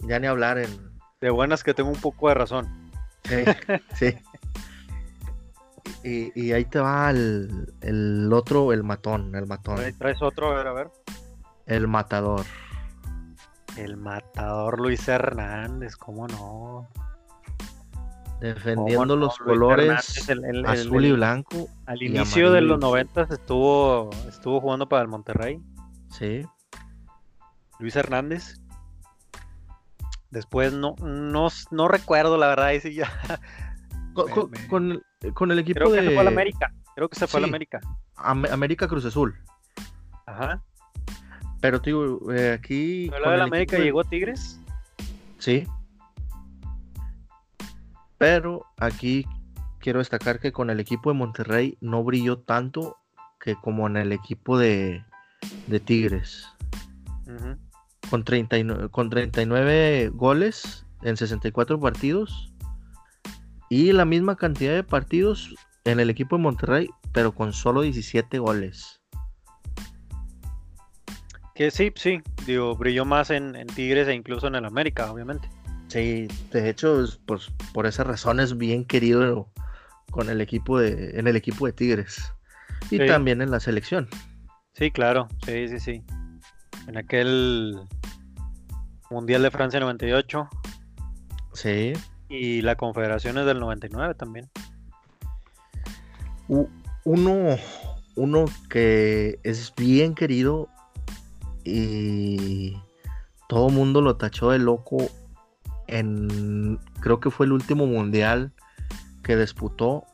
ya 0.06 0.18
ni 0.18 0.26
hablar 0.26 0.58
en. 0.58 0.95
De 1.20 1.30
buenas 1.30 1.64
que 1.64 1.72
tengo 1.72 1.88
un 1.90 2.00
poco 2.00 2.28
de 2.28 2.34
razón. 2.34 2.90
Sí, 3.24 3.44
sí. 3.94 4.14
Y, 6.04 6.40
y 6.40 6.52
ahí 6.52 6.64
te 6.66 6.78
va 6.78 7.10
el, 7.10 7.72
el 7.80 8.30
otro, 8.32 8.72
el 8.72 8.84
matón, 8.84 9.34
el 9.34 9.46
matón. 9.46 9.78
Ahí 9.80 9.92
traes 9.94 10.20
otro, 10.22 10.52
a 10.52 10.56
ver, 10.56 10.66
a 10.66 10.72
ver. 10.72 10.90
El 11.66 11.88
matador. 11.88 12.44
El 13.76 13.96
matador 13.96 14.78
Luis 14.80 15.06
Hernández, 15.08 15.96
¿cómo 15.96 16.28
no? 16.28 16.86
Defendiendo 18.40 18.84
¿Cómo 18.94 19.06
no? 19.06 19.16
los 19.16 19.38
Luis 19.40 19.58
colores 19.58 20.28
el- 20.28 20.44
el- 20.44 20.56
el- 20.56 20.66
azul 20.66 21.04
y 21.04 21.12
blanco. 21.12 21.68
Al 21.86 22.02
y 22.02 22.06
inicio 22.06 22.52
de 22.52 22.60
los. 22.60 22.78
90 22.78 23.22
estuvo, 23.30 24.10
estuvo 24.28 24.60
jugando 24.60 24.88
para 24.88 25.02
el 25.02 25.08
Monterrey. 25.08 25.60
Sí. 26.10 26.42
Luis 27.80 27.96
Hernández. 27.96 28.60
Después 30.36 30.70
no, 30.70 30.94
no, 31.02 31.48
no 31.70 31.88
recuerdo, 31.88 32.36
la 32.36 32.48
verdad, 32.48 32.66
ahí 32.66 32.80
sí 32.80 32.92
ya. 32.92 33.10
Con, 34.12 34.50
Me- 34.50 34.66
con- 34.68 35.02
con 35.34 35.50
el, 35.50 35.58
equipo 35.58 35.80
Creo 35.80 35.90
que 35.92 36.00
de 36.02 36.08
se 36.08 36.12
fue 36.14 36.20
al 36.20 36.28
América. 36.28 36.72
Creo 36.94 37.08
que 37.08 37.18
se 37.18 37.26
fue 37.26 37.38
al 37.40 37.44
Sí. 37.44 37.50
América. 37.50 37.80
Am- 38.16 38.44
América 38.50 38.86
Cruz 38.86 39.04
Azul. 39.06 39.34
Ajá. 40.26 40.62
Pero 41.60 41.80
te 41.80 41.90
digo, 41.90 42.32
eh, 42.32 42.52
aquí. 42.52 43.08
Pero 43.10 43.24
con 43.24 43.32
del 43.32 43.40
el 43.40 43.46
América 43.46 43.76
de- 43.78 43.84
llegó 43.84 44.00
a 44.00 44.04
Tigres. 44.04 44.60
Sí. 45.38 45.66
Pero 48.18 48.64
aquí 48.78 49.26
quiero 49.78 49.98
destacar 50.00 50.38
que 50.40 50.52
con 50.52 50.68
el 50.70 50.80
equipo 50.80 51.10
de 51.10 51.18
Monterrey 51.18 51.76
no 51.80 52.02
brilló 52.04 52.38
tanto 52.38 52.96
que 53.40 53.54
como 53.56 53.86
en 53.86 53.96
el 53.96 54.12
equipo 54.12 54.58
de, 54.58 55.02
de 55.66 55.80
Tigres. 55.80 56.46
Ujú. 57.26 57.56
Con 58.10 58.24
39, 58.24 58.88
con 58.90 59.10
39 59.10 60.10
goles 60.14 60.86
en 61.02 61.16
64 61.16 61.80
partidos. 61.80 62.52
Y 63.68 63.92
la 63.92 64.04
misma 64.04 64.36
cantidad 64.36 64.74
de 64.74 64.84
partidos 64.84 65.54
en 65.84 65.98
el 66.00 66.10
equipo 66.10 66.36
de 66.36 66.42
Monterrey, 66.42 66.88
pero 67.12 67.34
con 67.34 67.52
solo 67.52 67.82
17 67.82 68.38
goles. 68.38 69.00
Que 71.54 71.70
sí, 71.70 71.90
sí. 71.96 72.20
Digo, 72.46 72.76
brilló 72.76 73.04
más 73.04 73.30
en, 73.30 73.56
en 73.56 73.66
Tigres 73.66 74.06
e 74.08 74.14
incluso 74.14 74.46
en 74.46 74.56
el 74.56 74.64
América, 74.64 75.10
obviamente. 75.10 75.48
Sí, 75.88 76.28
de 76.52 76.68
hecho, 76.68 77.02
es, 77.02 77.18
pues, 77.26 77.50
por 77.72 77.86
esa 77.86 78.04
razón 78.04 78.40
es 78.40 78.56
bien 78.58 78.84
querido 78.84 79.48
con 80.10 80.28
el 80.28 80.40
equipo 80.40 80.78
de, 80.78 81.18
en 81.18 81.26
el 81.26 81.36
equipo 81.36 81.66
de 81.66 81.72
Tigres. 81.72 82.32
Y 82.90 82.98
Sí. 82.98 83.06
también 83.06 83.40
en 83.40 83.50
la 83.50 83.60
selección. 83.60 84.08
Sí, 84.74 84.90
claro. 84.90 85.28
Sí, 85.44 85.68
sí, 85.68 85.80
sí. 85.80 86.02
En 86.86 86.98
aquel 86.98 87.80
Mundial 89.10 89.42
de 89.42 89.50
Francia 89.50 89.80
98 89.80 90.48
Sí. 91.52 91.92
y 92.28 92.62
la 92.62 92.76
Confederaciones 92.76 93.46
del 93.46 93.60
99 93.60 94.14
también. 94.14 94.50
Uno, 96.48 97.56
uno 98.14 98.44
que 98.68 99.38
es 99.42 99.72
bien 99.76 100.14
querido 100.14 100.68
y 101.64 102.76
todo 103.48 103.70
mundo 103.70 104.00
lo 104.00 104.16
tachó 104.16 104.50
de 104.50 104.58
loco 104.58 104.98
en, 105.88 106.78
creo 107.00 107.20
que 107.20 107.30
fue 107.30 107.46
el 107.46 107.52
último 107.52 107.86
mundial 107.86 108.52
que 109.22 109.36
disputó, 109.36 110.04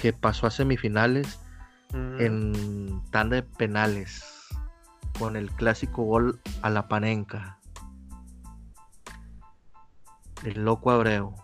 que 0.00 0.12
pasó 0.12 0.46
a 0.46 0.50
semifinales 0.50 1.38
Mm, 1.92 2.20
en 2.20 3.02
tanda 3.10 3.36
de 3.36 3.42
penales 3.42 4.22
con 5.18 5.36
el 5.36 5.50
clásico 5.52 6.04
gol 6.04 6.40
a 6.62 6.70
la 6.70 6.88
panenca. 6.88 7.58
El 10.44 10.64
loco 10.64 10.90
Abreu. 10.90 11.34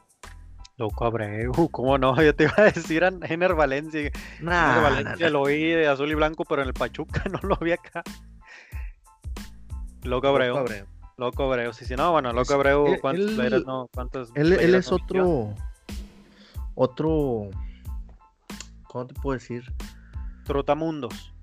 Loco 0.77 1.05
Abreu, 1.05 1.53
¿cómo 1.71 1.99
no? 1.99 2.21
Yo 2.23 2.35
te 2.35 2.45
iba 2.45 2.55
a 2.57 2.63
decir 2.65 3.05
a 3.05 3.09
Ener 3.09 3.55
Valencia. 3.55 4.01
Ener 4.01 4.13
Nah, 4.41 4.81
Valencia 4.81 5.27
nah, 5.27 5.33
lo 5.33 5.45
vi 5.45 5.63
de 5.71 5.89
azul 5.89 6.11
y 6.11 6.15
blanco, 6.15 6.45
pero 6.45 6.63
en 6.63 6.69
el 6.69 6.75
Pachuca 6.75 7.25
no 7.31 7.39
lo 7.49 7.57
vi 7.57 7.73
acá. 7.73 8.03
Loco 10.03 10.29
Abreu, 10.29 10.49
Loco 10.57 10.61
Abreu. 10.61 10.87
Loco 11.17 11.43
Abreu. 11.45 11.73
Sí, 11.73 11.85
sí, 11.85 11.95
no, 11.97 12.13
bueno, 12.13 12.33
Loco 12.33 12.55
Abreu, 12.55 12.99
¿cuántos 13.01 13.31
él- 13.31 13.35
players 13.37 13.67
no? 13.67 13.89
¿Cuántos 13.93 14.31
Él, 14.35 14.53
es 14.53 14.91
no 14.91 14.97
otro. 14.97 15.55
Otro. 16.75 17.51
¿Cómo 18.89 19.07
te 19.07 19.15
puedo 19.15 19.39
decir? 19.39 19.73
Trotamundos. 20.45 21.34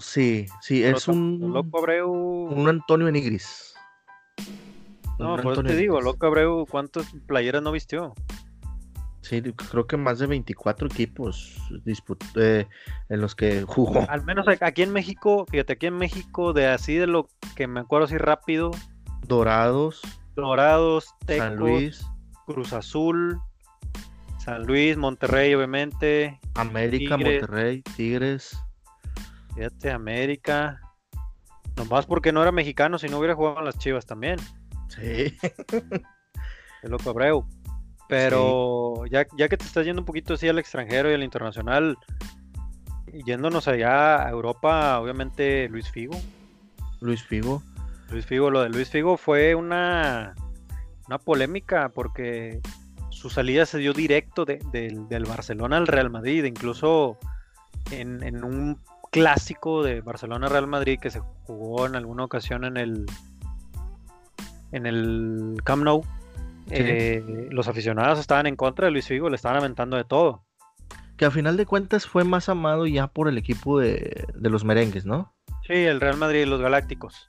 Sí, 0.00 0.46
sí, 0.60 0.82
es 0.82 1.08
un. 1.08 1.52
Loco 1.52 1.78
Abreu. 1.78 2.10
Un 2.10 2.68
Antonio 2.68 3.10
Nigris. 3.10 3.74
No, 5.18 5.36
por 5.36 5.52
eso 5.52 5.62
te 5.62 5.76
digo. 5.76 6.00
Loco 6.00 6.26
Abreu, 6.26 6.66
¿cuántos 6.66 7.06
playeras 7.26 7.62
no 7.62 7.72
vistió? 7.72 8.14
Sí, 9.22 9.42
creo 9.42 9.86
que 9.86 9.96
más 9.96 10.18
de 10.18 10.26
24 10.26 10.88
equipos 10.88 11.56
eh, 12.34 12.66
en 13.08 13.20
los 13.20 13.34
que 13.36 13.62
jugó. 13.62 14.04
Al 14.08 14.24
menos 14.24 14.46
aquí 14.48 14.82
en 14.82 14.92
México, 14.92 15.46
fíjate, 15.48 15.74
aquí 15.74 15.86
en 15.86 15.98
México, 15.98 16.52
de 16.52 16.66
así 16.66 16.96
de 16.96 17.06
lo 17.06 17.28
que 17.54 17.68
me 17.68 17.80
acuerdo 17.80 18.06
así 18.06 18.18
rápido, 18.18 18.72
Dorados, 19.28 20.02
Dorados, 20.34 21.14
Tecos, 21.26 21.44
San 21.44 21.56
Luis, 21.56 22.04
Cruz 22.46 22.72
Azul, 22.72 23.38
San 24.38 24.64
Luis, 24.64 24.96
Monterrey, 24.96 25.54
obviamente, 25.54 26.40
América, 26.54 27.16
Tigres. 27.16 27.42
Monterrey, 27.42 27.82
Tigres. 27.96 28.58
Fíjate, 29.54 29.90
América. 29.90 30.80
Nomás 31.76 32.06
porque 32.06 32.32
no 32.32 32.42
era 32.42 32.52
mexicano, 32.52 32.98
si 32.98 33.08
no 33.08 33.18
hubiera 33.18 33.34
jugado 33.34 33.58
en 33.60 33.64
las 33.64 33.78
Chivas 33.78 34.04
también, 34.06 34.38
Sí. 34.88 35.36
el 36.82 36.90
loco 36.90 37.10
Abreu. 37.10 37.46
Pero 38.08 39.06
ya, 39.06 39.24
ya 39.36 39.48
que 39.48 39.56
te 39.56 39.64
estás 39.64 39.84
yendo 39.86 40.02
un 40.02 40.06
poquito 40.06 40.34
así 40.34 40.48
al 40.48 40.58
extranjero 40.58 41.10
y 41.10 41.14
al 41.14 41.22
internacional, 41.22 41.96
yéndonos 43.24 43.68
allá 43.68 44.26
a 44.26 44.30
Europa, 44.30 44.98
obviamente 44.98 45.68
Luis 45.68 45.88
Figo. 45.90 46.20
Luis 47.00 47.22
Figo. 47.22 47.62
Luis 48.10 48.26
Figo, 48.26 48.50
lo 48.50 48.62
de 48.62 48.68
Luis 48.68 48.90
Figo 48.90 49.16
fue 49.16 49.54
una, 49.54 50.34
una 51.06 51.18
polémica 51.18 51.90
porque 51.90 52.60
su 53.10 53.30
salida 53.30 53.64
se 53.64 53.78
dio 53.78 53.92
directo 53.92 54.44
de- 54.44 54.58
del, 54.72 55.08
del 55.08 55.24
Barcelona 55.24 55.76
al 55.76 55.86
Real 55.86 56.10
Madrid, 56.10 56.44
incluso 56.44 57.16
en, 57.92 58.22
en 58.24 58.42
un 58.42 58.80
clásico 59.10 59.82
de 59.82 60.00
Barcelona-Real 60.00 60.66
Madrid 60.66 60.98
que 61.00 61.10
se 61.10 61.20
jugó 61.44 61.86
en 61.86 61.96
alguna 61.96 62.24
ocasión 62.24 62.64
en 62.64 62.76
el 62.76 63.06
en 64.72 64.86
el 64.86 65.56
Camp 65.64 65.82
Nou. 65.82 66.04
eh, 66.70 67.48
los 67.50 67.66
aficionados 67.66 68.20
estaban 68.20 68.46
en 68.46 68.54
contra 68.54 68.86
de 68.86 68.92
Luis 68.92 69.08
Figo, 69.08 69.28
le 69.28 69.36
estaban 69.36 69.58
aventando 69.58 69.96
de 69.96 70.04
todo. 70.04 70.44
Que 71.16 71.24
a 71.24 71.30
final 71.30 71.56
de 71.56 71.66
cuentas 71.66 72.06
fue 72.06 72.24
más 72.24 72.48
amado 72.48 72.86
ya 72.86 73.08
por 73.08 73.28
el 73.28 73.36
equipo 73.36 73.78
de, 73.78 74.26
de 74.34 74.50
los 74.50 74.64
merengues, 74.64 75.04
¿no? 75.04 75.34
Sí, 75.66 75.74
el 75.74 76.00
Real 76.00 76.16
Madrid 76.16 76.42
y 76.42 76.46
los 76.46 76.60
Galácticos. 76.60 77.28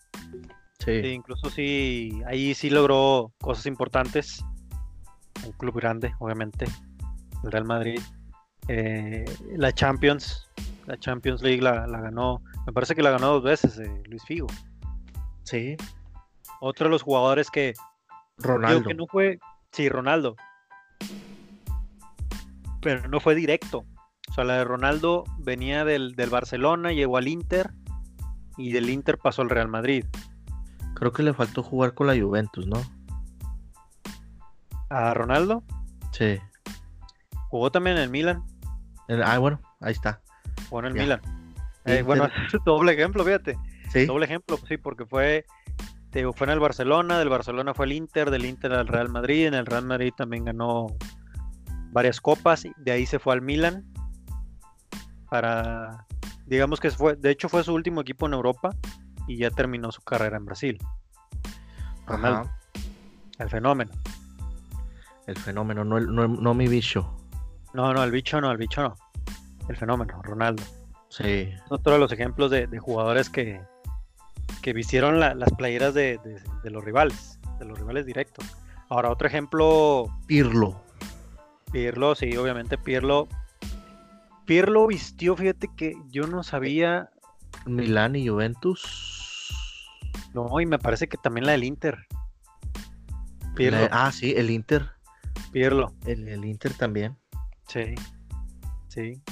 Sí. 0.79 1.01
Sí, 1.01 1.07
incluso 1.09 1.49
sí, 1.49 2.21
ahí 2.27 2.53
sí 2.53 2.69
logró 2.69 3.33
cosas 3.41 3.65
importantes. 3.65 4.45
Un 5.45 5.51
club 5.53 5.75
grande, 5.75 6.13
obviamente. 6.19 6.65
El 7.43 7.51
Real 7.51 7.65
Madrid. 7.65 7.99
Eh, 8.67 9.25
la 9.55 9.71
Champions, 9.73 10.49
la 10.85 10.97
Champions 10.97 11.41
League 11.41 11.61
la, 11.61 11.87
la 11.87 12.01
ganó. 12.01 12.41
Me 12.65 12.73
parece 12.73 12.95
que 12.95 13.01
la 13.03 13.11
ganó 13.11 13.27
dos 13.27 13.43
veces 13.43 13.77
eh, 13.79 14.03
Luis 14.05 14.23
Figo. 14.25 14.47
Sí. 15.43 15.75
Otro 16.59 16.85
de 16.85 16.91
los 16.91 17.01
jugadores 17.01 17.49
que, 17.49 17.73
Ronaldo. 18.37 18.87
que 18.87 18.93
no 18.93 19.07
fue. 19.07 19.39
Sí, 19.71 19.89
Ronaldo. 19.89 20.35
Pero 22.81 23.07
no 23.07 23.19
fue 23.19 23.35
directo. 23.35 23.85
O 24.29 24.33
sea, 24.33 24.43
la 24.43 24.55
de 24.57 24.63
Ronaldo 24.63 25.23
venía 25.39 25.83
del, 25.85 26.15
del 26.15 26.29
Barcelona, 26.29 26.91
llegó 26.91 27.17
al 27.17 27.27
Inter. 27.27 27.71
Y 28.57 28.71
del 28.73 28.89
Inter 28.89 29.17
pasó 29.17 29.41
al 29.41 29.49
Real 29.49 29.67
Madrid. 29.69 30.05
Creo 30.93 31.11
que 31.11 31.23
le 31.23 31.33
faltó 31.33 31.63
jugar 31.63 31.93
con 31.93 32.05
la 32.07 32.19
Juventus, 32.19 32.67
¿no? 32.67 32.81
A 34.89 35.13
Ronaldo 35.13 35.63
Sí. 36.11 36.37
jugó 37.49 37.71
también 37.71 37.97
en 37.97 38.03
el 38.03 38.09
Milan. 38.09 38.43
El- 39.11 39.23
ah, 39.23 39.37
bueno, 39.39 39.59
ahí 39.81 39.91
está. 39.91 40.21
En 40.71 40.85
el 40.85 40.93
Ya. 40.93 41.01
Milan. 41.03 41.21
Sí, 41.85 41.91
Eh, 41.93 42.01
bueno, 42.03 42.27
doble 42.65 42.93
ejemplo, 42.93 43.23
fíjate. 43.25 43.57
Sí. 43.91 44.05
Doble 44.05 44.25
ejemplo, 44.25 44.57
sí, 44.67 44.77
porque 44.77 45.05
fue, 45.05 45.45
te 46.11 46.19
digo, 46.19 46.31
fue 46.33 46.47
en 46.47 46.51
el 46.53 46.59
Barcelona, 46.59 47.19
del 47.19 47.27
Barcelona 47.29 47.73
fue 47.73 47.85
al 47.85 47.91
Inter, 47.91 48.31
del 48.31 48.45
Inter 48.45 48.71
al 48.73 48.87
Real 48.87 49.09
Madrid, 49.09 49.47
en 49.47 49.53
el 49.53 49.65
Real 49.65 49.85
Madrid 49.85 50.13
también 50.15 50.45
ganó 50.45 50.87
varias 51.91 52.21
copas, 52.21 52.63
de 52.77 52.91
ahí 52.91 53.05
se 53.05 53.19
fue 53.19 53.33
al 53.33 53.41
Milan 53.41 53.83
para, 55.29 56.05
digamos 56.45 56.79
que 56.79 56.89
fue, 56.91 57.15
de 57.15 57.31
hecho 57.31 57.49
fue 57.49 57.63
su 57.63 57.73
último 57.73 57.99
equipo 58.01 58.27
en 58.27 58.33
Europa 58.33 58.69
y 59.27 59.37
ya 59.37 59.49
terminó 59.49 59.91
su 59.91 60.01
carrera 60.01 60.37
en 60.37 60.45
Brasil. 60.45 60.77
Ronaldo, 62.07 62.41
Ajá. 62.41 62.57
el 63.39 63.49
fenómeno. 63.49 63.91
El 65.27 65.37
fenómeno, 65.37 65.83
no, 65.83 65.97
el- 65.97 66.13
no, 66.13 66.27
no 66.27 66.53
mi 66.53 66.67
bicho. 66.67 67.17
No, 67.73 67.93
no, 67.93 68.03
el 68.03 68.11
bicho 68.11 68.41
no, 68.41 68.51
el 68.51 68.57
bicho 68.57 68.81
no. 68.81 68.95
El 69.69 69.77
fenómeno, 69.77 70.21
Ronaldo. 70.23 70.63
Sí. 71.09 71.49
Otro 71.69 71.93
de 71.93 71.99
los 71.99 72.11
ejemplos 72.11 72.51
de, 72.51 72.67
de 72.67 72.79
jugadores 72.79 73.29
que, 73.29 73.61
que 74.61 74.73
vistieron 74.73 75.19
las 75.19 75.51
playeras 75.57 75.93
de, 75.93 76.19
los 76.63 76.83
rivales, 76.83 77.39
de 77.59 77.65
los 77.65 77.79
rivales 77.79 78.05
directos. 78.05 78.45
Ahora, 78.89 79.09
otro 79.09 79.27
ejemplo. 79.27 80.07
Pirlo. 80.27 80.81
Pirlo, 81.71 82.15
sí, 82.15 82.35
obviamente 82.37 82.77
Pirlo. 82.77 83.27
Pirlo 84.45 84.87
vistió, 84.87 85.35
fíjate 85.35 85.69
que 85.75 85.95
yo 86.09 86.27
no 86.27 86.43
sabía. 86.43 87.09
Milán 87.65 88.15
y 88.15 88.27
Juventus. 88.27 89.07
No, 90.33 90.59
y 90.59 90.65
me 90.65 90.79
parece 90.79 91.07
que 91.07 91.17
también 91.17 91.45
la 91.45 91.53
del 91.53 91.63
Inter. 91.63 92.07
Pirlo. 93.55 93.87
ah, 93.91 94.11
sí, 94.11 94.33
el 94.35 94.49
Inter. 94.49 94.89
Pirlo. 95.51 95.93
El, 96.05 96.45
Inter 96.45 96.73
también. 96.73 97.17
Sí, 97.71 97.95
sí. 98.89 99.23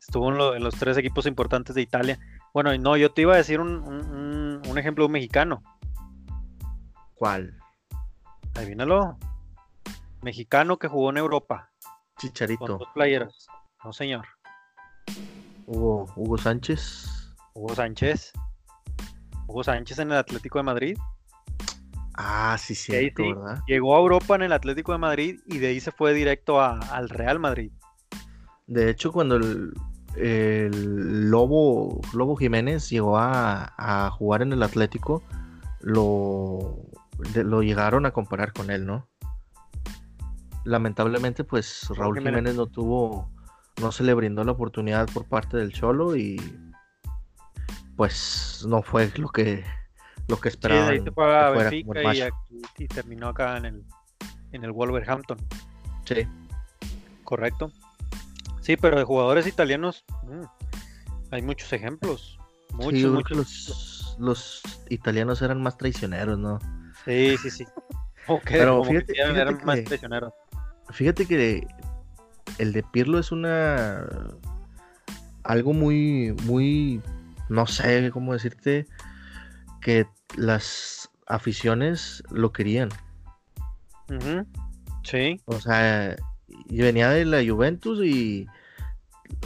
Estuvo 0.00 0.56
en, 0.56 0.64
los 0.64 0.74
tres 0.74 0.96
equipos 0.96 1.24
importantes 1.24 1.76
de 1.76 1.82
Italia. 1.82 2.18
Bueno, 2.52 2.76
no, 2.78 2.96
yo 2.96 3.12
te 3.12 3.22
iba 3.22 3.34
a 3.34 3.36
decir 3.36 3.60
un, 3.60 4.60
ejemplo 4.76 5.04
de 5.04 5.06
un 5.06 5.12
mexicano. 5.12 5.62
¿Cuál? 7.14 7.56
Adivínalo. 8.56 9.16
Mexicano 10.20 10.78
que 10.78 10.88
jugó 10.88 11.10
en 11.10 11.18
Europa. 11.18 11.70
Chicharito. 12.18 12.66
Con 12.66 12.78
dos 12.78 12.88
playeras. 12.92 13.46
No, 13.84 13.92
señor. 13.92 14.26
Hugo, 15.66 16.06
Hugo 16.16 16.38
Sánchez. 16.38 17.36
Hugo 17.54 17.72
Sánchez. 17.72 18.32
Hugo 19.46 19.62
Sánchez 19.62 20.00
en 20.00 20.10
el 20.10 20.18
Atlético 20.18 20.58
de 20.58 20.64
Madrid. 20.64 20.98
Ah, 22.16 22.56
sí, 22.58 22.74
sí, 22.74 22.92
¿verdad? 22.92 23.62
Llegó 23.66 23.94
a 23.94 24.00
Europa 24.00 24.34
en 24.36 24.42
el 24.42 24.52
Atlético 24.52 24.92
de 24.92 24.98
Madrid 24.98 25.40
y 25.46 25.58
de 25.58 25.68
ahí 25.68 25.80
se 25.80 25.92
fue 25.92 26.14
directo 26.14 26.60
al 26.60 27.08
Real 27.10 27.38
Madrid. 27.38 27.72
De 28.66 28.90
hecho, 28.90 29.12
cuando 29.12 29.36
el, 29.36 31.30
Lobo, 31.30 32.00
Lobo 32.14 32.36
Jiménez 32.36 32.88
llegó 32.88 33.18
a, 33.18 34.10
jugar 34.12 34.42
en 34.42 34.52
el 34.52 34.62
Atlético, 34.62 35.22
lo, 35.80 36.90
lo 37.34 37.62
llegaron 37.62 38.06
a 38.06 38.12
comparar 38.12 38.52
con 38.52 38.70
él, 38.70 38.86
¿no? 38.86 39.06
Lamentablemente, 40.64 41.44
pues 41.44 41.88
Raúl 41.90 42.18
Jiménez 42.18 42.56
no 42.56 42.66
tuvo, 42.66 43.30
no 43.80 43.92
se 43.92 44.04
le 44.04 44.14
brindó 44.14 44.42
la 44.42 44.52
oportunidad 44.52 45.08
por 45.12 45.26
parte 45.26 45.58
del 45.58 45.72
Cholo 45.72 46.16
y 46.16 46.40
pues 47.96 48.64
no 48.68 48.82
fue 48.82 49.10
lo 49.16 49.28
que 49.28 49.64
lo 50.28 50.38
que 50.38 50.48
esperaban. 50.48 50.88
Sí, 50.88 50.92
ahí 50.94 51.00
se 51.02 51.10
fue 51.12 51.36
a 51.36 51.50
Benfica 51.50 52.30
y, 52.78 52.88
terminó 52.88 53.28
acá 53.28 53.56
en 53.56 53.66
el, 53.66 53.84
en 54.52 54.64
el 54.64 54.72
Wolverhampton. 54.72 55.38
Sí. 56.04 56.26
Correcto. 57.24 57.72
Sí, 58.60 58.76
pero 58.76 58.98
de 58.98 59.04
jugadores 59.04 59.46
italianos 59.46 60.04
mm, 60.24 60.44
hay 61.30 61.42
muchos 61.42 61.72
ejemplos. 61.72 62.38
Muchos, 62.72 63.00
sí, 63.00 63.06
muchos. 63.06 63.36
Los, 63.36 64.16
los, 64.18 64.62
italianos 64.88 65.42
eran 65.42 65.62
más 65.62 65.76
traicioneros, 65.76 66.38
¿no? 66.38 66.58
Sí, 67.04 67.36
sí, 67.38 67.50
sí. 67.50 67.66
pero 68.44 68.84
fíjate, 68.84 69.12
que 69.12 69.20
eran 69.20 69.60
más 69.64 69.84
traicioneros. 69.84 70.32
Fíjate 70.90 71.26
que 71.26 71.66
el 72.58 72.72
de 72.72 72.82
Pirlo 72.82 73.18
es 73.18 73.32
una 73.32 74.06
algo 75.44 75.72
muy, 75.72 76.34
muy 76.44 77.00
no 77.48 77.66
sé 77.66 78.10
cómo 78.10 78.32
decirte, 78.32 78.86
que 79.86 80.08
las 80.36 81.08
aficiones 81.28 82.20
lo 82.28 82.52
querían. 82.52 82.88
Sí. 85.04 85.40
O 85.44 85.60
sea, 85.60 86.16
venía 86.68 87.10
de 87.10 87.24
la 87.24 87.38
Juventus 87.46 88.04
y 88.04 88.48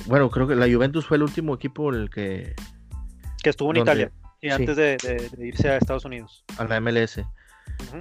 bueno, 0.06 0.30
creo 0.30 0.48
que 0.48 0.54
la 0.56 0.64
Juventus 0.64 1.04
fue 1.04 1.18
el 1.18 1.24
último 1.24 1.54
equipo 1.54 1.92
en 1.92 2.00
el 2.00 2.08
que 2.08 2.54
que 3.42 3.50
estuvo 3.50 3.70
en 3.72 3.82
Italia 3.82 4.12
y 4.40 4.48
antes 4.48 4.76
de, 4.76 4.96
irse 5.36 5.68
a 5.68 5.76
Estados 5.76 6.06
Unidos. 6.06 6.42
A 6.56 6.64
la 6.64 6.80
MLS. 6.80 7.20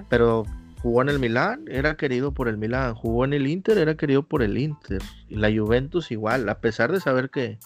Pero 0.07 0.45
jugó 0.81 1.01
en 1.01 1.09
el 1.09 1.19
Milán, 1.19 1.65
era 1.67 1.97
querido 1.97 2.33
por 2.33 2.47
el 2.47 2.57
Milán. 2.57 2.95
Jugó 2.95 3.25
en 3.25 3.33
el 3.33 3.47
Inter, 3.47 3.77
era 3.77 3.97
querido 3.97 4.23
por 4.23 4.43
el 4.43 4.57
Inter. 4.57 5.01
Y 5.27 5.35
la 5.35 5.49
Juventus 5.51 6.09
igual, 6.09 6.47
a 6.47 6.61
pesar 6.61 6.93
de 6.93 7.01
saber 7.01 7.31
que 7.31 7.59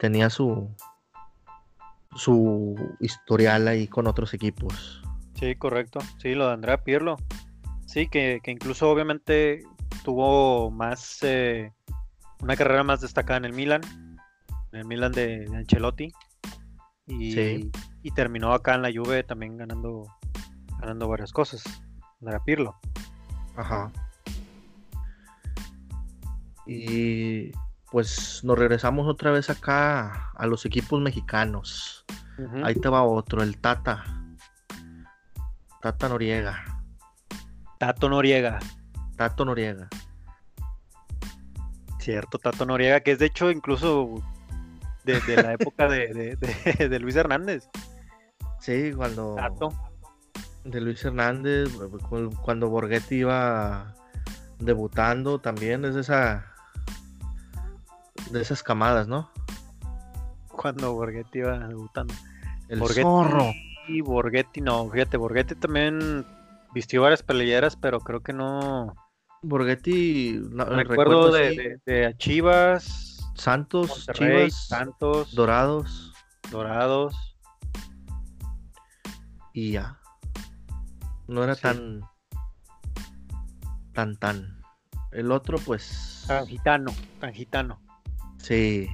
tenía 0.00 0.30
su, 0.30 0.68
su 2.16 2.96
historial 3.00 3.68
ahí 3.68 3.86
con 3.86 4.06
otros 4.06 4.34
equipos. 4.34 5.02
Sí, 5.34 5.54
correcto. 5.56 6.00
Sí, 6.18 6.34
lo 6.34 6.46
de 6.48 6.54
Andrea 6.54 6.82
Pirlo. 6.82 7.16
Sí, 7.86 8.08
que, 8.08 8.40
incluso 8.46 8.90
obviamente 8.90 9.62
tuvo 10.04 10.70
más 10.70 11.18
eh, 11.22 11.72
una 12.42 12.56
carrera 12.56 12.82
más 12.84 13.00
destacada 13.00 13.38
en 13.38 13.44
el 13.44 13.52
Milan, 13.52 13.82
en 14.72 14.80
el 14.80 14.84
Milan 14.86 15.12
de, 15.12 15.46
Ancelotti. 15.54 16.12
Y, 17.06 17.70
y, 18.02 18.10
terminó 18.16 18.52
acá 18.52 18.74
en 18.74 18.82
la 18.82 18.90
Juve 18.92 19.22
también 19.22 19.56
ganando 19.56 20.06
ganando 20.80 21.08
varias 21.08 21.32
cosas. 21.32 21.62
Andrea 22.20 22.42
Pirlo. 22.44 22.74
Ajá. 23.56 23.92
Y 26.66 27.52
pues 27.90 28.42
nos 28.44 28.58
regresamos 28.58 29.06
otra 29.06 29.30
vez 29.30 29.50
acá 29.50 30.30
a 30.34 30.46
los 30.46 30.64
equipos 30.66 31.00
mexicanos. 31.00 32.04
Ahí 32.62 32.74
te 32.74 32.88
va 32.88 33.02
otro, 33.02 33.42
el 33.42 33.58
Tata. 33.58 34.04
Tata 35.80 36.08
Noriega. 36.08 36.82
Tato 37.78 38.08
Noriega. 38.08 38.58
Tato 39.16 39.44
Noriega. 39.44 39.88
Cierto, 41.98 42.38
Tato 42.38 42.66
Noriega, 42.66 43.00
que 43.00 43.12
es 43.12 43.18
de 43.18 43.26
hecho 43.26 43.50
incluso 43.50 44.22
de, 45.04 45.20
la 45.42 45.52
época 45.58 45.88
de, 45.88 46.98
Luis 47.00 47.16
Hernández. 47.16 47.68
Sí, 48.60 48.92
cuando. 48.94 49.36
Tato. 49.36 49.72
De 50.64 50.80
Luis 50.80 51.04
Hernández, 51.04 51.70
cuando 52.42 52.68
Borghetti 52.68 53.16
iba 53.16 53.94
debutando 54.58 55.38
también, 55.38 55.84
es 55.84 55.94
esa 55.94 56.55
de 58.30 58.42
esas 58.42 58.62
camadas, 58.62 59.08
¿no? 59.08 59.30
Cuando 60.48 60.94
Borghetti 60.94 61.38
iba 61.38 61.58
debutando. 61.58 62.14
El 62.68 62.80
zorro. 62.80 63.52
Y 63.88 64.00
Borghetti 64.00 64.60
no, 64.60 64.88
fíjate, 64.90 65.16
Borghetti 65.16 65.54
también 65.54 66.26
vistió 66.74 67.02
varias 67.02 67.22
peleyeras, 67.22 67.76
pero 67.76 68.00
creo 68.00 68.20
que 68.20 68.32
no. 68.32 68.94
Borghetti, 69.42 70.40
recuerdo, 70.40 71.30
de, 71.30 71.78
de, 71.84 72.14
Chivas, 72.18 73.32
Santos, 73.34 74.06
Chivas, 74.12 74.66
Santos, 74.66 75.34
Dorados, 75.34 76.12
Dorados. 76.50 77.14
Y 79.52 79.72
ya. 79.72 80.00
No 81.28 81.44
era 81.44 81.54
tan. 81.54 82.00
tan 83.92 84.16
tan. 84.16 84.60
El 85.12 85.30
otro, 85.30 85.58
pues. 85.58 86.24
Tan 86.26 86.46
gitano, 86.46 86.92
tan 87.20 87.32
gitano. 87.32 87.85
Sí. 88.46 88.88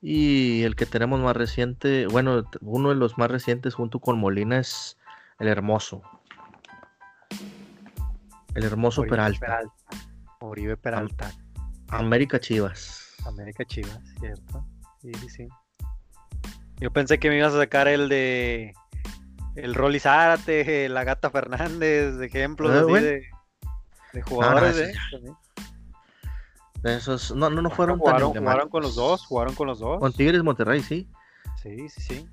Y 0.00 0.62
el 0.62 0.76
que 0.76 0.86
tenemos 0.86 1.20
más 1.20 1.36
reciente, 1.36 2.06
bueno, 2.06 2.48
uno 2.60 2.90
de 2.90 2.94
los 2.94 3.18
más 3.18 3.28
recientes 3.28 3.74
junto 3.74 3.98
con 3.98 4.18
Molina 4.18 4.58
es 4.58 4.96
el 5.40 5.48
Hermoso. 5.48 6.00
El 8.54 8.62
Hermoso 8.62 9.02
Peralta. 9.02 9.62
Oribe 10.38 10.76
Peralta. 10.76 11.32
América 11.88 12.38
Chivas. 12.38 13.16
América 13.26 13.64
Chivas, 13.64 13.98
cierto. 14.20 14.64
Sí, 15.02 15.12
sí, 15.14 15.28
sí. 15.28 15.48
Yo 16.76 16.92
pensé 16.92 17.18
que 17.18 17.28
me 17.28 17.38
ibas 17.38 17.54
a 17.54 17.58
sacar 17.58 17.88
el 17.88 18.08
de 18.08 18.74
el 19.56 19.74
Rolly 19.74 19.98
Zárate, 19.98 20.88
la 20.88 21.02
Gata 21.02 21.30
Fernández, 21.30 22.20
ejemplos 22.20 22.70
ah, 22.70 22.84
de, 22.84 23.26
de, 24.12 24.22
jugadores. 24.22 24.76
de, 24.76 24.94
esos, 26.94 27.34
no, 27.34 27.50
no, 27.50 27.62
no 27.62 27.70
fueron 27.70 27.98
jugaron, 27.98 28.32
tan 28.32 28.42
Jugaron 28.42 28.68
con 28.68 28.82
los 28.82 28.94
dos, 28.94 29.24
jugaron 29.26 29.54
con 29.54 29.66
los 29.66 29.78
dos. 29.78 29.98
Con 29.98 30.12
Tigres 30.12 30.42
Monterrey, 30.42 30.82
sí. 30.82 31.08
Sí, 31.62 31.88
sí, 31.88 32.00
sí. 32.00 32.28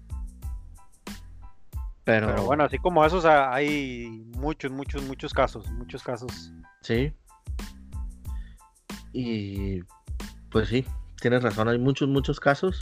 Pero... 2.03 2.43
bueno, 2.43 2.65
así 2.65 2.77
como 2.77 3.05
esos 3.05 3.25
hay 3.25 4.25
muchos, 4.35 4.71
muchos, 4.71 5.03
muchos 5.03 5.33
casos, 5.33 5.69
muchos 5.71 6.03
casos. 6.03 6.51
Sí. 6.81 7.13
Y 9.13 9.81
pues 10.49 10.67
sí, 10.69 10.85
tienes 11.21 11.43
razón, 11.43 11.69
hay 11.69 11.79
muchos, 11.79 12.09
muchos 12.09 12.39
casos. 12.39 12.79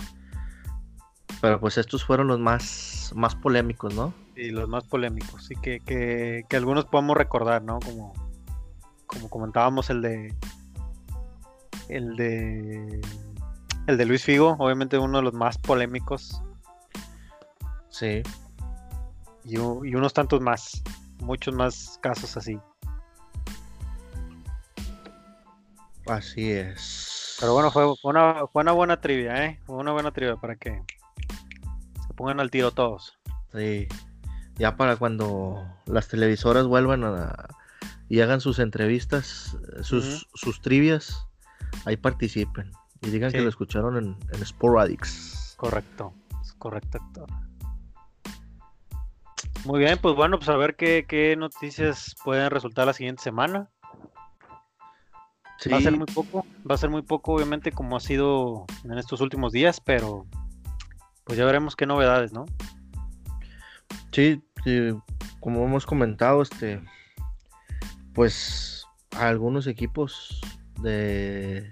Pero 1.42 1.60
pues 1.60 1.78
estos 1.78 2.04
fueron 2.04 2.28
los 2.28 2.40
más, 2.40 3.12
más 3.16 3.36
polémicos, 3.36 3.94
¿no? 3.96 4.14
Sí, 4.36 4.50
los 4.52 4.70
más 4.70 4.84
polémicos, 4.86 5.46
sí, 5.46 5.56
que, 5.62 5.80
que, 5.80 6.44
que 6.48 6.58
algunos 6.58 6.86
podemos 6.86 7.18
recordar, 7.18 7.64
¿no? 7.64 7.80
Como, 7.80 8.14
como 9.08 9.30
comentábamos 9.30 9.90
el 9.90 10.02
de 10.02 10.36
el 11.92 12.16
de 12.16 13.02
el 13.88 13.98
de 13.98 14.06
Luis 14.06 14.24
Figo, 14.24 14.56
obviamente 14.60 14.98
uno 14.98 15.18
de 15.18 15.24
los 15.24 15.34
más 15.34 15.58
polémicos. 15.58 16.42
Sí. 17.90 18.24
Y, 19.44 19.58
unos 19.58 20.14
tantos 20.14 20.40
más, 20.40 20.82
muchos 21.20 21.54
más 21.54 22.00
casos 22.02 22.38
así. 22.38 22.60
Así 26.08 26.52
es. 26.52 27.38
Pero 27.40 27.54
bueno, 27.54 27.72
fue, 27.72 27.94
una, 28.04 28.72
buena 28.72 29.02
trivia, 29.02 29.46
¿eh? 29.46 29.60
Fue 29.66 29.76
una 29.76 29.92
buena 29.92 30.12
trivia 30.12 30.36
para 30.36 30.56
que 30.56 30.84
se 32.08 32.14
pongan 32.14 32.40
al 32.40 32.52
tiro 32.52 32.72
todos. 32.72 33.18
Sí. 33.52 33.88
Ya 34.56 34.76
para 34.78 34.96
cuando 34.96 35.66
las 35.86 36.08
televisoras 36.08 36.68
vuelvan 36.68 37.04
a, 37.04 37.48
y 38.10 38.22
hagan 38.22 38.42
sus 38.42 38.60
entrevistas, 38.60 39.58
sus, 39.82 40.28
sus 40.34 40.62
trivias, 40.62 41.26
ahí 41.86 41.98
participen. 41.98 42.72
Y 43.02 43.10
digan 43.10 43.32
que 43.32 43.42
lo 43.42 43.50
escucharon 43.50 43.98
en, 43.98 44.18
en 44.32 44.46
Sporadix. 44.46 45.56
Correcto, 45.58 46.14
es 46.42 46.54
correcto, 46.54 47.00
Héctor. 47.00 47.28
Muy 49.66 49.80
bien, 49.80 50.00
pues 50.02 50.16
bueno, 50.16 50.38
pues 50.38 50.50
a 50.50 50.58
ver 50.58 50.76
qué, 50.76 51.06
qué 51.08 51.36
noticias 51.36 52.16
pueden 52.24 52.50
resultar 52.50 52.88
la 52.88 52.94
siguiente 52.94 53.22
semana. 53.24 53.70
Va 55.72 55.78
a 55.78 55.82
ser 55.82 55.96
muy 55.96 56.08
poco, 56.08 56.44
va 56.68 56.74
a 56.74 56.78
ser 56.78 56.90
muy 56.90 57.04
poco, 57.04 57.34
obviamente, 57.34 57.72
como 57.72 57.96
ha 57.96 58.00
sido 58.00 58.66
en 58.84 58.98
estos 58.98 59.22
últimos 59.22 59.52
días, 59.52 59.80
pero 59.80 60.26
pues 61.24 61.38
ya 61.38 61.46
veremos 61.46 61.76
qué 61.76 61.86
novedades, 61.86 62.34
¿no? 62.34 62.46
Sí, 64.12 64.42
como 65.40 65.64
hemos 65.64 65.86
comentado, 65.86 66.42
este, 66.42 66.82
pues 68.14 68.88
a 69.12 69.28
algunos 69.28 69.68
equipos 69.68 70.42
de 70.82 71.70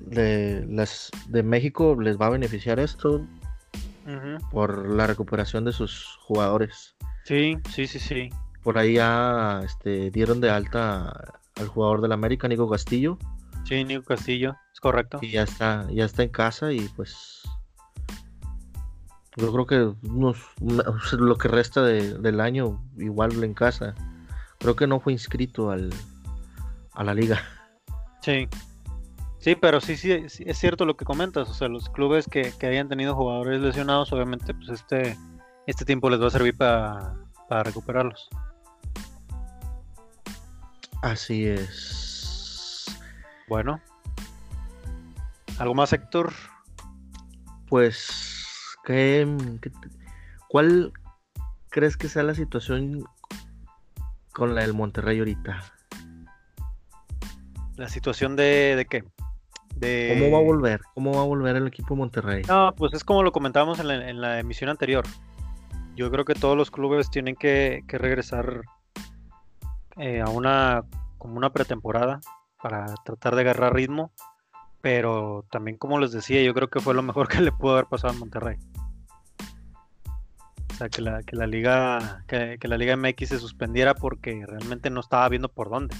de 0.00 0.66
las 0.68 1.10
de 1.28 1.42
México 1.42 1.96
les 2.00 2.18
va 2.18 2.26
a 2.26 2.30
beneficiar 2.30 2.80
esto 2.80 3.26
por 4.50 4.90
la 4.90 5.06
recuperación 5.06 5.64
de 5.64 5.72
sus 5.72 6.18
jugadores. 6.22 6.96
Sí, 7.24 7.58
sí, 7.70 7.86
sí, 7.86 8.00
sí. 8.00 8.30
Por 8.62 8.76
ahí 8.76 8.94
ya 8.94 9.60
este, 9.64 10.10
dieron 10.10 10.40
de 10.40 10.50
alta 10.50 11.40
al 11.56 11.68
jugador 11.68 12.00
del 12.00 12.12
América, 12.12 12.48
Nico 12.48 12.68
Castillo. 12.68 13.18
Sí, 13.64 13.84
Nico 13.84 14.02
Castillo, 14.02 14.56
es 14.72 14.80
correcto. 14.80 15.18
Y 15.22 15.30
ya 15.30 15.44
está, 15.44 15.86
ya 15.92 16.04
está 16.04 16.24
en 16.24 16.30
casa 16.30 16.72
y 16.72 16.80
pues 16.96 17.42
yo 19.36 19.52
creo 19.52 19.66
que 19.66 19.94
lo 21.16 21.36
que 21.36 21.48
resta 21.48 21.84
del 21.84 22.40
año 22.40 22.82
igual 22.98 23.44
en 23.44 23.54
casa. 23.54 23.94
Creo 24.58 24.76
que 24.76 24.86
no 24.86 25.00
fue 25.00 25.12
inscrito 25.12 25.70
al, 25.70 25.90
a 27.00 27.04
la 27.04 27.14
liga. 27.14 27.40
Sí. 28.20 28.46
Sí, 29.38 29.54
pero 29.54 29.80
sí, 29.80 29.96
sí, 29.96 30.10
es 30.10 30.58
cierto 30.58 30.84
lo 30.84 30.98
que 30.98 31.06
comentas. 31.06 31.48
O 31.48 31.54
sea, 31.54 31.68
los 31.68 31.88
clubes 31.88 32.26
que, 32.26 32.52
que 32.58 32.66
hayan 32.66 32.90
tenido 32.90 33.14
jugadores 33.14 33.62
lesionados, 33.62 34.12
obviamente, 34.12 34.52
pues 34.52 34.68
este, 34.68 35.16
este 35.66 35.86
tiempo 35.86 36.10
les 36.10 36.20
va 36.20 36.26
a 36.26 36.30
servir 36.30 36.54
para, 36.54 37.14
para 37.48 37.62
recuperarlos. 37.62 38.28
Así 41.00 41.46
es. 41.46 42.84
Bueno. 43.48 43.80
¿Algo 45.58 45.74
más, 45.74 45.94
Héctor? 45.94 46.34
Pues, 47.66 48.76
¿qué, 48.84 49.26
cuál 50.48 50.92
crees 51.70 51.96
que 51.96 52.10
sea 52.10 52.24
la 52.24 52.34
situación 52.34 53.04
con 54.34 54.54
la 54.54 54.60
del 54.60 54.74
Monterrey 54.74 55.18
ahorita? 55.18 55.79
¿La 57.80 57.88
situación 57.88 58.36
de, 58.36 58.76
de 58.76 58.84
qué? 58.84 59.04
De... 59.74 60.14
¿Cómo 60.18 60.30
va 60.30 60.36
a 60.36 60.42
volver? 60.42 60.82
¿Cómo 60.92 61.14
va 61.14 61.22
a 61.22 61.24
volver 61.24 61.56
el 61.56 61.66
equipo 61.66 61.96
Monterrey? 61.96 62.42
No, 62.46 62.74
pues 62.76 62.92
es 62.92 63.04
como 63.04 63.22
lo 63.22 63.32
comentábamos 63.32 63.80
en 63.80 63.88
la, 63.88 64.10
en 64.10 64.20
la 64.20 64.38
emisión 64.38 64.68
anterior. 64.68 65.06
Yo 65.96 66.10
creo 66.10 66.26
que 66.26 66.34
todos 66.34 66.58
los 66.58 66.70
clubes 66.70 67.08
tienen 67.08 67.36
que, 67.36 67.82
que 67.88 67.96
regresar 67.96 68.60
eh, 69.96 70.20
a 70.20 70.28
una 70.28 70.84
como 71.16 71.38
una 71.38 71.54
pretemporada 71.54 72.20
para 72.62 72.84
tratar 73.02 73.34
de 73.34 73.40
agarrar 73.40 73.74
ritmo, 73.74 74.12
pero 74.82 75.46
también 75.50 75.78
como 75.78 75.98
les 75.98 76.12
decía, 76.12 76.42
yo 76.42 76.52
creo 76.52 76.68
que 76.68 76.80
fue 76.80 76.92
lo 76.92 77.00
mejor 77.02 77.28
que 77.28 77.40
le 77.40 77.50
pudo 77.50 77.72
haber 77.72 77.86
pasado 77.86 78.12
a 78.12 78.18
Monterrey. 78.18 78.58
O 80.70 80.74
sea, 80.74 80.90
que 80.90 81.00
la, 81.00 81.22
que 81.22 81.34
la 81.34 81.46
liga 81.46 82.24
que, 82.28 82.58
la 82.60 82.76
liga 82.76 82.94
MX 82.94 83.30
se 83.30 83.38
suspendiera 83.38 83.94
porque 83.94 84.44
realmente 84.46 84.90
no 84.90 85.00
estaba 85.00 85.26
viendo 85.30 85.48
por 85.48 85.70
dónde. 85.70 85.96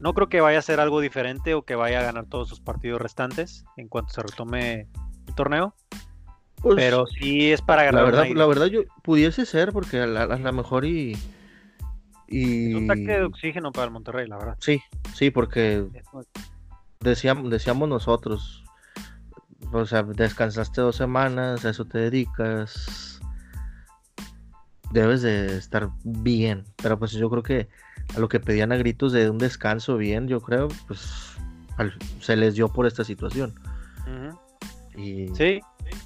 No 0.00 0.14
creo 0.14 0.28
que 0.28 0.40
vaya 0.40 0.58
a 0.58 0.62
ser 0.62 0.80
algo 0.80 1.00
diferente 1.00 1.54
o 1.54 1.62
que 1.62 1.74
vaya 1.74 2.00
a 2.00 2.02
ganar 2.02 2.26
todos 2.26 2.48
sus 2.48 2.60
partidos 2.60 3.00
restantes 3.00 3.64
en 3.76 3.88
cuanto 3.88 4.12
se 4.12 4.22
retome 4.22 4.88
el 5.26 5.34
torneo. 5.34 5.74
Pues, 6.62 6.76
pero 6.76 7.06
sí 7.06 7.52
es 7.52 7.62
para 7.62 7.84
ganar. 7.84 8.02
La 8.02 8.10
verdad, 8.10 8.26
la 8.34 8.46
verdad 8.46 8.66
yo 8.66 8.82
pudiese 9.02 9.46
ser 9.46 9.72
porque 9.72 10.00
a 10.00 10.06
lo 10.06 10.52
mejor 10.52 10.84
y 10.84 11.16
y... 12.28 12.74
un 12.74 12.86
tanque 12.86 13.12
de 13.12 13.24
oxígeno 13.24 13.72
para 13.72 13.86
el 13.86 13.90
Monterrey, 13.90 14.28
la 14.28 14.36
verdad. 14.36 14.56
Sí, 14.60 14.82
sí, 15.14 15.30
porque 15.30 15.86
decíamos, 17.00 17.50
decíamos 17.50 17.88
nosotros, 17.88 18.64
o 19.72 19.86
sea, 19.86 20.02
descansaste 20.02 20.80
dos 20.82 20.96
semanas, 20.96 21.64
a 21.64 21.70
eso 21.70 21.86
te 21.86 21.98
dedicas, 21.98 23.20
debes 24.92 25.22
de 25.22 25.56
estar 25.56 25.88
bien, 26.04 26.64
pero 26.82 26.98
pues 26.98 27.12
yo 27.12 27.30
creo 27.30 27.42
que 27.42 27.68
a 28.16 28.20
lo 28.20 28.28
que 28.28 28.40
pedían 28.40 28.72
a 28.72 28.76
gritos 28.76 29.12
de 29.12 29.30
un 29.30 29.38
descanso 29.38 29.96
bien, 29.96 30.28
yo 30.28 30.40
creo, 30.40 30.68
pues 30.86 31.36
se 32.20 32.36
les 32.36 32.54
dio 32.54 32.68
por 32.68 32.86
esta 32.86 33.04
situación. 33.04 33.54
y... 34.96 35.28
Sí, 35.34 35.60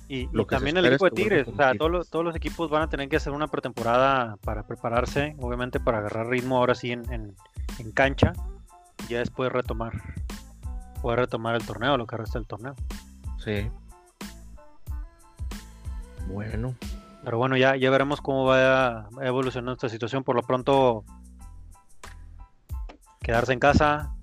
y, 0.09 0.29
también 0.47 0.77
el 0.77 0.87
equipo 0.87 1.07
de 1.07 1.11
Tigres, 1.11 1.49
o 1.49 1.57
sea, 1.57 1.75
todos 1.75 1.91
los, 1.91 2.09
todos 2.09 2.25
los 2.25 2.37
equipos 2.37 2.71
van 2.71 2.83
a 2.83 2.89
tener 2.89 3.09
que 3.09 3.17
hacer 3.17 3.33
una 3.33 3.49
pretemporada 3.49 4.37
para 4.45 4.67
prepararse, 4.67 5.35
obviamente 5.41 5.81
para 5.81 5.99
agarrar 5.99 6.29
ritmo 6.29 6.59
ahora 6.59 6.75
sí 6.75 6.93
en, 6.93 7.11
en, 7.11 7.93
cancha, 7.93 8.33
y 9.05 9.13
ya 9.13 9.19
después 9.19 9.51
retomar, 9.51 9.93
poder 11.01 11.21
retomar 11.21 11.57
el 11.57 11.65
torneo, 11.65 11.97
lo 11.97 12.07
que 12.07 12.17
resta 12.17 12.39
del 12.39 12.47
torneo. 12.47 12.75
Sí. 13.39 13.69
Bueno. 16.29 16.75
Pero 17.25 17.39
bueno, 17.39 17.57
ya, 17.57 17.77
ya 17.77 17.91
veremos 17.91 18.21
cómo 18.21 18.45
va 18.45 19.09
evolucionando 19.21 19.73
esta 19.73 19.89
situación. 19.89 20.25
Por 20.25 20.37
lo 20.37 20.43
pronto, 20.43 21.05
quedarse 23.23 23.53
en 23.53 23.61
casa, 23.61 24.15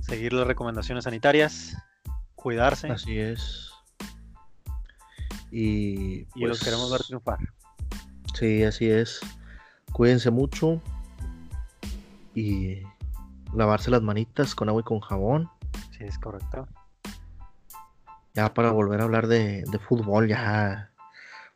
seguir 0.00 0.32
las 0.32 0.46
recomendaciones 0.46 1.04
sanitarias, 1.04 1.76
cuidarse. 2.34 2.90
Así 2.90 3.18
es. 3.18 3.70
Y, 5.50 6.24
pues, 6.24 6.48
los 6.48 6.64
queremos 6.64 6.90
ver 6.90 7.02
triunfar. 7.02 7.38
Sí, 8.34 8.64
así 8.64 8.90
es. 8.90 9.20
Cuídense 9.92 10.30
mucho 10.30 10.82
y 12.34 12.82
lavarse 13.54 13.90
las 13.90 14.02
manitas 14.02 14.54
con 14.54 14.68
agua 14.68 14.82
y 14.82 14.84
con 14.84 15.00
jabón. 15.00 15.48
Sí, 15.96 16.04
es 16.04 16.18
correcto. 16.18 16.68
Ya 18.34 18.52
para 18.52 18.70
volver 18.70 19.00
a 19.00 19.04
hablar 19.04 19.26
de, 19.26 19.64
fútbol, 19.88 20.28
ya 20.28 20.90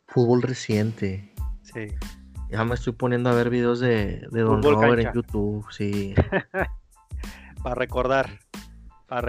fútbol 0.07 0.41
reciente. 0.41 1.31
Sí. 1.61 1.87
Ya 2.51 2.65
me 2.65 2.75
estoy 2.75 2.93
poniendo 2.93 3.29
a 3.29 3.33
ver 3.33 3.49
videos 3.49 3.79
de, 3.79 4.27
de 4.29 4.41
Don 4.41 4.61
Robert 4.61 4.99
en 4.99 5.13
YouTube, 5.13 5.65
sí. 5.71 6.13
para 7.63 7.75
recordar. 7.75 8.39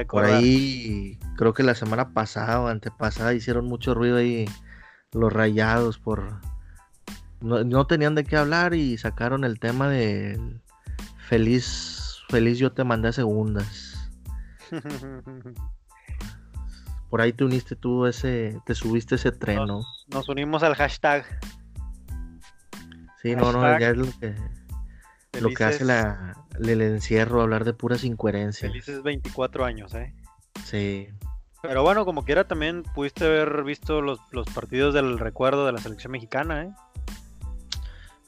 Por 0.09 0.25
ahí, 0.25 1.18
creo 1.37 1.55
que 1.55 1.64
la 1.64 1.75
semana 1.75 2.12
pasada 2.12 2.61
o 2.61 2.68
antepasada 2.68 3.35
hicieron 3.35 3.66
mucho 3.66 3.95
ruido 3.95 4.18
ahí 4.18 4.45
los 5.11 5.33
rayados 5.33 5.99
por... 5.99 6.39
No, 7.41 7.85
tenían 7.89 8.14
de 8.14 8.23
qué 8.23 8.37
hablar 8.37 8.75
y 8.75 8.97
sacaron 8.97 9.43
el 9.43 9.59
tema 9.59 9.89
de 9.89 10.41
feliz, 11.27 12.20
feliz 12.29 12.59
yo 12.59 12.70
te 12.70 12.85
mandé 12.85 13.09
a 13.09 13.12
segundas. 13.12 14.09
Por 17.11 17.20
ahí 17.20 17.33
te 17.33 17.45
uniste 17.45 17.75
tú 17.75 18.07
ese, 18.07 18.61
te 18.64 18.77
subiste 18.77 19.16
ese 19.16 19.33
tren, 19.33 19.66
¿no? 19.66 19.83
Nos 20.07 20.29
unimos 20.29 20.62
al 20.62 20.77
hashtag. 20.77 21.27
Sí, 23.23 23.37
no, 23.37 23.53
no, 23.53 23.79
ya 23.79 23.91
es 23.91 23.97
lo 23.97 24.07
que 24.18 24.35
lo 25.41 25.51
que 25.51 25.64
hace 25.64 25.85
la, 25.85 26.37
el 26.61 26.81
encierro, 26.83 27.43
hablar 27.43 27.64
de 27.64 27.73
puras 27.73 28.05
incoherencias. 28.05 28.70
Felices 28.70 29.03
24 29.03 29.64
años, 29.64 29.95
¿eh? 29.95 30.14
Sí. 30.64 31.09
Pero 31.62 31.83
bueno, 31.83 32.05
como 32.05 32.25
quiera, 32.25 32.45
también 32.45 32.83
pudiste 32.95 33.25
haber 33.25 33.62
visto 33.62 34.03
los, 34.03 34.18
partidos 34.55 34.95
del 34.95 35.18
recuerdo 35.18 35.64
de 35.64 35.73
la 35.73 35.79
selección 35.79 36.12
mexicana, 36.12 36.64
¿eh? 36.64 36.73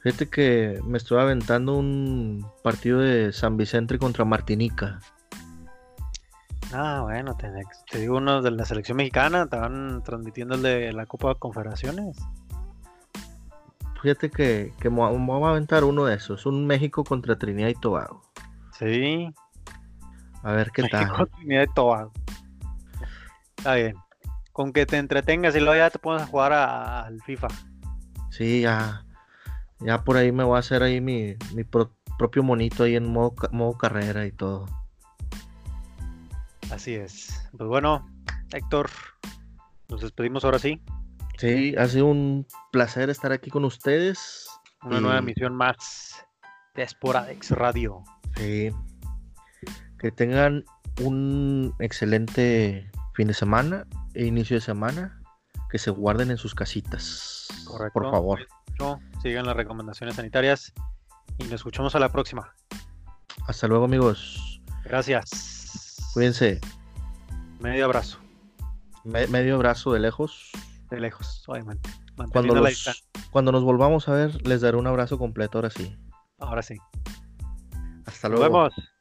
Fíjate 0.02 0.28
que 0.28 0.80
me 0.84 0.98
estuve 0.98 1.20
aventando 1.20 1.74
un 1.74 2.46
partido 2.62 3.00
de 3.00 3.32
San 3.32 3.56
Vicente 3.56 3.98
contra 3.98 4.24
Martinica. 4.24 5.00
Ah, 6.72 7.00
bueno, 7.02 7.36
te, 7.36 7.98
digo 7.98 8.18
uno 8.18 8.42
de 8.42 8.50
la 8.50 8.64
selección 8.66 8.98
mexicana, 8.98 9.44
estaban 9.44 10.02
transmitiendo 10.02 10.56
el 10.56 10.62
de 10.62 10.92
la 10.92 11.06
Copa 11.06 11.30
de 11.30 11.34
Confederaciones. 11.36 12.18
Fíjate 14.04 14.30
que, 14.30 14.74
que 14.78 14.90
vamos 14.90 15.48
a 15.48 15.48
aventar 15.48 15.82
uno 15.82 16.04
de 16.04 16.16
esos. 16.16 16.44
Un 16.44 16.66
México 16.66 17.04
contra 17.04 17.38
Trinidad 17.38 17.68
y 17.68 17.74
Tobago. 17.74 18.20
Sí. 18.78 19.32
A 20.42 20.52
ver 20.52 20.70
qué 20.72 20.82
México, 20.82 21.14
tal. 21.16 21.30
Trinidad 21.30 21.62
y 21.62 21.74
Tobago. 21.74 22.12
Está 23.56 23.76
bien. 23.76 23.94
Con 24.52 24.74
que 24.74 24.84
te 24.84 24.98
entretengas 24.98 25.56
y 25.56 25.60
luego 25.60 25.76
ya 25.76 25.88
te 25.88 25.98
pones 25.98 26.20
a 26.20 26.26
jugar 26.26 26.52
al 26.52 27.18
FIFA. 27.22 27.48
Sí, 28.28 28.60
ya. 28.60 29.06
Ya 29.80 30.04
por 30.04 30.18
ahí 30.18 30.32
me 30.32 30.44
voy 30.44 30.56
a 30.56 30.58
hacer 30.58 30.82
ahí 30.82 31.00
mi, 31.00 31.38
propio 32.18 32.42
monito 32.42 32.82
ahí 32.82 32.96
en 32.96 33.10
modo, 33.10 33.34
modo 33.52 33.78
carrera 33.78 34.26
y 34.26 34.32
todo. 34.32 34.66
Así 36.70 36.92
es. 36.92 37.48
Pues 37.56 37.70
bueno, 37.70 38.06
Héctor, 38.52 38.90
nos 39.88 40.02
despedimos 40.02 40.44
ahora 40.44 40.58
sí. 40.58 40.78
Sí, 41.38 41.74
ha 41.76 41.86
sido 41.88 42.06
un 42.06 42.46
placer 42.72 43.10
estar 43.10 43.32
aquí 43.32 43.50
con 43.50 43.64
ustedes. 43.64 44.48
Una 44.82 45.00
nueva 45.00 45.18
emisión 45.18 45.54
más 45.54 46.24
de 46.74 46.86
Sporadex 46.86 47.50
Radio. 47.52 48.02
Sí. 48.36 48.70
Que 49.98 50.10
tengan 50.10 50.64
un 51.00 51.74
excelente 51.78 52.90
fin 53.14 53.28
de 53.28 53.34
semana 53.34 53.86
e 54.14 54.26
inicio 54.26 54.56
de 54.56 54.60
semana. 54.60 55.20
Que 55.70 55.78
se 55.78 55.90
guarden 55.90 56.30
en 56.30 56.36
sus 56.36 56.54
casitas. 56.54 57.48
Correcto. 57.64 58.00
Por 58.00 58.10
favor. 58.10 58.46
Sigan 59.22 59.46
las 59.46 59.56
recomendaciones 59.56 60.16
sanitarias 60.16 60.72
y 61.38 61.44
nos 61.44 61.54
escuchamos 61.54 61.94
a 61.94 61.98
la 61.98 62.10
próxima. 62.10 62.54
Hasta 63.46 63.66
luego, 63.66 63.84
amigos. 63.84 64.60
Gracias. 64.84 66.10
Cuídense. 66.12 66.60
Medio 67.60 67.86
abrazo. 67.86 68.18
medio 69.04 69.56
abrazo 69.56 69.92
de 69.92 70.00
lejos. 70.00 70.52
De 70.94 71.00
lejos, 71.00 71.42
obviamente. 71.46 71.90
Cuando, 72.32 72.54
cuando 73.30 73.52
nos 73.52 73.64
volvamos 73.64 74.08
a 74.08 74.12
ver, 74.12 74.46
les 74.46 74.60
daré 74.60 74.76
un 74.76 74.86
abrazo 74.86 75.18
completo 75.18 75.58
ahora 75.58 75.70
sí. 75.70 75.96
Ahora 76.38 76.62
sí. 76.62 76.76
Hasta 78.06 78.28
luego. 78.28 78.44
Nos 78.44 78.52
vemos. 78.52 78.93